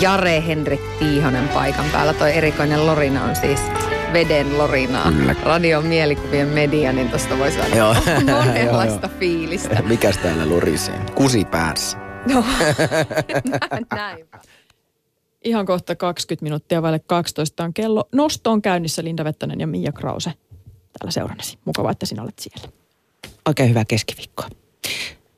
Jare 0.00 0.46
Henrik 0.46 0.80
Tiihonen 0.98 1.48
paikan 1.48 1.84
päällä. 1.92 2.12
Toi 2.12 2.36
erikoinen 2.36 2.86
Lorina 2.86 3.24
on 3.24 3.36
siis 3.36 3.60
veden 4.12 4.58
Lorinaa. 4.58 5.12
Kyllä. 5.12 5.34
Radion 5.42 5.86
mielikuvien 5.86 6.48
media, 6.48 6.92
niin 6.92 7.10
tosta 7.10 7.38
voi 7.38 7.52
saada 7.52 7.76
Joo. 7.76 7.94
monenlaista 8.46 9.06
Joo, 9.06 9.18
fiilistä. 9.18 9.82
Mikäs 9.82 10.18
täällä 10.18 10.46
lurisee? 10.46 11.00
Kusi 11.14 11.44
päässä. 11.44 11.98
No, 12.34 12.44
näin. 13.96 14.26
Ihan 15.44 15.66
kohta 15.66 15.96
20 15.96 16.42
minuuttia 16.42 16.82
vaille 16.82 16.98
12 16.98 17.64
on 17.64 17.74
kello. 17.74 18.08
Nosto 18.12 18.50
on 18.50 18.62
käynnissä 18.62 19.04
Linda 19.04 19.24
Vettänen 19.24 19.60
ja 19.60 19.66
Mia 19.66 19.92
Krause 19.92 20.32
täällä 20.98 21.10
seurannasi. 21.10 21.58
Mukavaa, 21.64 21.92
että 21.92 22.06
sinä 22.06 22.22
olet 22.22 22.38
siellä. 22.38 22.68
Oikein 23.48 23.68
hyvää 23.68 23.84
keskiviikkoa. 23.84 24.48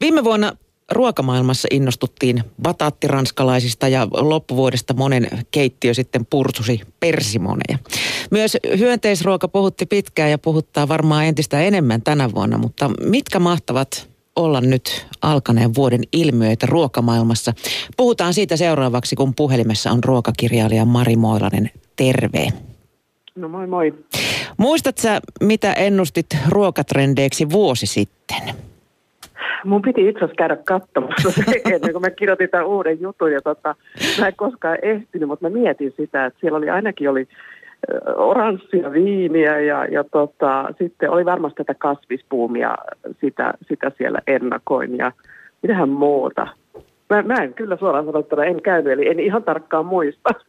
Viime 0.01 0.25
vuonna 0.25 0.57
ruokamaailmassa 0.93 1.68
innostuttiin 1.70 2.45
bataattiranskalaisista 2.62 3.88
ja 3.88 4.09
loppuvuodesta 4.11 4.95
monen 4.95 5.28
keittiö 5.51 5.95
sitten 5.95 6.26
pursusi 6.26 6.80
persimoneja. 7.01 7.78
Myös 8.30 8.57
hyönteisruoka 8.78 9.49
puhutti 9.49 9.86
pitkään 9.86 10.30
ja 10.30 10.38
puhuttaa 10.38 10.88
varmaan 10.88 11.24
entistä 11.24 11.61
enemmän 11.61 12.03
tänä 12.03 12.32
vuonna, 12.34 12.59
mutta 12.59 12.90
mitkä 13.01 13.38
mahtavat 13.38 14.09
olla 14.36 14.61
nyt 14.61 15.07
alkaneen 15.22 15.74
vuoden 15.74 16.01
ilmiöitä 16.12 16.66
ruokamaailmassa? 16.66 17.53
Puhutaan 17.97 18.34
siitä 18.34 18.57
seuraavaksi, 18.57 19.16
kun 19.16 19.34
puhelimessa 19.34 19.90
on 19.90 20.05
ruokakirjailija 20.05 20.84
Mari 20.84 21.16
Moilanen. 21.16 21.70
Terve. 21.97 22.49
No 23.34 23.49
moi 23.49 23.66
moi. 23.66 23.95
Muistat 24.57 24.99
sä, 24.99 25.20
mitä 25.40 25.72
ennustit 25.72 26.26
ruokatrendeiksi 26.49 27.51
vuosi 27.51 27.86
sitten? 27.86 28.55
Mun 29.64 29.82
piti 29.82 30.09
itse 30.09 30.18
asiassa 30.18 30.38
käydä 30.38 30.57
katsomassa 30.57 31.30
se 31.30 31.42
ennen 31.74 31.92
kuin 31.92 32.03
mä 32.03 32.11
kirjoitin 32.11 32.50
tämän 32.50 32.66
uuden 32.66 33.00
jutun. 33.00 33.32
Ja 33.32 33.40
tota, 33.40 33.74
mä 34.20 34.26
en 34.26 34.36
koskaan 34.36 34.78
ehtinyt, 34.82 35.28
mutta 35.28 35.48
mä 35.48 35.59
mietin 35.59 35.94
sitä, 35.96 36.26
että 36.26 36.40
siellä 36.40 36.59
oli 36.59 36.70
ainakin 36.70 37.11
oli 37.11 37.28
oranssia 38.16 38.92
viiniä 38.92 39.61
ja, 39.61 39.84
ja 39.84 40.05
tota, 40.05 40.68
sitten 40.78 41.11
oli 41.11 41.24
varmasti 41.24 41.57
tätä 41.57 41.74
kasvispuumia, 41.74 42.74
sitä, 43.20 43.55
sitä 43.68 43.92
siellä 43.98 44.18
ennakoin 44.26 44.98
ja 44.98 45.12
mitähän 45.62 45.88
muuta. 45.88 46.46
Mä, 47.11 47.22
mä 47.22 47.34
en 47.34 47.55
kyllä 47.55 47.76
suoraan 47.76 48.05
sanottuna 48.05 48.44
en 48.44 48.62
käynyt, 48.62 48.92
eli 48.92 49.09
en 49.09 49.20
ihan 49.20 49.42
tarkkaan 49.42 49.86
muista. 49.86 50.30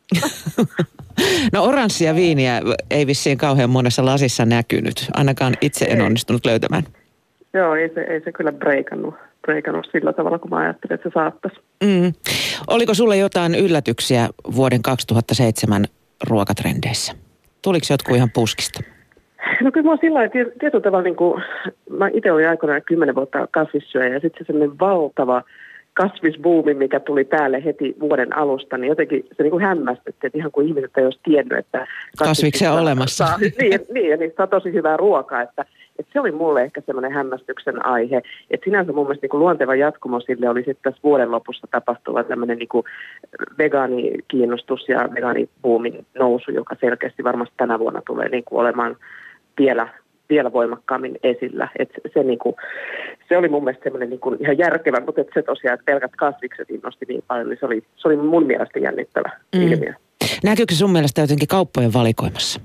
No 1.53 1.63
oranssia 1.63 2.15
viiniä 2.15 2.61
ei 2.91 3.07
vissiin 3.07 3.37
kauhean 3.37 3.69
monessa 3.69 4.05
lasissa 4.05 4.45
näkynyt. 4.45 5.09
Ainakaan 5.13 5.53
itse 5.61 5.85
en 5.85 6.01
onnistunut 6.01 6.45
löytämään. 6.45 6.83
Joo, 7.53 7.75
ei 7.75 7.89
se, 7.93 8.01
ei 8.01 8.21
se 8.21 8.31
kyllä 8.31 8.51
breikannut, 8.51 9.15
breikannut 9.41 9.87
sillä 9.91 10.13
tavalla, 10.13 10.39
kun 10.39 10.49
mä 10.49 10.57
ajattelin, 10.57 10.93
että 10.93 11.09
se 11.09 11.13
saattaisi. 11.13 11.59
Mm. 11.83 12.13
Oliko 12.67 12.93
sulle 12.93 13.17
jotain 13.17 13.55
yllätyksiä 13.55 14.29
vuoden 14.55 14.81
2007 14.81 15.85
ruokatrendeissä? 16.29 17.13
Tuliko 17.61 17.85
jotkut 17.89 18.15
ihan 18.15 18.31
puskista? 18.33 18.79
No 19.61 19.71
kyllä 19.71 19.83
mä 19.85 19.91
oon 19.91 19.97
sillä 20.01 20.17
lailla 20.17 20.31
tie- 20.31 20.51
tietyllä 20.59 20.83
tavalla, 20.83 21.03
niin 21.03 21.15
kuin, 21.15 21.43
mä 21.89 22.09
itse 22.13 22.31
olin 22.31 22.49
aikoinaan 22.49 22.81
kymmenen 22.81 23.15
vuotta 23.15 23.47
kasvissyöjä 23.51 24.13
ja 24.13 24.19
sitten 24.19 24.45
se 24.45 24.47
semmoinen 24.47 24.79
valtava 24.79 25.43
kasvisbuumi, 25.93 26.73
mikä 26.73 26.99
tuli 26.99 27.23
päälle 27.23 27.63
heti 27.65 27.95
vuoden 27.99 28.37
alusta, 28.37 28.77
niin 28.77 28.89
jotenkin 28.89 29.25
se 29.37 29.43
niin 29.43 29.51
kuin 29.51 29.63
hämmästytti, 29.63 30.27
että 30.27 30.37
ihan 30.37 30.51
kuin 30.51 30.67
ihmiset 30.67 30.91
ei 30.97 31.05
olisi 31.05 31.19
tiennyt, 31.23 31.57
että 31.57 31.87
Kasviksia 32.19 32.73
on 32.73 32.79
olemassa. 32.79 33.25
Saa, 33.25 33.37
niin, 33.37 33.79
niin, 33.93 34.09
ja 34.09 34.17
niistä 34.17 34.37
saa 34.37 34.47
tosi 34.47 34.73
hyvää 34.73 34.97
ruokaa, 34.97 35.41
että, 35.41 35.65
että 35.99 36.13
se 36.13 36.19
oli 36.19 36.31
mulle 36.31 36.61
ehkä 36.61 36.81
semmoinen 36.85 37.11
hämmästyksen 37.11 37.85
aihe. 37.85 38.21
Että 38.51 38.63
sinänsä 38.63 38.91
mun 38.91 39.05
mielestä 39.05 39.23
niin 39.23 39.29
kuin 39.29 39.39
luonteva 39.39 39.75
jatkumo 39.75 40.19
sille 40.19 40.49
oli 40.49 40.59
sitten 40.59 40.83
tässä 40.83 41.03
vuoden 41.03 41.31
lopussa 41.31 41.67
tapahtuva 41.71 42.23
tämmöinen 42.23 42.57
niin 42.57 42.69
kuin 42.69 42.85
vegaanikiinnostus 43.57 44.89
ja 44.89 45.09
vegaanibuumin 45.15 46.05
nousu, 46.19 46.51
joka 46.51 46.75
selkeästi 46.81 47.23
varmasti 47.23 47.53
tänä 47.57 47.79
vuonna 47.79 48.01
tulee 48.07 48.29
niin 48.29 48.43
kuin 48.43 48.59
olemaan 48.59 48.95
vielä, 49.57 49.87
vielä 50.29 50.53
voimakkaammin 50.53 51.15
esillä. 51.23 51.67
Et 51.79 51.89
se, 52.13 52.23
niin 52.23 52.39
kuin, 52.39 52.55
se 53.29 53.37
oli 53.37 53.49
mun 53.49 53.63
mielestä 53.63 53.83
semmoinen 53.83 54.09
niin 54.09 54.19
kuin 54.19 54.37
ihan 54.41 54.57
järkevä, 54.57 54.97
mutta 55.05 55.21
et 55.21 55.27
se 55.33 55.41
tosiaan, 55.41 55.73
että 55.73 55.85
pelkät 55.91 56.11
kasvikset 56.17 56.69
innosti 56.69 57.05
niin 57.07 57.23
paljon, 57.27 57.49
niin 57.49 57.57
se 57.59 57.65
oli, 57.65 57.83
se 57.95 58.07
oli 58.07 58.15
mun 58.15 58.45
mielestä 58.45 58.79
jännittävä 58.79 59.31
Mm. 59.55 59.61
ilmiö. 59.61 59.93
Näkyykö 60.43 60.73
sun 60.75 60.91
mielestä 60.91 61.21
jotenkin 61.21 61.47
kauppojen 61.47 61.93
valikoimassa? 61.93 62.61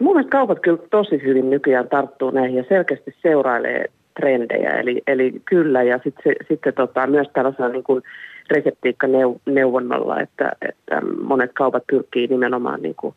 Mun 0.00 0.14
mielestä 0.14 0.30
kaupat 0.38 0.60
kyllä 0.60 0.78
tosi 0.90 1.22
hyvin 1.22 1.50
nykyään 1.50 1.88
tarttuu 1.88 2.30
näihin 2.30 2.56
ja 2.56 2.64
selkeästi 2.68 3.14
seurailee 3.22 3.84
trendejä. 4.20 4.70
Eli, 4.70 5.02
eli 5.06 5.32
kyllä 5.44 5.82
ja 5.82 6.00
sit 6.04 6.14
se, 6.24 6.34
sitten 6.48 6.74
tota, 6.74 7.06
myös 7.06 7.26
tällaisella 7.32 7.68
niin 7.68 7.84
kuin 7.84 8.02
reseptiikkaneuvonnalla, 8.50 10.20
että, 10.20 10.52
että 10.62 11.00
monet 11.22 11.50
kaupat 11.54 11.82
pyrkii 11.90 12.26
nimenomaan 12.26 12.82
niin 12.82 12.94
kuin 12.94 13.14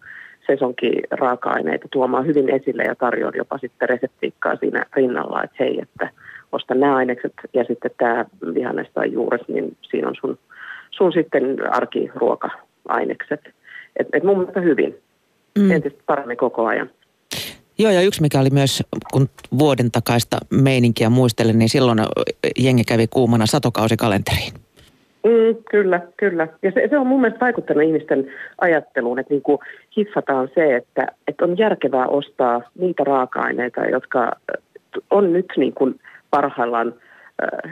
sesonkin 0.47 0.93
raaka-aineita 1.11 1.87
tuomaan 1.91 2.25
hyvin 2.25 2.49
esille 2.49 2.83
ja 2.83 2.95
tarjoaa 2.95 3.31
jopa 3.35 3.57
sitten 3.57 3.89
reseptiikkaa 3.89 4.55
siinä 4.55 4.85
rinnalla, 4.95 5.43
että 5.43 5.55
hei, 5.59 5.79
että 5.81 6.09
osta 6.51 6.75
nämä 6.75 6.95
ainekset 6.95 7.33
ja 7.53 7.63
sitten 7.63 7.91
tämä 7.97 8.25
vihannes 8.53 8.87
tai 8.93 9.11
juures, 9.11 9.41
niin 9.47 9.77
siinä 9.81 10.07
on 10.07 10.15
sun, 10.21 10.37
sun 10.91 11.13
sitten 11.13 11.43
arkiruoka-ainekset. 11.71 13.41
Et, 13.99 14.07
et 14.13 14.23
mun 14.23 14.37
mielestä 14.37 14.61
hyvin, 14.61 14.95
Mm. 15.59 15.71
entistä 15.71 16.03
paremmin 16.05 16.37
koko 16.37 16.65
ajan. 16.65 16.89
Joo, 17.77 17.91
ja 17.91 18.01
yksi 18.01 18.21
mikä 18.21 18.39
oli 18.39 18.49
myös, 18.49 18.83
kun 19.13 19.29
vuoden 19.59 19.91
takaista 19.91 20.37
meininkiä 20.49 21.09
muistelen, 21.09 21.59
niin 21.59 21.69
silloin 21.69 21.99
jengi 22.57 22.83
kävi 22.83 23.07
kuumana 23.07 23.45
satokausikalenteriin. 23.45 24.53
Mm, 25.23 25.63
kyllä, 25.71 26.01
kyllä. 26.17 26.47
Ja 26.61 26.71
se, 26.71 26.87
se 26.89 26.97
on 26.97 27.07
mun 27.07 27.21
mielestä 27.21 27.45
vaikuttanut 27.45 27.83
ihmisten 27.83 28.27
ajatteluun, 28.61 29.19
että 29.19 29.33
niin 29.33 29.41
kuin 29.41 29.59
hiffataan 29.97 30.49
se, 30.55 30.75
että, 30.75 31.07
että 31.27 31.45
on 31.45 31.57
järkevää 31.57 32.07
ostaa 32.07 32.61
niitä 32.75 33.03
raaka-aineita, 33.03 33.85
jotka 33.85 34.23
äh, 34.23 34.61
on 35.09 35.33
nyt 35.33 35.45
niin 35.57 35.73
kuin 35.73 35.99
parhaillaan 36.29 36.93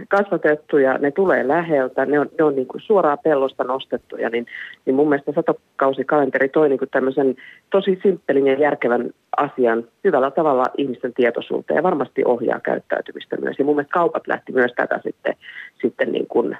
kasvatettuja, 0.09 0.97
ne 0.97 1.11
tulee 1.11 1.47
läheltä, 1.47 2.05
ne 2.05 2.19
on, 2.19 2.29
ne 2.37 2.43
on 2.43 2.55
niin 2.55 2.67
kuin 2.67 2.81
suoraan 2.81 3.17
pellosta 3.23 3.63
nostettuja, 3.63 4.29
niin, 4.29 4.45
niin 4.85 4.95
mun 4.95 5.09
mielestä 5.09 5.31
satokausikalenteri 5.35 6.49
toi 6.49 6.69
niin 6.69 6.79
kuin 6.79 6.89
tämmöisen 6.89 7.35
tosi 7.69 7.99
simppelin 8.03 8.47
ja 8.47 8.59
järkevän 8.59 9.09
asian 9.37 9.83
hyvällä 10.03 10.31
tavalla 10.31 10.65
ihmisten 10.77 11.13
tietoisuuteen 11.13 11.75
ja 11.75 11.83
varmasti 11.83 12.25
ohjaa 12.25 12.59
käyttäytymistä 12.59 13.37
myös. 13.37 13.59
Ja 13.59 13.65
mun 13.65 13.75
mielestä 13.75 13.93
kaupat 13.93 14.27
lähti 14.27 14.51
myös 14.51 14.71
tätä 14.75 14.99
sitten, 15.03 15.35
sitten 15.81 16.11
niin 16.11 16.27
kuin 16.27 16.57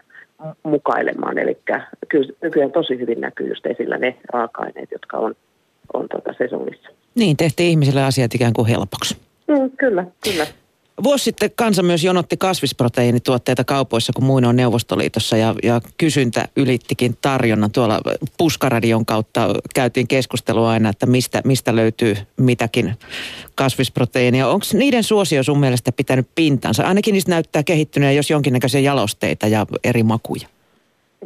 mukailemaan, 0.64 1.38
eli 1.38 1.58
kyllä 2.10 2.34
nykyään 2.42 2.72
tosi 2.72 3.00
hyvin 3.00 3.22
näkyy 3.22 3.48
just 3.48 3.66
esillä 3.66 3.98
ne 3.98 4.18
raaka-aineet, 4.34 4.92
jotka 4.92 5.18
on, 5.18 5.36
on 5.94 6.08
tota 6.10 6.34
sesongissa. 6.38 6.90
Niin, 7.16 7.38
tehtiin 7.38 7.70
ihmisille 7.70 8.04
asiat 8.04 8.36
ikään 8.36 8.54
kuin 8.54 8.68
helpoksi. 8.68 9.18
Mm, 9.48 9.72
kyllä, 9.78 10.06
kyllä. 10.24 10.46
Vuosi 11.04 11.24
sitten 11.24 11.50
kansa 11.56 11.84
myös 11.84 12.04
jonotti 12.04 12.38
kasvisproteiinituotteita 12.38 13.64
kaupoissa, 13.64 14.14
kun 14.16 14.24
muinoin 14.24 14.56
Neuvostoliitossa 14.56 15.38
ja, 15.38 15.56
ja 15.64 15.82
kysyntä 15.98 16.46
ylittikin 16.58 17.14
tarjonnan. 17.22 17.72
Tuolla 17.72 18.00
Puskaradion 18.38 19.06
kautta 19.06 19.48
käytiin 19.76 20.08
keskustelua 20.08 20.70
aina, 20.70 20.90
että 20.90 21.06
mistä, 21.06 21.42
mistä 21.46 21.76
löytyy 21.76 22.16
mitäkin 22.38 22.94
kasvisproteiinia. 23.56 24.48
Onko 24.48 24.66
niiden 24.74 25.04
suosio 25.04 25.44
sun 25.44 25.60
mielestä 25.60 25.92
pitänyt 25.92 26.28
pintansa? 26.36 26.84
Ainakin 26.84 27.14
niistä 27.14 27.32
näyttää 27.32 27.64
kehittyneen, 27.64 28.16
jos 28.16 28.30
jonkinnäköisiä 28.30 28.82
jalosteita 28.82 29.48
ja 29.48 29.66
eri 29.84 30.04
makuja. 30.04 30.48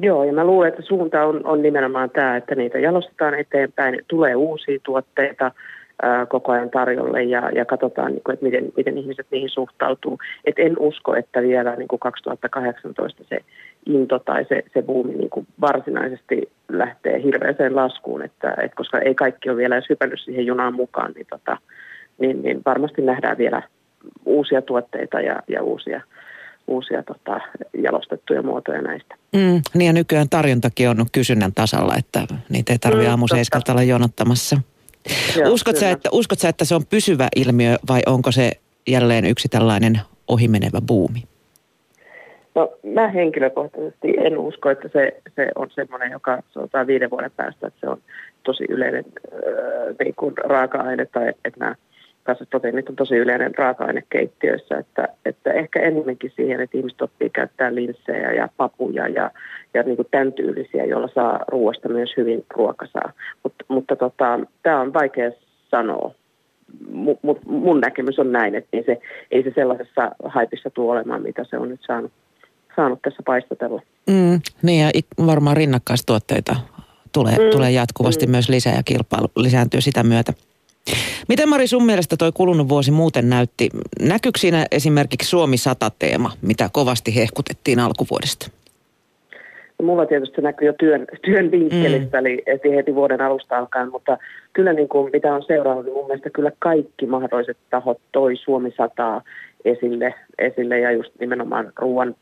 Joo, 0.01 0.24
ja 0.24 0.34
mä 0.34 0.45
luulen, 0.45 0.70
että 0.70 0.82
suunta 0.82 1.26
on, 1.26 1.45
on 1.45 1.61
nimenomaan 1.61 2.09
tämä, 2.09 2.38
että 2.38 2.55
niitä 2.55 2.80
jalostetaan 2.80 3.34
eteenpäin, 3.34 3.99
tulee 4.07 4.36
uusia 4.36 4.80
tuotteita– 4.84 5.51
koko 6.29 6.51
ajan 6.51 6.69
tarjolle 6.69 7.23
ja, 7.23 7.49
ja 7.49 7.65
katsotaan, 7.65 8.11
niin 8.11 8.21
kuin, 8.23 8.33
että 8.33 8.45
miten, 8.45 8.71
miten 8.77 8.97
ihmiset 8.97 9.27
niihin 9.31 9.49
suhtautuu. 9.49 10.19
Et 10.45 10.59
en 10.59 10.79
usko, 10.79 11.15
että 11.15 11.41
vielä 11.41 11.75
niin 11.75 11.87
kuin 11.87 11.99
2018 11.99 13.23
se 13.29 13.37
into 13.85 14.19
tai 14.19 14.45
se, 14.49 14.63
se 14.73 14.81
buumi 14.81 15.13
niin 15.13 15.29
kuin 15.29 15.47
varsinaisesti 15.61 16.49
lähtee 16.69 17.23
hirveäseen 17.23 17.75
laskuun, 17.75 18.21
että, 18.21 18.55
et 18.63 18.75
koska 18.75 18.99
ei 18.99 19.15
kaikki 19.15 19.49
ole 19.49 19.57
vielä 19.57 19.75
edes 19.75 19.89
hypännyt 19.89 20.19
siihen 20.19 20.45
junaan 20.45 20.73
mukaan, 20.73 21.11
niin, 21.15 21.27
tota, 21.29 21.57
niin, 22.19 22.41
niin 22.43 22.61
varmasti 22.65 23.01
nähdään 23.01 23.37
vielä 23.37 23.61
uusia 24.25 24.61
tuotteita 24.61 25.21
ja, 25.21 25.43
ja 25.47 25.63
uusia, 25.63 26.01
uusia 26.67 27.03
tota, 27.03 27.39
jalostettuja 27.83 28.41
muotoja 28.41 28.81
näistä. 28.81 29.15
Mm, 29.35 29.61
niin 29.73 29.87
ja 29.87 29.93
nykyään 29.93 30.29
tarjontakin 30.29 30.89
on 30.89 31.05
kysynnän 31.11 31.53
tasalla, 31.53 31.95
että 31.95 32.19
niitä 32.49 32.73
ei 32.73 32.79
tarvitse 32.79 33.07
mm, 33.07 33.11
aamu 33.11 33.25
olla 33.69 33.83
jonottamassa. 33.83 34.57
Joo, 35.38 35.53
uskot, 35.53 35.76
sä, 35.76 35.91
että, 35.91 36.10
uskot 36.12 36.39
sä, 36.39 36.49
että 36.49 36.66
se 36.66 36.76
on 36.76 36.86
pysyvä 36.89 37.28
ilmiö 37.36 37.76
vai 37.88 38.01
onko 38.06 38.32
se 38.32 38.51
jälleen 38.88 39.26
yksi 39.26 39.49
tällainen 39.49 39.99
ohimenevä 40.28 40.82
buumi? 40.88 41.24
No 42.56 42.78
mä 42.93 43.08
henkilökohtaisesti 43.08 44.14
en 44.18 44.38
usko, 44.38 44.70
että 44.70 44.89
se, 44.93 45.22
se 45.36 45.51
on 45.56 45.72
semmoinen, 45.72 46.12
joka 46.12 46.39
sanotaan 46.51 46.88
viiden 46.88 47.10
vuoden 47.10 47.32
päästä, 47.36 47.68
että 47.68 47.80
se 47.80 47.89
on 47.89 48.01
tosi 48.43 48.64
yleinen 48.70 49.06
äh, 49.34 49.95
niin 49.99 50.16
kuin 50.16 50.34
raaka-aine 50.38 51.06
tai 51.06 51.30
että 51.30 51.60
nämä 51.60 51.76
kasvisproteiinit 52.26 52.89
on 52.89 52.95
tosi 52.95 53.15
yleinen 53.15 53.55
raaka-aine 53.55 54.03
keittiöissä, 54.09 54.78
että, 54.78 55.07
että 55.26 55.53
ehkä 55.53 55.82
enemmänkin 55.82 56.32
siihen, 56.36 56.61
että 56.61 56.78
ihmiset 56.78 57.01
oppii 57.01 57.30
käyttää 57.30 57.76
linssejä 57.76 58.32
ja 58.32 58.49
papuja 58.57 59.07
ja, 59.07 59.32
ja 59.73 59.84
niin 59.84 59.95
kuin 59.95 60.07
tämän 60.11 60.34
tyylisiä, 60.34 60.86
joilla 60.86 61.09
saa 61.15 61.39
ruoasta 61.47 61.89
myös 61.89 62.09
hyvin 62.17 62.45
ruokasaa. 62.53 63.11
Mut, 63.43 63.53
mutta 63.67 63.95
tota, 63.95 64.39
tämä 64.63 64.82
on 64.82 64.93
vaikea 64.93 65.32
sanoa. 65.71 66.11
M- 66.89 67.45
mun 67.45 67.80
näkemys 67.80 68.19
on 68.19 68.32
näin, 68.32 68.55
että 68.55 68.69
ei 68.73 68.84
se, 68.84 68.97
ei 69.32 69.43
se 69.43 69.51
sellaisessa 69.55 70.11
haipissa 70.26 70.69
tule 70.69 70.91
olemaan, 70.91 71.21
mitä 71.21 71.45
se 71.49 71.57
on 71.57 71.69
nyt 71.69 71.82
saanut, 71.88 72.11
saanut 72.76 73.01
tässä 73.01 73.23
paistatella. 73.26 73.82
Mm, 74.07 74.39
niin 74.61 74.82
ja 74.82 74.91
varmaan 75.26 75.57
rinnakkaistuotteita 75.57 76.55
tulee, 77.11 77.36
mm, 77.36 77.51
tulee 77.51 77.71
jatkuvasti 77.71 78.26
mm. 78.26 78.32
myös 78.32 78.49
lisää 78.49 78.76
ja 78.76 78.84
kilpailu 78.84 79.28
lisääntyy 79.36 79.82
sitä 79.82 80.03
myötä. 80.03 80.34
Miten 81.29 81.49
Mari 81.49 81.67
sun 81.67 81.86
mielestä 81.86 82.17
toi 82.17 82.31
kulunut 82.31 82.69
vuosi 82.69 82.91
muuten 82.91 83.29
näytti? 83.29 83.69
Näkyykö 84.01 84.39
siinä 84.39 84.65
esimerkiksi 84.71 85.29
Suomi 85.29 85.55
100-teema, 85.55 86.31
mitä 86.41 86.69
kovasti 86.73 87.15
hehkutettiin 87.15 87.79
alkuvuodesta? 87.79 88.51
No, 89.79 89.86
mulla 89.86 90.05
tietysti 90.05 90.36
se 90.36 90.41
näkyy 90.41 90.67
jo 90.67 90.73
työn, 90.73 91.05
työn 91.21 91.51
vinkkelistä, 91.51 92.21
mm. 92.21 92.25
eli 92.25 92.43
heti 92.75 92.95
vuoden 92.95 93.21
alusta 93.21 93.57
alkaen, 93.57 93.91
mutta 93.91 94.17
kyllä 94.53 94.73
niin 94.73 94.89
kuin, 94.89 95.11
mitä 95.13 95.36
on 95.36 95.43
seurannut, 95.43 95.86
niin 95.86 95.93
mun 95.93 96.07
mielestä 96.07 96.29
kyllä 96.29 96.51
kaikki 96.59 97.05
mahdolliset 97.05 97.57
tahot 97.69 97.99
toi 98.11 98.36
Suomi 98.36 98.73
100 98.77 99.21
esille, 99.65 100.13
esille 100.38 100.79
ja 100.79 100.91
just 100.91 101.11
nimenomaan 101.19 101.71
ruoan 101.75 102.15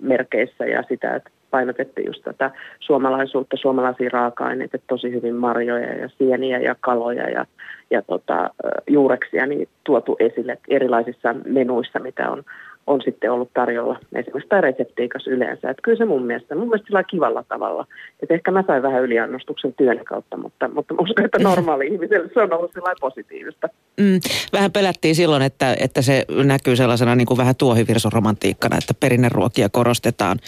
merkeissä 0.00 0.66
ja 0.66 0.82
sitä, 0.88 1.14
että 1.14 1.30
painotettiin 1.50 2.06
just 2.06 2.22
tätä 2.24 2.50
suomalaisuutta, 2.80 3.56
suomalaisia 3.56 4.10
raaka-aineita, 4.12 4.78
tosi 4.86 5.12
hyvin 5.12 5.34
marjoja 5.34 5.94
ja 5.94 6.08
sieniä 6.18 6.58
ja 6.58 6.76
kaloja 6.80 7.30
ja, 7.30 7.46
ja 7.90 8.02
tota, 8.02 8.50
juureksia 8.86 9.46
niin 9.46 9.68
tuotu 9.84 10.16
esille 10.20 10.58
erilaisissa 10.68 11.34
menuissa, 11.44 11.98
mitä 11.98 12.30
on 12.30 12.44
on 12.86 13.02
sitten 13.04 13.32
ollut 13.32 13.50
tarjolla 13.54 13.98
esimerkiksi 14.14 14.48
tai 14.48 14.60
reseptiikas 14.60 15.26
yleensä. 15.26 15.70
Että 15.70 15.82
kyllä 15.82 15.98
se 15.98 16.04
mun 16.04 16.22
mielestä, 16.22 16.54
mun 16.54 16.68
mielestä 16.68 16.86
sillä 16.86 17.04
kivalla 17.04 17.44
tavalla. 17.48 17.86
Että 18.22 18.34
ehkä 18.34 18.50
mä 18.50 18.64
sain 18.66 18.82
vähän 18.82 19.02
yliannostuksen 19.02 19.74
työn 19.74 20.04
kautta, 20.04 20.36
mutta, 20.36 20.68
mutta 20.68 20.94
uskon, 20.98 21.24
että 21.24 21.38
normaali 21.38 21.86
ihmiselle 21.92 22.30
se 22.34 22.40
on 22.40 22.52
ollut 22.52 22.72
sillä 22.74 22.94
positiivista. 23.00 23.68
Mm, 24.00 24.20
vähän 24.52 24.72
pelättiin 24.72 25.14
silloin, 25.14 25.42
että, 25.42 25.76
että 25.80 26.02
se 26.02 26.24
näkyy 26.44 26.76
sellaisena 26.76 27.14
niin 27.14 27.26
kuin 27.26 27.38
vähän 27.38 27.56
tuohivirsoromantiikkana, 27.58 28.76
että 28.76 28.94
perinneruokia 29.00 29.68
korostetaan 29.68 30.38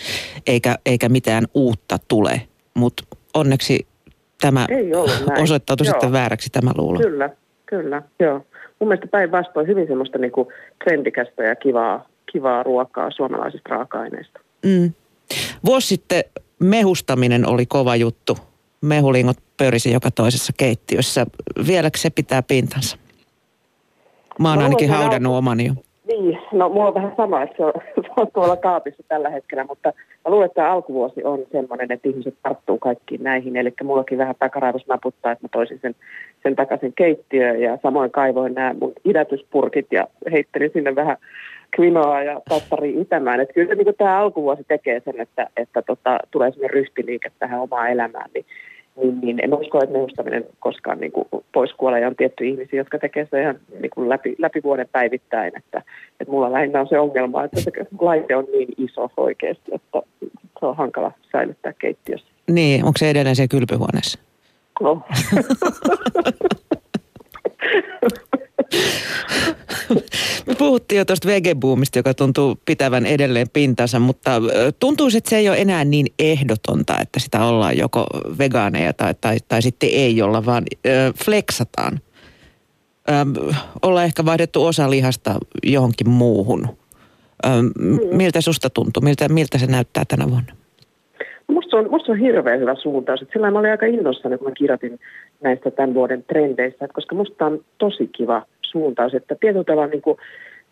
eikä, 0.46 0.74
eikä 0.86 1.08
mitään 1.08 1.44
uutta 1.54 1.96
tule. 2.08 2.40
Mutta 2.74 3.02
onneksi 3.34 3.86
tämä 4.40 4.66
osoittautui 5.42 5.86
Joo. 5.86 5.92
sitten 5.92 6.12
vääräksi 6.12 6.50
tämä 6.50 6.70
luulo. 6.76 6.98
Kyllä, 6.98 7.30
kyllä, 7.66 8.02
joo. 8.20 8.44
Mun 8.80 8.88
mielestä 8.88 9.06
päinvastoin 9.06 9.66
hyvin 9.66 9.86
semmoista 9.86 10.18
niin 10.18 10.32
kuin 10.32 10.48
trendikästä 10.84 11.42
ja 11.42 11.56
kivaa 11.56 12.08
kivaa 12.32 12.62
ruokaa 12.62 13.10
suomalaisista 13.10 13.68
raaka-aineista. 13.68 14.40
Mm. 14.64 14.92
Vuosi 15.64 15.86
sitten 15.86 16.24
mehustaminen 16.58 17.46
oli 17.46 17.66
kova 17.66 17.96
juttu. 17.96 18.38
Mehulingot 18.80 19.36
pörisi 19.56 19.92
joka 19.92 20.10
toisessa 20.10 20.52
keittiössä. 20.56 21.26
Vieläkö 21.66 21.98
se 21.98 22.10
pitää 22.10 22.42
pintansa? 22.42 22.98
Mä 24.38 24.48
oon 24.48 24.58
no, 24.58 24.64
ainakin 24.64 24.90
haudannut 24.90 25.32
al- 25.32 25.38
omani 25.38 25.66
jo. 25.66 25.74
Niin, 26.08 26.38
no 26.52 26.68
mulla 26.68 26.88
on 26.88 26.94
vähän 26.94 27.12
sama, 27.16 27.42
että 27.42 27.56
se 27.56 27.64
on, 27.64 27.72
se 28.06 28.12
on 28.16 28.28
tuolla 28.34 28.56
kaapissa 28.56 29.02
tällä 29.08 29.30
hetkellä, 29.30 29.64
mutta 29.64 29.92
mä 30.24 30.30
luulen, 30.30 30.46
että 30.46 30.72
alkuvuosi 30.72 31.24
on 31.24 31.38
sellainen, 31.52 31.92
että 31.92 32.08
ihmiset 32.08 32.34
tarttuu 32.42 32.78
kaikkiin 32.78 33.22
näihin. 33.22 33.56
Eli 33.56 33.72
mullakin 33.82 34.18
vähän 34.18 34.34
takaraivos 34.38 34.86
naputtaa, 34.86 35.32
että 35.32 35.44
mä 35.44 35.48
toisin 35.52 35.78
sen, 35.82 35.94
sen 36.42 36.56
takaisin 36.56 36.92
keittiöön 36.92 37.60
ja 37.60 37.78
samoin 37.82 38.10
kaivoin 38.10 38.54
nämä 38.54 38.74
mun 38.80 38.92
idätyspurkit 39.04 39.86
ja 39.90 40.06
heittelin 40.32 40.70
sinne 40.72 40.94
vähän 40.94 41.16
kvinoa 41.70 42.22
ja 42.22 42.40
tattari 42.48 43.00
itämään. 43.00 43.40
Että 43.40 43.54
kyllä 43.54 43.74
niin 43.74 43.94
tämä 43.98 44.18
alkuvuosi 44.18 44.64
tekee 44.68 45.02
sen, 45.04 45.20
että, 45.20 45.46
että 45.56 45.82
tota, 45.82 46.18
tulee 46.30 46.50
sellainen 46.50 46.74
ryhtiliike 46.74 47.32
tähän 47.38 47.60
omaan 47.60 47.90
elämään, 47.90 48.30
niin, 48.34 48.46
niin, 49.02 49.20
niin 49.20 49.44
en 49.44 49.54
usko, 49.54 49.82
että 49.82 49.92
neuvostaminen 49.92 50.44
koskaan 50.60 51.00
niin 51.00 51.12
kuin 51.12 51.28
pois 51.52 51.72
kuolee. 51.72 52.00
Ja 52.00 52.08
on 52.08 52.16
tietty 52.16 52.48
ihmisiä, 52.48 52.80
jotka 52.80 52.98
tekee 52.98 53.24
sitä 53.24 53.40
ihan 53.40 53.58
niin 53.80 53.90
kuin 53.90 54.08
läpi, 54.08 54.34
läpi 54.38 54.62
vuoden 54.62 54.88
päivittäin. 54.92 55.52
Että, 55.56 55.82
että 56.20 56.32
mulla 56.32 56.52
lähinnä 56.52 56.80
on 56.80 56.88
se 56.88 56.98
ongelma, 56.98 57.44
että 57.44 57.60
se 57.60 57.70
laite 58.00 58.36
on 58.36 58.46
niin 58.52 58.68
iso 58.76 59.10
oikeasti, 59.16 59.72
että 59.74 60.02
se 60.60 60.66
on 60.66 60.76
hankala 60.76 61.12
säilyttää 61.32 61.72
keittiössä. 61.72 62.26
Niin, 62.50 62.84
onko 62.84 62.98
se 62.98 63.10
edelleen 63.10 63.36
se 63.36 63.48
kylpyhuoneessa? 63.48 64.18
No. 64.80 65.02
Me 70.46 70.54
puhuttiin 70.54 70.98
jo 70.98 71.04
tuosta 71.04 71.28
vegebuumista, 71.28 71.98
joka 71.98 72.14
tuntuu 72.14 72.58
pitävän 72.64 73.06
edelleen 73.06 73.48
pintansa, 73.52 73.98
mutta 73.98 74.30
tuntuu, 74.78 75.08
että 75.16 75.30
se 75.30 75.36
ei 75.36 75.48
ole 75.48 75.60
enää 75.60 75.84
niin 75.84 76.06
ehdotonta, 76.18 77.00
että 77.00 77.20
sitä 77.20 77.44
ollaan 77.44 77.78
joko 77.78 78.06
vegaaneja 78.38 78.92
tai, 78.92 79.14
tai, 79.20 79.36
tai 79.48 79.62
sitten 79.62 79.90
ei 79.92 80.22
olla, 80.22 80.46
vaan 80.46 80.64
ö, 80.86 81.12
fleksataan. 81.24 82.00
Ö, 83.08 83.12
ollaan 83.82 84.06
ehkä 84.06 84.24
vaihdettu 84.24 84.66
osa 84.66 84.90
lihasta 84.90 85.38
johonkin 85.62 86.08
muuhun. 86.08 86.78
Ö, 87.44 87.48
miltä 88.12 88.40
susta 88.40 88.70
tuntuu? 88.70 89.02
Miltä, 89.02 89.28
miltä 89.28 89.58
se 89.58 89.66
näyttää 89.66 90.04
tänä 90.04 90.30
vuonna? 90.30 90.52
Musta 91.68 91.76
on, 91.76 91.90
musta 91.90 92.12
on 92.12 92.18
hirveän 92.18 92.60
hyvä 92.60 92.74
suuntaus. 92.74 93.24
Sillä 93.32 93.50
mä 93.50 93.58
olin 93.58 93.70
aika 93.70 93.86
innossani, 93.86 94.38
kun 94.38 94.48
mä 94.48 94.54
kirjoitin 94.54 94.98
näistä 95.40 95.70
tämän 95.70 95.94
vuoden 95.94 96.24
trendeistä, 96.24 96.88
koska 96.92 97.14
musta 97.14 97.46
on 97.46 97.60
tosi 97.78 98.06
kiva– 98.06 98.42
suuntaus, 98.70 99.14
että 99.14 99.36
tietyllä 99.40 99.64
tavalla 99.64 99.86
niin 99.86 100.02
kuin, 100.02 100.18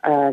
ää, 0.02 0.32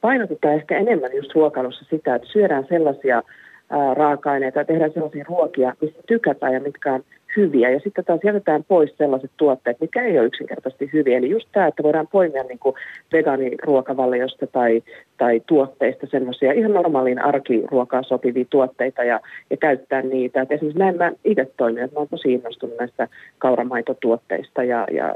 painotetaan 0.00 0.54
ehkä 0.54 0.78
enemmän 0.78 1.16
just 1.16 1.34
ruokailussa 1.34 1.84
sitä, 1.90 2.14
että 2.14 2.28
syödään 2.32 2.66
sellaisia 2.68 3.22
ää, 3.70 3.94
raaka-aineita 3.94 4.58
ja 4.58 4.64
tehdään 4.64 4.92
sellaisia 4.92 5.24
ruokia, 5.28 5.74
mistä 5.80 6.00
tykätään 6.06 6.54
ja 6.54 6.60
mitkä 6.60 6.92
on 6.94 7.04
hyviä. 7.36 7.70
Ja 7.70 7.80
sitten 7.80 8.04
taas 8.04 8.20
jätetään 8.24 8.64
pois 8.64 8.96
sellaiset 8.98 9.30
tuotteet, 9.36 9.80
mitkä 9.80 10.02
ei 10.02 10.18
ole 10.18 10.26
yksinkertaisesti 10.26 10.90
hyviä. 10.92 11.18
Eli 11.18 11.30
just 11.30 11.48
tämä, 11.52 11.66
että 11.66 11.82
voidaan 11.82 12.08
poimia 12.12 12.42
niin 12.42 12.58
kuin 12.58 12.76
vegaaniruokavaliosta 13.12 14.46
tai, 14.46 14.82
tai 15.16 15.42
tuotteista 15.46 16.06
semmoisia 16.10 16.52
ihan 16.52 16.72
normaaliin 16.72 17.24
arkiruokaan 17.24 18.04
sopivia 18.04 18.44
tuotteita 18.50 19.04
ja, 19.04 19.20
ja 19.50 19.56
käyttää 19.56 20.02
niitä. 20.02 20.42
Et 20.42 20.52
esimerkiksi 20.52 20.78
näin 20.78 20.96
mä 20.96 21.12
itse 21.24 21.48
toimin, 21.56 21.84
että 21.84 21.96
mä 21.96 21.98
oon 21.98 22.08
tosi 22.08 22.32
innostunut 22.32 22.78
näistä 22.78 23.08
kauramaitotuotteista 23.38 24.64
ja, 24.64 24.86
ja 24.92 25.14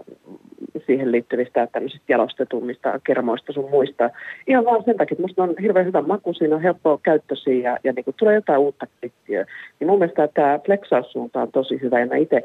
siihen 0.86 1.12
liittyvistä 1.12 1.68
tämmöisistä 1.72 2.04
jalostetummista 2.08 3.00
kermoista 3.06 3.52
sun 3.52 3.70
muista. 3.70 4.10
Ihan 4.46 4.64
vaan 4.64 4.84
sen 4.84 4.96
takia, 4.96 5.14
että 5.14 5.22
musta 5.22 5.42
on 5.42 5.54
hirveän 5.62 5.86
hyvä 5.86 6.02
maku, 6.02 6.34
siinä 6.34 6.56
on 6.56 6.62
helppo 6.62 7.00
käyttöisiä 7.02 7.70
ja, 7.70 7.78
ja 7.84 7.92
niin 7.92 8.04
kuin 8.04 8.14
tulee 8.18 8.34
jotain 8.34 8.60
uutta 8.60 8.86
krittiä. 9.00 9.46
Niin 9.80 9.88
mun 9.88 9.98
mielestä 9.98 10.28
tämä 10.34 10.58
flexaussuunta 10.66 11.42
on 11.42 11.52
tosi 11.52 11.80
hyvä 11.82 12.00
ja 12.04 12.08
mä 12.08 12.16
itse 12.16 12.42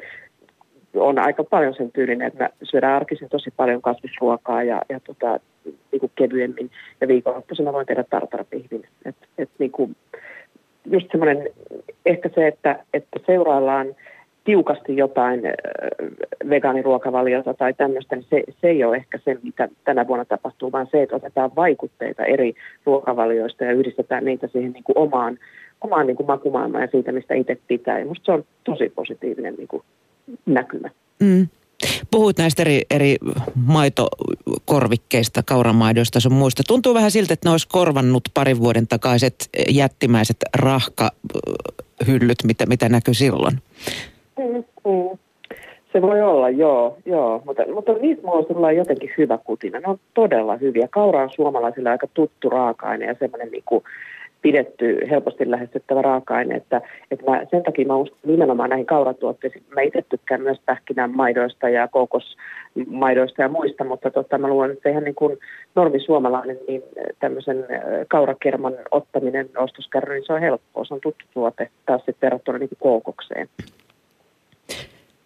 on 0.94 1.20
aika 1.20 1.44
paljon 1.44 1.74
sen 1.74 1.92
tyylinen, 1.92 2.28
että 2.28 2.44
mä 2.44 2.50
syödään 2.64 2.96
arkisin 2.96 3.30
tosi 3.30 3.52
paljon 3.58 3.82
kasvisruokaa 3.82 4.64
ja, 4.64 4.82
ja 4.90 5.00
tota, 5.00 5.40
niin 5.66 6.00
kuin 6.00 6.12
kevyemmin. 6.16 6.72
Ja 7.02 7.08
viikonloppuisena 7.08 7.74
voin 7.74 7.86
tehdä 7.86 8.04
tartarpihvin. 8.04 8.84
Et, 9.06 9.16
et 9.38 9.50
niin 9.60 9.72
kuin, 9.72 9.96
just 10.86 11.08
semmoinen, 11.12 11.50
ehkä 12.06 12.30
se, 12.36 12.48
että, 12.48 12.80
että 12.94 13.20
seuraillaan 13.26 13.96
tiukasti 14.44 14.98
jotain 14.98 15.42
vegaaniruokavaliota 16.50 17.54
tai 17.54 17.74
tämmöistä, 17.74 18.16
niin 18.16 18.26
se, 18.30 18.44
se 18.62 18.68
ei 18.68 18.84
ole 18.84 18.96
ehkä 18.96 19.20
se, 19.26 19.38
mitä 19.44 19.70
tänä 19.84 20.08
vuonna 20.08 20.26
tapahtuu, 20.26 20.72
vaan 20.72 20.88
se, 20.92 21.02
että 21.02 21.16
otetaan 21.16 21.52
vaikutteita 21.56 22.26
eri 22.26 22.54
ruokavalioista 22.86 23.64
ja 23.64 23.72
yhdistetään 23.72 24.26
niitä 24.26 24.48
siihen 24.48 24.72
niin 24.72 24.84
kuin 24.84 24.98
omaan, 24.98 25.38
omaan 25.82 26.08
niin 26.08 26.18
kuin 26.18 26.28
makumaailmaan 26.28 26.84
ja 26.84 26.88
siitä, 26.92 27.12
mistä 27.12 27.34
itse 27.34 27.58
pitää. 27.68 28.00
Ja 28.00 28.06
musta 28.06 28.26
se 28.26 28.32
on 28.32 28.44
tosi 28.64 28.90
positiivinen 28.96 29.56
niin 29.56 29.68
kuin 29.68 29.84
näkymä. 30.46 30.90
Mm. 31.20 31.48
Puhuit 32.12 32.38
näistä 32.38 32.62
eri, 32.62 32.82
eri 32.92 33.16
maitokorvikkeista, 33.66 35.42
kauramaidoista 35.46 36.20
sun 36.20 36.34
muista. 36.34 36.64
Tuntuu 36.68 36.94
vähän 36.94 37.12
siltä, 37.12 37.34
että 37.34 37.50
ne 37.50 37.52
olisi 37.52 37.68
korvannut 37.72 38.24
parin 38.34 38.60
vuoden 38.60 38.88
takaiset 38.88 39.36
jättimäiset 39.70 40.38
rahkahyllyt, 40.58 42.38
mitä, 42.44 42.66
mitä 42.66 42.90
näkyy 42.90 43.14
silloin. 43.14 43.54
Mm, 44.38 44.64
mm. 44.86 45.18
Se 45.94 46.02
voi 46.02 46.22
olla, 46.22 46.50
joo, 46.50 46.98
joo. 47.06 47.42
Mutta, 47.46 47.64
mutta 47.74 47.94
niistä 47.94 48.24
mulla 48.28 48.68
on 48.68 48.76
jotenkin 48.76 49.12
hyvä 49.18 49.38
kutina. 49.38 49.80
Ne 49.80 49.88
on 49.88 50.00
todella 50.14 50.58
hyviä. 50.58 50.88
Kaura 50.92 51.24
on 51.24 51.30
suomalaisille 51.36 51.90
aika 51.90 52.08
tuttu 52.14 52.50
raaka-aine 52.50 53.06
ja 53.06 53.16
semmoinen 53.20 53.52
niin 53.52 53.64
kuin, 53.66 53.84
pidetty 54.42 55.00
helposti 55.10 55.52
lähestyttävä 55.52 56.02
raaka-aine, 56.02 56.56
että, 56.56 56.82
että 57.12 57.32
mä, 57.32 57.46
sen 57.52 57.64
takia 57.64 57.88
mä 57.88 57.96
uskon 57.96 58.20
nimenomaan 58.24 58.70
näihin 58.70 58.86
kauratuotteisiin. 58.86 59.64
Mä 59.76 59.82
itse 59.82 60.06
tykkään 60.10 60.42
myös 60.42 60.58
pähkinän 60.66 61.16
maidoista 61.16 61.70
ja 61.70 61.88
koukosmaidoista 61.88 63.42
ja 63.42 63.50
muista, 63.50 63.84
mutta 63.84 64.12
tota, 64.12 64.38
mä 64.38 64.48
luulen, 64.48 64.72
että 64.72 64.90
ihan 64.90 65.04
niin 65.04 65.16
kuin 65.16 65.38
normi 65.76 66.00
suomalainen, 66.00 66.58
niin 66.68 66.84
tämmöisen 67.20 67.66
kaurakerman 68.08 68.74
ottaminen 68.92 69.50
ostoskärryyn, 69.58 70.24
se 70.26 70.34
on 70.34 70.42
helppoa. 70.42 70.86
Se 70.86 70.94
on 70.94 71.02
tuttu 71.02 71.26
tuote 71.34 71.70
taas 71.86 72.02
sitten 72.06 72.28
verrattuna 72.28 72.58
niin 72.58 72.70
kuin 72.70 72.80
koukokseen. 72.80 73.50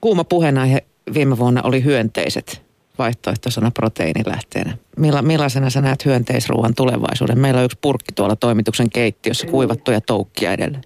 Kuuma 0.01 0.23
puheenaihe 0.23 0.79
viime 1.13 1.37
vuonna 1.37 1.61
oli 1.63 1.83
hyönteiset 1.83 2.62
vaihtoehtoisena 2.97 3.71
proteiinilähteenä. 3.71 4.77
Milla, 4.97 5.21
millaisena 5.21 5.69
sä 5.69 5.81
näet 5.81 6.05
hyönteisruuan 6.05 6.73
tulevaisuuden? 6.75 7.39
Meillä 7.39 7.59
on 7.59 7.65
yksi 7.65 7.77
purkki 7.81 8.13
tuolla 8.15 8.35
toimituksen 8.35 8.89
keittiössä, 8.89 9.47
kuivattuja 9.47 10.01
toukkia 10.01 10.53
edelleen. 10.53 10.83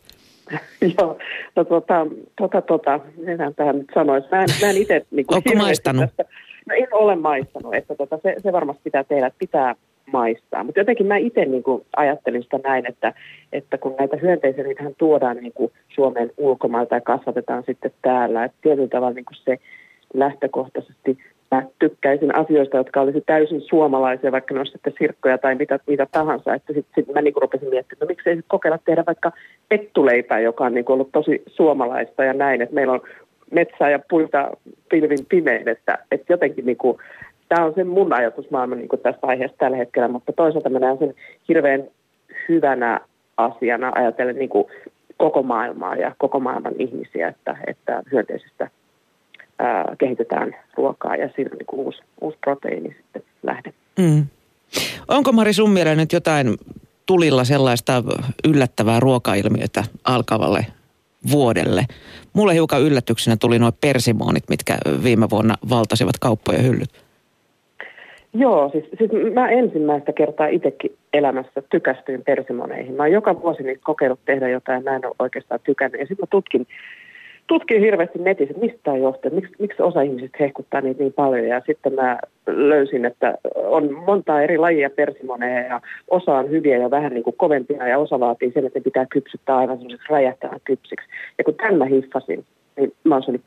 Joo, 0.98 1.18
no 1.56 1.64
tota, 1.64 2.08
tota, 2.36 2.62
tota, 2.62 3.00
mitä 3.18 3.52
tähän 3.56 3.78
nyt 3.78 3.88
sanoisi. 3.94 4.28
Mä 4.32 4.42
en, 4.44 4.50
mä 4.62 4.70
en 4.70 4.78
itse... 4.78 5.06
Niin 5.12 5.26
Oletko 5.32 5.54
maistanut? 5.56 6.06
Tästä, 6.06 6.26
no 6.68 6.76
en 6.78 6.88
ole 6.92 7.16
maistanut, 7.16 7.76
että 7.76 7.96
tota, 7.96 8.20
se, 8.24 8.36
se 8.44 8.52
varmasti 8.52 8.82
pitää 8.84 9.04
tehdä, 9.04 9.28
että 9.28 9.40
pitää 9.40 9.76
maistaa. 10.12 10.64
Mutta 10.64 10.80
jotenkin 10.80 11.08
mä 11.08 11.18
itse 11.18 11.46
niin 11.46 11.64
kuin 11.64 11.86
ajattelin 11.96 12.44
sitä 12.44 12.60
näin, 12.64 12.86
että, 12.90 13.14
että 13.54 13.78
kun 13.78 13.96
näitä 14.00 14.18
hyönteisiä, 14.18 14.64
niitähän 14.64 14.96
tuodaan 14.98 15.38
niin 15.38 15.54
kuin 15.54 15.72
Suomen 15.96 16.32
ulkomailta 16.38 16.96
ja 16.96 17.02
kasvatetaan 17.02 17.64
sitten 17.66 17.92
täällä. 18.02 18.44
Että 18.44 18.58
tietyllä 18.62 18.88
tavalla 18.88 19.14
niin 19.14 19.26
kuin 19.26 19.38
se 19.46 19.58
lähtökohtaisesti 20.14 21.18
mä 21.52 21.64
tykkäisin 21.80 22.36
asioista, 22.36 22.78
jotka 22.78 23.02
olisi 23.02 23.24
täysin 23.26 23.62
suomalaisia, 23.62 24.32
vaikka 24.32 24.54
ne 24.54 24.60
olisi 24.60 24.72
sitten 24.72 24.94
sirkkoja 25.00 25.38
tai 25.38 25.56
mitä, 25.56 25.80
mitä 25.88 26.08
tahansa. 26.12 26.54
Että 26.54 26.74
sitten 26.74 27.04
sit 27.06 27.16
mä 27.16 27.22
niinku 27.22 27.40
rupesin 27.40 27.70
miettimään, 27.70 27.98
että 27.98 28.06
miksei 28.06 28.36
sitten 28.36 28.50
kokeilla 28.50 28.80
tehdä 28.86 29.04
vaikka 29.08 29.32
pettuleipää, 29.70 30.40
joka 30.40 30.66
on 30.66 30.74
niinku 30.74 30.94
ollut 30.94 31.12
tosi 31.12 31.44
suomalaista 31.48 32.24
ja 32.24 32.34
näin, 32.34 32.62
että 32.62 32.76
meillä 32.76 32.94
on 32.94 33.02
metsää 33.52 33.90
ja 33.90 34.00
puita 34.10 34.52
pilvin 34.90 35.26
pimein, 35.30 35.70
että, 35.70 35.98
että 36.12 36.34
jotenkin 36.34 36.66
niinku, 36.66 37.00
tämä 37.50 37.66
on 37.66 37.74
se 37.74 37.84
mun 37.84 38.14
ajatusmaailma 38.14 38.76
niinku 38.76 38.98
tästä 38.98 39.28
aiheesta 39.28 39.58
tällä 39.58 39.78
hetkellä, 39.78 40.08
mutta 40.08 40.34
toisaalta 40.34 40.70
mä 40.70 40.80
näen 40.80 40.98
sen 40.98 41.14
hirveän 41.48 41.84
hyvänä 42.50 43.00
asiana 43.38 43.92
ajatellen 43.96 44.36
niinku 44.36 44.70
koko 45.18 45.44
maailmaa 45.44 45.96
ja 45.96 46.16
koko 46.18 46.40
maailman 46.40 46.74
ihmisiä, 46.80 47.28
että, 47.28 47.58
että 47.68 48.04
hyönteisistä 48.12 48.70
ää, 49.60 49.96
kehitetään 50.00 50.56
ruokaa 50.78 51.16
ja 51.16 51.30
siinä 51.36 51.50
on 51.52 51.58
niin 51.58 51.86
uusi, 51.86 52.00
uusi 52.22 52.38
proteiini 52.44 52.90
sitten 52.90 53.24
lähde. 53.44 53.74
Mm. 54.00 54.26
Onko 55.08 55.32
Mari 55.32 55.54
sun 55.54 55.74
nyt 55.96 56.14
jotain 56.14 56.48
tulilla 57.06 57.44
sellaista 57.44 58.04
yllättävää 58.48 59.00
ruokailmiötä 59.00 59.84
alkavalle 60.04 60.66
vuodelle? 61.32 61.86
Mulle 62.34 62.54
hiukan 62.54 62.82
yllätyksenä 62.82 63.38
tuli 63.40 63.60
nuo 63.60 63.72
persimonit, 63.82 64.44
mitkä 64.50 64.78
viime 65.04 65.30
vuonna 65.30 65.56
valtasivat 65.70 66.20
kauppojen 66.20 66.64
hyllyt. 66.64 66.90
Joo, 68.34 68.70
siis, 68.70 68.86
siis 68.98 69.34
mä 69.34 69.50
ensimmäistä 69.50 70.14
kertaa 70.14 70.48
itsekin 70.48 70.98
elämässä 71.14 71.62
tykästyin 71.70 72.24
persimoneihin. 72.24 72.94
Mä 72.94 73.04
oon 73.04 73.12
joka 73.12 73.42
vuosi 73.42 73.64
niitä 73.64 73.82
kokeillut 73.84 74.20
tehdä 74.26 74.50
jotain, 74.50 74.84
mä 74.84 74.96
en 74.96 75.06
ole 75.06 75.16
oikeastaan 75.20 75.60
tykännyt. 75.64 76.02
Ja 76.02 76.08
sitten 76.08 76.24
mä 76.24 76.28
tutkin 76.30 76.68
tutkin 77.48 77.82
hirveästi 77.82 78.20
netissä, 78.20 78.52
että 78.52 78.66
mistä 78.66 78.80
tämä 78.84 78.98
johtuu, 78.98 79.32
miksi, 79.32 79.54
miksi 79.60 79.82
osa 79.82 80.02
ihmisistä 80.02 80.38
hehkuttaa 80.40 80.82
niitä 80.82 81.04
niin 81.04 81.14
paljon. 81.14 81.48
Ja 81.48 81.62
sitten 81.66 81.94
mä 81.94 82.20
löysin, 82.48 83.06
että 83.06 83.38
on 83.56 83.94
monta 83.94 84.42
eri 84.42 84.58
lajia 84.58 84.90
persimoneja 84.90 85.62
ja 85.62 85.82
osa 86.12 86.36
on 86.36 86.50
hyviä 86.50 86.78
ja 86.78 86.92
vähän 86.92 87.14
niin 87.14 87.24
kuin 87.24 87.38
kovempia 87.38 87.88
ja 87.88 87.98
osa 87.98 88.20
vaatii 88.20 88.52
sen, 88.52 88.66
että 88.66 88.80
ne 88.80 88.84
pitää 88.84 89.06
kypsyttää 89.10 89.58
aivan 89.58 89.78
semmoiseksi 89.78 90.08
räjähtävän 90.10 90.60
kypsiksi. 90.64 91.08
Ja 91.38 91.44
kun 91.44 91.56
tämän 91.56 91.78
mä 91.78 91.86
hiffasin, 91.86 92.46
niin 92.78 92.94
mä 93.04 93.16
oon 93.16 93.24
syönyt 93.24 93.42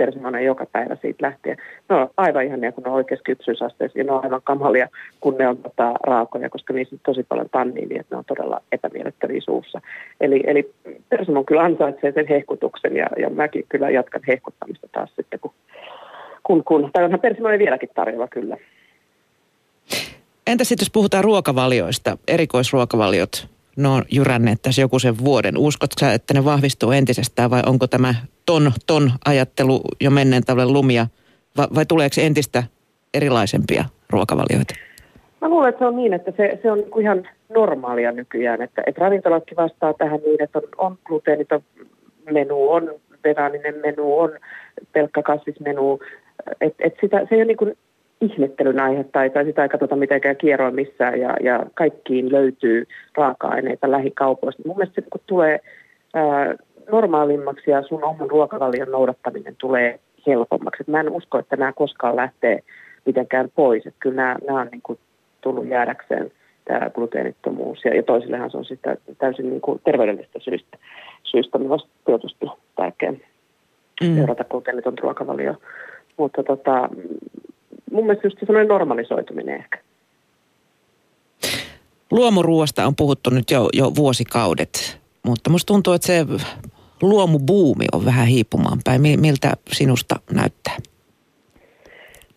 joka 0.45 0.66
päivä 0.72 0.97
siitä 1.03 1.26
lähtien. 1.26 1.57
Ne 1.89 1.97
on 1.97 2.11
aivan 2.16 2.45
ihania, 2.45 2.72
kun 2.72 2.85
ne 2.85 2.91
on 2.91 2.97
oikeassa 2.97 3.24
kypsyysasteessa 3.24 3.99
ja 3.99 4.05
ne 4.05 4.12
on 4.12 4.24
aivan 4.24 4.41
kamalia, 4.45 4.89
kun 5.20 5.37
ne 5.39 5.49
on 5.49 5.57
tota, 5.57 5.95
raakoja, 6.03 6.51
koska 6.51 6.72
niissä 6.72 6.97
on 6.97 7.01
tosi 7.07 7.22
paljon 7.22 7.49
tanniinia, 7.51 8.01
että 8.01 8.14
ne 8.14 8.18
on 8.18 8.24
todella 8.24 8.61
epämiellyttäviä 8.72 9.41
suussa. 9.41 9.81
Eli, 10.20 10.43
eli 10.47 10.72
persimon 11.09 11.47
kyllä 11.47 11.62
ansaitsee 11.62 12.12
sen 12.12 12.26
hehkutuksen 12.28 12.97
ja, 12.97 13.07
ja 13.18 13.31
mäkin 13.31 13.64
kyllä 13.68 13.91
jatkan 13.91 14.22
hehkuttamista 14.28 14.89
taas 14.93 15.11
sitten, 15.16 15.41
kun, 15.41 15.53
kun, 16.43 16.64
kun 16.64 16.91
tai 16.93 17.05
onhan 17.05 17.20
persimoni 17.20 17.59
vieläkin 17.59 17.89
tarjolla 17.95 18.28
kyllä. 18.28 18.57
Entä 20.47 20.64
sitten 20.64 20.85
jos 20.85 20.91
puhutaan 20.91 21.24
ruokavalioista, 21.24 22.18
erikoisruokavaliot, 22.28 23.49
ne 23.77 23.89
on 23.89 24.03
jyränneet 24.12 24.62
tässä 24.62 24.81
joku 24.81 24.99
sen 24.99 25.18
vuoden. 25.18 25.59
Uskotko 25.59 25.95
sä, 26.01 26.12
että 26.12 26.35
ne 26.35 26.45
vahvistuu 26.45 26.91
entisestään 26.91 27.51
vai 27.51 27.62
onko 27.66 27.87
tämä 27.87 28.14
ton, 28.47 28.73
ton 28.87 29.12
ajattelu 29.25 29.81
jo 30.01 30.11
menneen 30.11 30.45
tavalla 30.45 30.73
lumia 30.73 31.07
vai, 31.57 31.66
vai 31.75 31.87
tuleeko 31.87 32.21
entistä 32.21 32.62
erilaisempia 33.14 33.85
ruokavalioita? 34.11 34.75
Mä 35.41 35.49
luulen, 35.49 35.68
että 35.68 35.79
se 35.79 35.85
on 35.85 35.97
niin, 35.97 36.12
että 36.12 36.33
se, 36.37 36.59
se 36.62 36.73
on 36.73 36.79
niinku 36.79 37.01
ihan 37.01 37.29
normaalia 37.49 38.12
nykyään, 38.12 38.62
että, 38.62 38.83
että 38.87 39.01
ravintolatkin 39.01 39.57
vastaa 39.57 39.95
tähän 39.95 40.21
niin, 40.27 40.43
että 40.43 40.59
on, 40.59 40.64
on 40.79 40.99
gluteeniton 41.05 41.62
menu, 42.31 42.71
on 42.71 42.95
vegaaninen 43.25 43.75
menu, 43.83 44.18
on 44.18 44.31
pelkkä 44.93 45.23
kasvismenu, 45.23 46.01
että 46.61 46.85
et 46.85 46.95
se 47.29 47.35
ei 47.35 47.43
ole 47.43 47.45
niin 47.45 47.77
ihmettelyn 48.21 48.81
aihe 48.81 49.05
tai, 49.05 49.31
sitä 49.45 49.62
ei 49.62 49.68
katsota 49.68 49.97
mitenkään 49.97 50.37
kierroa 50.37 50.71
missään 50.71 51.21
ja, 51.21 51.37
ja 51.41 51.66
kaikkiin 51.75 52.33
löytyy 52.33 52.87
raaka-aineita 53.14 53.91
lähikaupoista. 53.91 54.62
Mun 54.66 54.77
mielestä 54.77 55.01
se 55.01 55.07
kun 55.11 55.21
tulee 55.27 55.61
ää, 56.14 56.55
normaalimmaksi 56.93 57.71
ja 57.71 57.83
sun 57.83 58.05
oman 58.05 58.31
ruokavalion 58.31 58.91
noudattaminen 58.91 59.57
tulee 59.59 60.01
helpommaksi. 60.27 60.83
Et 60.83 60.89
mä 60.89 61.01
en 61.01 61.11
usko, 61.11 61.39
että 61.39 61.57
nämä 61.57 61.73
koskaan 61.73 62.16
lähtee 62.16 62.61
mitenkään 63.07 63.49
pois. 63.55 63.87
Et 63.87 63.95
kyllä 64.01 64.16
nämä, 64.16 64.37
nämä 64.47 64.61
on 64.61 64.68
niin 64.73 64.83
kuin 64.83 64.99
tullut 65.41 65.68
jäädäkseen 65.68 66.33
tämä 66.64 66.91
gluteenittomuus 66.91 67.85
ja, 67.85 67.95
ja 67.97 68.03
toisillehan 68.03 68.51
se 68.51 68.57
on 68.57 68.64
sitten 68.64 68.99
täysin 69.18 69.51
niin 69.51 69.61
kuin 69.61 69.81
terveydellistä 69.85 70.39
syistä, 70.39 70.79
syistä 71.23 71.59
myös 71.59 71.87
tietysti 72.07 72.47
tärkeä 72.77 73.12
mm. 74.03 74.16
seurata 74.16 74.45
gluteeniton 74.45 74.99
ruokavalio. 74.99 75.55
Mutta 76.16 76.43
tota, 76.43 76.89
mun 77.91 78.07
mielestä 78.07 78.26
just 78.26 78.38
semmoinen 78.41 78.68
normalisoituminen 78.68 79.57
ehkä. 79.57 79.78
Luomuruoasta 82.11 82.86
on 82.86 82.97
puhuttu 82.97 83.30
nyt 83.30 83.51
jo, 83.51 83.68
jo 83.72 83.93
vuosikaudet, 83.97 85.01
mutta 85.26 85.51
musta 85.51 85.66
tuntuu, 85.66 85.93
että 85.93 86.07
se 86.07 86.26
luomubuumi 87.03 87.84
on 87.93 88.05
vähän 88.05 88.26
hiipumaan 88.26 88.78
päin. 88.84 89.01
Miltä 89.01 89.53
sinusta 89.68 90.16
näyttää? 90.34 90.76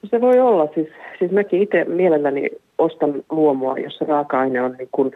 No 0.04 0.10
se 0.10 0.22
voi 0.22 0.39
olla. 0.39 0.68
Siis, 0.76 0.88
siis 1.20 1.32
mäkin 1.32 1.62
itse 1.62 1.84
mielelläni 1.84 2.49
ostan 2.78 3.24
luomua, 3.30 3.78
jossa 3.78 4.06
raaka-aine 4.06 4.62
on 4.62 4.76
niin 4.78 4.89
kuin 4.91 5.12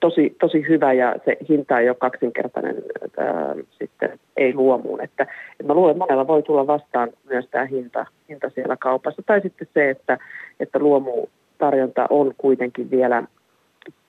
tosi, 0.00 0.36
tosi 0.40 0.68
hyvä 0.68 0.92
ja 0.92 1.14
se 1.24 1.36
hinta 1.48 1.78
ei 1.78 1.88
ole 1.88 1.96
kaksinkertainen 2.00 2.76
ää, 3.16 3.54
sitten 3.78 4.18
ei 4.36 4.54
luomuun. 4.54 5.00
Että, 5.00 5.22
että 5.52 5.66
mä 5.66 5.74
luulen, 5.74 5.92
että 5.92 6.04
monella 6.04 6.26
voi 6.26 6.42
tulla 6.42 6.66
vastaan 6.66 7.10
myös 7.28 7.48
tämä 7.50 7.64
hinta, 7.64 8.06
hinta 8.28 8.50
siellä 8.50 8.76
kaupassa. 8.76 9.22
Tai 9.26 9.40
sitten 9.40 9.68
se, 9.74 9.90
että, 9.90 10.18
että 10.60 10.78
luomutarjonta 10.78 12.06
on 12.10 12.34
kuitenkin 12.38 12.90
vielä 12.90 13.22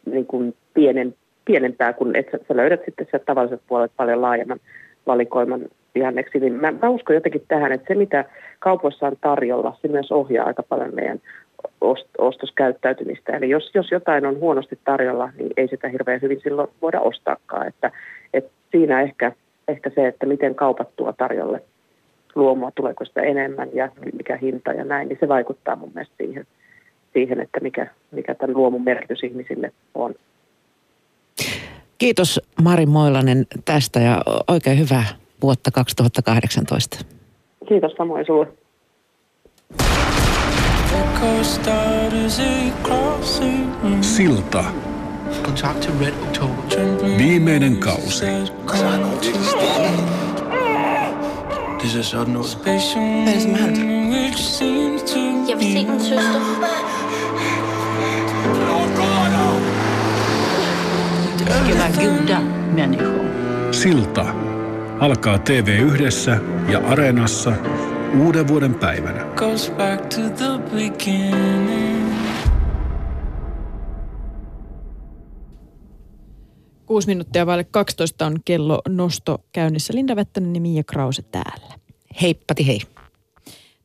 niin 0.05 0.25
kuin 0.25 0.55
pienen, 0.73 1.15
pienempää, 1.45 1.93
kun 1.93 2.15
et 2.15 2.27
sä, 2.31 2.39
sä 2.47 2.57
löydät 2.57 2.81
sitten 2.85 3.07
sieltä 3.11 3.25
tavalliset 3.25 3.61
puolet 3.67 3.91
paljon 3.97 4.21
laajemman 4.21 4.59
valikoiman 5.07 5.61
vihanneksi. 5.95 6.39
Niin 6.39 6.53
mä, 6.53 6.71
mä 6.71 6.89
uskon 6.89 7.15
jotenkin 7.15 7.43
tähän, 7.47 7.71
että 7.71 7.87
se 7.87 7.95
mitä 7.95 8.25
kaupoissa 8.59 9.07
on 9.07 9.15
tarjolla, 9.21 9.77
se 9.81 9.87
myös 9.87 10.11
ohjaa 10.11 10.47
aika 10.47 10.63
paljon 10.63 10.95
meidän 10.95 11.21
ostoskäyttäytymistä. 12.17 13.37
Eli 13.37 13.49
jos, 13.49 13.71
jos 13.73 13.91
jotain 13.91 14.25
on 14.25 14.39
huonosti 14.39 14.79
tarjolla, 14.85 15.29
niin 15.37 15.51
ei 15.57 15.67
sitä 15.67 15.87
hirveän 15.87 16.21
hyvin 16.21 16.41
silloin 16.43 16.69
voida 16.81 16.99
ostaakaan. 16.99 17.67
Että, 17.67 17.91
että 18.33 18.51
siinä 18.71 19.01
ehkä, 19.01 19.31
ehkä 19.67 19.91
se, 19.95 20.07
että 20.07 20.25
miten 20.25 20.55
kaupat 20.55 20.95
tuo 20.95 21.13
tarjolle 21.13 21.61
luomua, 22.35 22.71
tuleeko 22.75 23.05
sitä 23.05 23.21
enemmän 23.21 23.69
ja 23.73 23.89
mikä 24.13 24.37
hinta 24.37 24.71
ja 24.73 24.83
näin, 24.83 25.07
niin 25.07 25.17
se 25.19 25.27
vaikuttaa 25.27 25.75
mun 25.75 25.91
mielestä 25.95 26.15
siihen, 26.17 26.47
siihen 27.13 27.39
että 27.39 27.59
mikä, 27.59 27.87
mikä 28.11 28.35
tämän 28.35 28.57
luomun 28.57 28.83
merkitys 28.83 29.23
ihmisille 29.23 29.71
on. 29.95 30.15
Kiitos 31.97 32.41
Mari 32.63 32.85
Moilanen 32.85 33.45
tästä 33.65 33.99
ja 33.99 34.21
oikein 34.47 34.79
hyvää 34.79 35.05
vuotta 35.41 35.71
2018. 35.71 37.05
Kiitos 37.67 37.91
samoin 37.97 38.25
sinulle. 38.25 38.47
Silta. 44.01 44.63
Viimeinen 47.17 47.81
kausi. 47.81 48.25
Hvad 48.25 48.81
er 48.81 48.99
det, 53.25 53.41
som 53.41 53.51
er 53.51 53.69
Jeg 55.49 55.57
vil 55.57 55.73
se 55.73 55.85
min 55.85 55.99
søster. 55.99 56.79
ska 61.69 61.77
vara 61.79 62.17
goda 62.17 62.39
människor. 62.75 63.25
Silta. 63.71 64.25
Alkaa 65.01 65.37
TV1 65.37 66.31
ja 66.71 66.79
Areenassa 66.79 67.53
uuden 68.17 68.47
vuoden 68.47 68.75
päivänä. 68.75 69.25
goes 69.35 69.71
back 69.77 70.05
to 70.05 70.21
the 70.21 70.59
beginning. 70.75 72.13
Kuusi 76.85 77.07
minuuttia 77.07 77.45
vaille 77.45 77.63
12 77.63 78.25
on 78.25 78.37
kello 78.45 78.81
nosto 78.87 79.43
käynnissä. 79.51 79.93
Linda 79.93 80.15
Vettänen 80.15 80.55
ja 80.55 80.61
Mia 80.61 80.83
Krause 80.83 81.21
täällä. 81.21 81.75
Heippati 82.21 82.67
hei. 82.67 82.79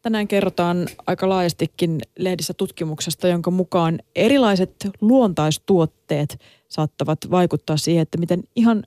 Tänään 0.03 0.29
kerrotaan 0.29 0.87
aika 1.07 1.29
laajastikin 1.29 2.01
lehdissä 2.19 2.55
tutkimuksesta, 2.55 3.29
jonka 3.29 3.51
mukaan 3.51 3.99
erilaiset 4.17 4.89
luontaistuotteet 5.01 6.41
saattavat 6.69 7.19
vaikuttaa 7.31 7.77
siihen, 7.77 8.03
että 8.03 8.19
miten 8.19 8.43
ihan 8.57 8.85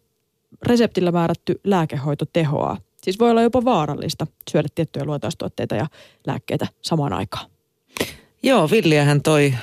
reseptillä 0.63 1.11
määrätty 1.11 1.61
lääkehoito 1.63 2.25
tehoaa. 2.33 2.77
Siis 3.07 3.19
voi 3.19 3.31
olla 3.31 3.41
jopa 3.41 3.65
vaarallista 3.65 4.27
syödä 4.51 4.67
tiettyjä 4.75 5.05
luontaistuotteita 5.05 5.75
ja 5.75 5.87
lääkkeitä 6.27 6.67
samaan 6.81 7.13
aikaan. 7.13 7.49
Joo, 8.43 8.69
Villiähän 8.71 9.21
toi 9.21 9.53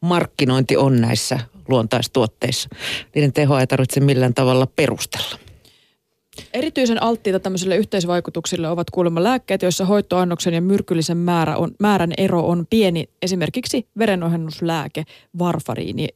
markkinointi 0.00 0.76
on 0.76 1.00
näissä 1.00 1.40
luontaistuotteissa. 1.68 2.68
Niiden 3.14 3.32
tehoa 3.32 3.60
ei 3.60 3.66
tarvitse 3.66 4.00
millään 4.00 4.34
tavalla 4.34 4.66
perustella. 4.76 5.38
Erityisen 6.54 7.02
alttiita 7.02 7.40
tämmöisille 7.40 7.76
yhteisvaikutuksille 7.76 8.68
ovat 8.68 8.90
kuulemma 8.90 9.22
lääkkeet, 9.22 9.62
joissa 9.62 9.84
hoitoannoksen 9.84 10.54
ja 10.54 10.60
myrkyllisen 10.60 11.16
määrä 11.16 11.56
on, 11.56 11.70
määrän 11.80 12.12
ero 12.16 12.48
on 12.48 12.66
pieni. 12.70 13.08
Esimerkiksi 13.22 13.86
verenohennuslääke 13.98 15.04
varfariini, 15.38 16.08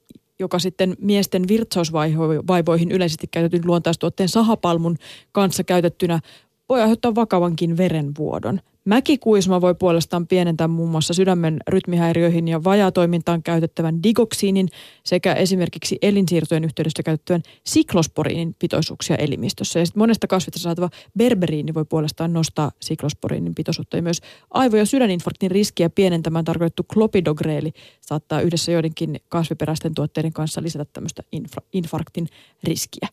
joka 0.42 0.58
sitten 0.58 0.96
miesten 1.00 1.48
virtsausvaivoihin 1.48 2.90
yleisesti 2.90 3.26
käytetyn 3.26 3.66
luontaistuotteen 3.66 4.28
sahapalmun 4.28 4.96
kanssa 5.32 5.64
käytettynä 5.64 6.20
voi 6.68 6.80
aiheuttaa 6.80 7.14
vakavankin 7.14 7.76
verenvuodon. 7.76 8.60
Mäkikuisma 8.84 9.60
voi 9.60 9.74
puolestaan 9.74 10.26
pienentää 10.26 10.68
muun 10.68 10.90
muassa 10.90 11.14
sydämen 11.14 11.56
rytmihäiriöihin 11.68 12.48
ja 12.48 12.64
vajaatoimintaan 12.64 13.42
käytettävän 13.42 14.02
digoksiinin 14.02 14.68
sekä 15.04 15.34
esimerkiksi 15.34 15.98
elinsiirtojen 16.02 16.64
yhteydessä 16.64 17.02
käytettävän 17.02 17.42
siklosporiinin 17.64 18.56
pitoisuuksia 18.58 19.16
elimistössä. 19.16 19.78
Ja 19.78 19.86
sitten 19.86 20.00
monesta 20.00 20.26
kasvista 20.26 20.58
saatava 20.58 20.90
berberiini 21.18 21.74
voi 21.74 21.84
puolestaan 21.84 22.32
nostaa 22.32 22.70
siklosporiinin 22.80 23.54
pitoisuutta 23.54 23.96
ja 23.96 24.02
myös 24.02 24.20
aivo- 24.50 24.76
ja 24.76 24.86
sydäninfarktin 24.86 25.50
riskiä 25.50 25.90
pienentämään 25.90 26.44
tarkoitettu 26.44 26.82
klopidogreeli 26.94 27.72
saattaa 28.00 28.40
yhdessä 28.40 28.72
joidenkin 28.72 29.20
kasviperäisten 29.28 29.94
tuotteiden 29.94 30.32
kanssa 30.32 30.62
lisätä 30.62 30.84
tämmöistä 30.92 31.22
infra- 31.36 31.66
infarktin 31.72 32.28
riskiä, 32.64 33.08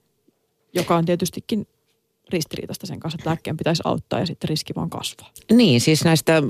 joka 0.73 0.95
on 0.95 1.05
tietystikin 1.05 1.67
ristiriitaista 2.31 2.87
sen 2.87 2.99
kanssa, 2.99 3.15
että 3.19 3.29
lääkkeen 3.29 3.57
pitäisi 3.57 3.81
auttaa 3.85 4.19
ja 4.19 4.25
sitten 4.25 4.49
riski 4.49 4.75
vaan 4.75 4.89
kasvaa. 4.89 5.31
Niin, 5.51 5.81
siis 5.81 6.03
näistä 6.03 6.43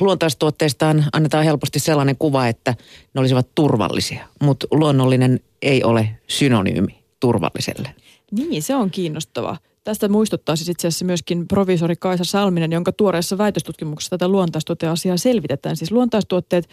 luontaistuotteistaan 0.00 1.04
annetaan 1.12 1.44
helposti 1.44 1.78
sellainen 1.78 2.16
kuva, 2.18 2.46
että 2.46 2.74
ne 3.14 3.20
olisivat 3.20 3.48
turvallisia, 3.54 4.26
mutta 4.42 4.66
luonnollinen 4.70 5.40
ei 5.62 5.84
ole 5.84 6.08
synonyymi 6.26 7.04
turvalliselle. 7.20 7.94
Niin, 8.30 8.62
se 8.62 8.74
on 8.74 8.90
kiinnostavaa. 8.90 9.58
Tästä 9.84 10.08
muistuttaa 10.08 10.56
siis 10.56 10.68
itse 10.68 10.88
asiassa 10.88 11.04
myöskin 11.04 11.48
provisori 11.48 11.96
Kaisa 11.96 12.24
Salminen, 12.24 12.72
jonka 12.72 12.92
tuoreessa 12.92 13.38
väitöstutkimuksessa 13.38 14.10
tätä 14.10 14.28
luontaistuoteasiaa 14.28 15.16
selvitetään. 15.16 15.76
Siis 15.76 15.92
luontaistuotteet, 15.92 16.68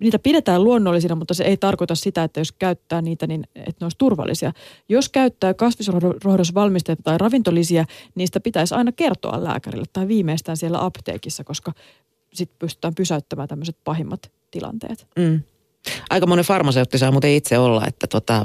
niitä 0.00 0.18
pidetään 0.18 0.64
luonnollisina, 0.64 1.14
mutta 1.14 1.34
se 1.34 1.44
ei 1.44 1.56
tarkoita 1.56 1.94
sitä, 1.94 2.24
että 2.24 2.40
jos 2.40 2.52
käyttää 2.52 3.02
niitä, 3.02 3.26
niin 3.26 3.44
että 3.54 3.76
ne 3.80 3.84
olisi 3.84 3.98
turvallisia. 3.98 4.52
Jos 4.88 5.08
käyttää 5.08 5.54
kasvisrohdosvalmisteita 5.54 7.02
tai 7.02 7.18
ravintolisiä, 7.18 7.84
niistä 8.14 8.40
pitäisi 8.40 8.74
aina 8.74 8.92
kertoa 8.92 9.44
lääkärille 9.44 9.86
tai 9.92 10.08
viimeistään 10.08 10.56
siellä 10.56 10.84
apteekissa, 10.84 11.44
koska 11.44 11.72
sitten 12.32 12.58
pystytään 12.58 12.94
pysäyttämään 12.94 13.48
tämmöiset 13.48 13.76
pahimmat 13.84 14.32
tilanteet. 14.50 15.06
Mm. 15.18 15.40
Aika 16.10 16.26
monen 16.26 16.44
farmaseutti 16.44 16.98
saa 16.98 17.12
muuten 17.12 17.30
itse 17.30 17.58
olla, 17.58 17.86
että 17.86 18.06
tota, 18.06 18.44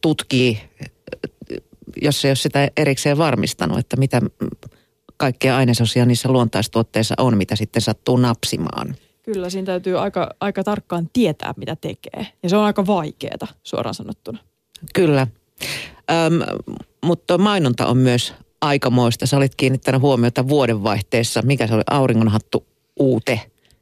tutkii, 0.00 0.60
jos 2.02 2.24
ei 2.24 2.28
ole 2.28 2.36
sitä 2.36 2.68
erikseen 2.76 3.18
varmistanut, 3.18 3.78
että 3.78 3.96
mitä 3.96 4.22
kaikkea 5.16 5.56
ainesosia 5.56 6.06
niissä 6.06 6.28
luontaistuotteissa 6.28 7.14
on, 7.18 7.36
mitä 7.36 7.56
sitten 7.56 7.82
sattuu 7.82 8.16
napsimaan. 8.16 8.94
Kyllä, 9.24 9.50
siinä 9.50 9.66
täytyy 9.66 9.98
aika, 9.98 10.30
aika 10.40 10.64
tarkkaan 10.64 11.08
tietää, 11.12 11.54
mitä 11.56 11.76
tekee. 11.76 12.26
Ja 12.42 12.48
se 12.48 12.56
on 12.56 12.64
aika 12.64 12.86
vaikeaa, 12.86 13.48
suoraan 13.62 13.94
sanottuna. 13.94 14.38
Kyllä. 14.94 15.26
Öm, 16.10 16.64
mutta 17.04 17.38
mainonta 17.38 17.86
on 17.86 17.96
myös 17.96 18.34
aikamoista. 18.60 19.26
Sä 19.26 19.36
olit 19.36 19.54
kiinnittänyt 19.54 20.00
huomiota 20.00 20.48
vuodenvaihteessa. 20.48 21.42
Mikä 21.42 21.66
se 21.66 21.74
oli? 21.74 21.82
Auringonhattu 21.90 22.66
uute. 23.00 23.40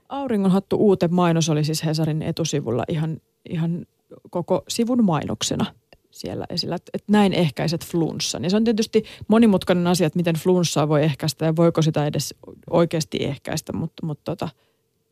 Auringonhattu 0.09 0.77
uute 0.77 1.09
mainos 1.09 1.49
oli 1.49 1.65
siis 1.65 1.85
Hesarin 1.85 2.23
etusivulla 2.23 2.85
ihan, 2.89 3.21
ihan 3.51 3.87
koko 4.31 4.63
sivun 4.69 5.05
mainoksena 5.05 5.67
siellä 6.11 6.47
esillä, 6.51 6.75
että, 6.75 6.91
että 6.95 7.13
näin 7.13 7.33
ehkäiset 7.33 7.87
flunssan. 7.87 8.45
Ja 8.45 8.51
se 8.51 8.57
on 8.57 8.65
tietysti 8.65 9.05
monimutkainen 9.29 9.87
asia, 9.87 10.07
että 10.07 10.17
miten 10.17 10.35
flunssaa 10.35 10.89
voi 10.89 11.05
ehkäistä 11.05 11.45
ja 11.45 11.57
voiko 11.57 11.83
sitä 11.83 12.07
edes 12.07 12.35
oikeasti 12.71 13.25
ehkäistä, 13.25 13.73
mutta, 13.73 14.07
mutta 14.07 14.25
tota, 14.25 14.49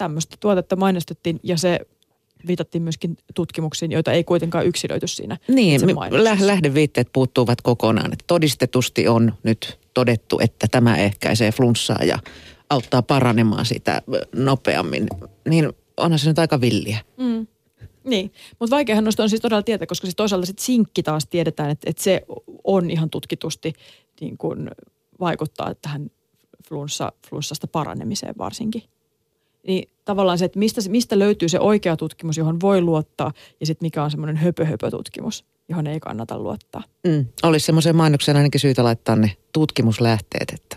tämmöistä 0.01 0.36
tuotetta 0.40 0.76
mainostettiin 0.76 1.40
ja 1.42 1.59
se 1.59 1.80
viitattiin 2.46 2.82
myöskin 2.82 3.16
tutkimuksiin, 3.34 3.92
joita 3.92 4.12
ei 4.12 4.24
kuitenkaan 4.24 4.66
yksilöity 4.66 5.07
siinä 5.07 5.36
Niin, 5.48 5.80
lä- 6.11 6.36
lähdeviitteet 6.40 7.09
puuttuvat 7.12 7.61
kokonaan. 7.61 8.12
Että 8.12 8.24
todistetusti 8.26 9.09
on 9.09 9.34
nyt 9.42 9.78
todettu, 9.94 10.38
että 10.42 10.66
tämä 10.70 10.96
ehkäisee 10.96 11.53
flunssaa 11.53 12.05
ja 12.05 12.18
auttaa 12.70 13.03
paranemaan 13.03 13.66
sitä 13.66 14.03
nopeammin. 14.34 15.07
Niin 15.48 15.72
onhan 15.96 16.18
se 16.18 16.28
nyt 16.28 16.38
aika 16.38 16.61
villiä. 16.61 16.98
Mm. 17.16 17.46
Niin, 18.05 18.32
mutta 18.61 18.76
vaikeahan 18.76 19.05
noista 19.05 19.22
on 19.22 19.30
siis 19.30 19.42
todella 19.42 19.62
tietää, 19.62 19.86
koska 19.86 20.07
siis 20.07 20.16
toisaalta 20.16 20.46
sit 20.46 20.59
sinkki 20.59 21.03
taas 21.03 21.26
tiedetään, 21.26 21.70
että, 21.70 21.90
että 21.90 22.03
se 22.03 22.22
on 22.64 22.90
ihan 22.90 23.11
tutkitusti 23.11 23.72
niin 24.20 24.38
kuin 24.38 24.70
vaikuttaa 25.20 25.74
tähän 25.74 26.11
flunssa, 26.68 27.12
flunssasta 27.30 27.66
paranemiseen 27.66 28.34
varsinkin. 28.38 28.82
Niin 29.66 29.88
tavallaan 30.04 30.38
se, 30.38 30.44
että 30.44 30.58
mistä, 30.58 30.80
mistä 30.88 31.18
löytyy 31.18 31.48
se 31.48 31.61
oikea 31.61 31.96
tutkimus, 31.96 32.36
johon 32.36 32.61
voi 32.61 32.80
luottaa 32.80 33.32
ja 33.61 33.66
sitten 33.66 33.86
mikä 33.86 34.02
on 34.04 34.11
semmoinen 34.11 34.36
höpö-höpö-tutkimus. 34.36 35.44
johon 35.68 35.86
ei 35.86 36.00
kannata 36.00 36.38
luottaa. 36.38 36.82
Mm. 37.06 37.26
Olisi 37.42 37.66
semmoisen 37.66 37.96
mainoksen 37.96 38.36
ainakin 38.36 38.61
syytä 38.61 38.84
laittaa 38.84 39.16
ne 39.16 39.36
tutkimuslähteet, 39.52 40.50
että 40.50 40.76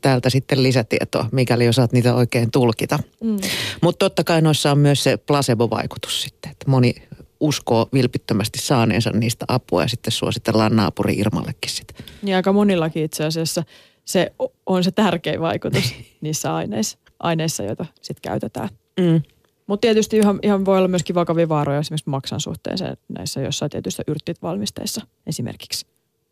täältä 0.00 0.30
sitten 0.30 0.62
lisätietoa, 0.62 1.28
mikäli 1.32 1.68
osaat 1.68 1.92
niitä 1.92 2.14
oikein 2.14 2.50
tulkita. 2.50 2.98
Mm. 3.20 3.36
Mutta 3.82 3.98
totta 3.98 4.24
kai 4.24 4.42
noissa 4.42 4.70
on 4.70 4.78
myös 4.78 5.04
se 5.04 5.16
placebo-vaikutus 5.16 6.22
sitten, 6.22 6.50
että 6.50 6.70
moni 6.70 6.94
uskoo 7.40 7.88
vilpittömästi 7.92 8.58
saaneensa 8.58 9.10
niistä 9.10 9.44
apua 9.48 9.82
ja 9.82 9.88
sitten 9.88 10.12
suositellaan 10.12 10.76
naapuri 10.76 11.14
Irmallekin 11.18 11.70
sitä. 11.70 11.94
Niin 12.22 12.36
aika 12.36 12.52
monillakin 12.52 13.04
itse 13.04 13.24
asiassa 13.24 13.64
se 14.04 14.32
on 14.66 14.84
se 14.84 14.90
tärkein 14.90 15.40
vaikutus 15.40 15.94
niissä 16.20 16.54
aineissa, 16.54 16.98
aineissa 17.20 17.62
joita 17.62 17.86
sitten 18.02 18.30
käytetään. 18.30 18.68
Mm. 19.00 19.22
Mutta 19.66 19.80
tietysti 19.80 20.16
ihan, 20.16 20.38
ihan 20.42 20.64
voi 20.64 20.78
olla 20.78 20.88
myöskin 20.88 21.14
vakavia 21.14 21.48
vaaroja 21.48 21.78
esimerkiksi 21.78 22.10
maksan 22.10 22.40
suhteen 22.40 22.78
näissä 23.08 23.40
jossain 23.40 23.70
tietyissä 23.70 24.02
yrtit 24.06 24.42
valmisteissa 24.42 25.06
esimerkiksi. 25.26 25.86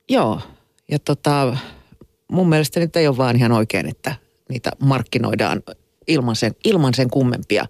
Joo, 0.08 0.40
ja 0.90 0.98
tota, 0.98 1.56
mun 2.32 2.48
mielestä 2.48 2.80
nyt 2.80 2.96
ei 2.96 3.08
ole 3.08 3.16
vaan 3.16 3.36
ihan 3.36 3.52
oikein, 3.52 3.88
että 3.88 4.14
niitä 4.48 4.70
markkinoidaan 4.80 5.62
ilman 6.06 6.36
sen, 6.36 6.52
ilman 6.64 6.94
sen 6.94 7.10
kummempia 7.10 7.66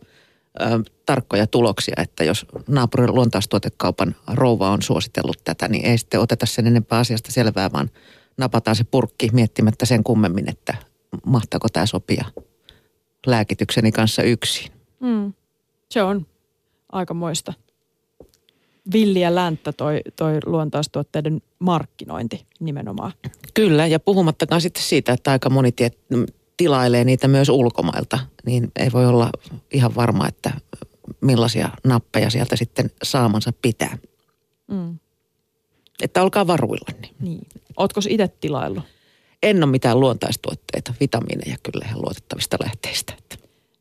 ö, 0.60 0.64
tarkkoja 1.06 1.46
tuloksia, 1.46 1.94
että 1.96 2.24
jos 2.24 2.46
naapurin 2.68 3.14
luontaistuotekaupan 3.14 4.14
rouva 4.34 4.70
on 4.70 4.82
suositellut 4.82 5.40
tätä, 5.44 5.68
niin 5.68 5.84
ei 5.84 5.98
sitten 5.98 6.20
oteta 6.20 6.46
sen 6.46 6.66
enempää 6.66 6.98
asiasta 6.98 7.32
selvää, 7.32 7.72
vaan 7.72 7.90
napataan 8.36 8.76
se 8.76 8.84
purkki 8.84 9.28
miettimättä 9.32 9.86
sen 9.86 10.04
kummemmin, 10.04 10.48
että 10.48 10.74
mahtaako 11.26 11.68
tämä 11.72 11.86
sopia 11.86 12.24
lääkitykseni 13.26 13.92
kanssa 13.92 14.22
yksin. 14.22 14.72
Mm. 15.00 15.32
Se 15.90 16.02
on 16.02 16.26
aika 16.92 17.14
moista. 17.14 17.52
Villiä 18.92 19.34
länttä 19.34 19.72
toi, 19.72 20.00
toi 20.16 20.38
luontaistuotteiden 20.46 21.42
markkinointi 21.58 22.46
nimenomaan. 22.60 23.12
Kyllä, 23.54 23.86
ja 23.86 24.00
puhumattakaan 24.00 24.60
sitten 24.60 24.82
siitä, 24.82 25.12
että 25.12 25.30
aika 25.30 25.50
moni 25.50 25.72
tie, 25.72 25.90
tilailee 26.56 27.04
niitä 27.04 27.28
myös 27.28 27.48
ulkomailta, 27.48 28.18
niin 28.46 28.72
ei 28.76 28.92
voi 28.92 29.06
olla 29.06 29.30
ihan 29.72 29.94
varma, 29.94 30.28
että 30.28 30.50
millaisia 31.20 31.68
nappeja 31.84 32.30
sieltä 32.30 32.56
sitten 32.56 32.90
saamansa 33.02 33.52
pitää. 33.62 33.98
Mm. 34.70 34.98
Että 36.02 36.22
olkaa 36.22 36.46
varuilla. 36.46 36.88
Niin. 37.20 37.46
Ootko 37.76 38.00
itse 38.08 38.28
tilaillut? 38.28 38.84
En 39.42 39.64
ole 39.64 39.70
mitään 39.70 40.00
luontaistuotteita, 40.00 40.94
vitamiineja 41.00 41.56
kyllä 41.62 41.84
ihan 41.88 42.02
luotettavista 42.02 42.56
lähteistä. 42.64 43.14
Että. 43.18 43.36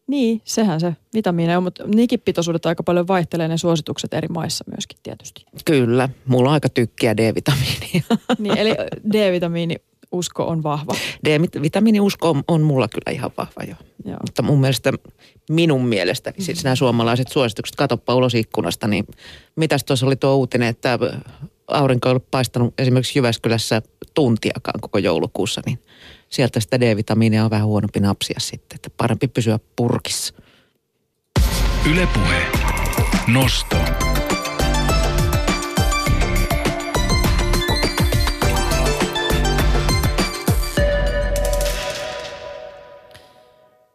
Niin, 0.08 0.42
sehän 0.44 0.80
se 0.80 0.96
vitamiineja 1.14 1.58
on, 1.58 1.64
mutta 1.64 1.84
nikipitoisuudet 1.88 2.66
aika 2.66 2.84
paljon 2.84 3.08
vaihtelee 3.08 3.48
ne 3.48 3.58
suositukset 3.58 4.14
eri 4.14 4.28
maissa 4.28 4.66
myöskin 4.72 4.98
tietysti. 5.04 5.46
Kyllä, 5.66 6.10
mulla 6.26 6.50
on 6.50 6.54
aika 6.54 6.70
tykkiä 6.70 7.18
D-vitamiinia. 7.18 8.04
Niin, 8.40 8.58
eli 8.58 8.70
D-vitamiini 9.14 9.76
usko 10.12 10.44
on 10.48 10.64
vahva. 10.64 10.96
D-vitamiiniusko 11.26 12.30
on, 12.30 12.44
on 12.48 12.62
mulla 12.62 12.88
kyllä 12.88 13.12
ihan 13.12 13.32
vahva 13.38 13.64
jo. 13.68 13.76
Joo. 14.06 14.18
Mutta 14.28 14.42
mun 14.42 14.62
mielestä, 14.62 14.94
minun 15.50 15.86
mielestä, 15.86 16.30
mm-hmm. 16.30 16.44
siis 16.44 16.64
nämä 16.64 16.76
suomalaiset 16.76 17.28
suositukset, 17.28 17.76
katoppa 17.76 18.16
ulos 18.16 18.36
ikkunasta, 18.36 18.88
niin 18.88 19.06
mitäs 19.56 19.84
tuossa 19.84 20.06
oli 20.06 20.16
tuo 20.16 20.36
uutinen, 20.36 20.68
että 20.68 21.00
aurinko 21.68 22.10
ei 22.10 22.12
ollut 22.12 22.32
paistanut 22.32 22.74
esimerkiksi 22.78 23.20
Jyväskylässä 23.20 23.82
tuntiakaan 24.14 24.82
koko 24.82 24.98
joulukuussa, 24.98 25.62
niin 25.66 25.80
sieltä 26.30 26.60
sitä 26.60 26.80
D-vitamiinia 26.80 27.44
on 27.44 27.50
vähän 27.50 27.68
huonompi 27.68 28.00
napsia 28.00 28.40
sitten, 28.40 28.76
että 28.76 28.90
parempi 28.98 29.28
pysyä 29.28 29.60
purkissa. 29.76 30.34
Ylepuhe. 31.92 32.48
Nosto. 33.28 33.78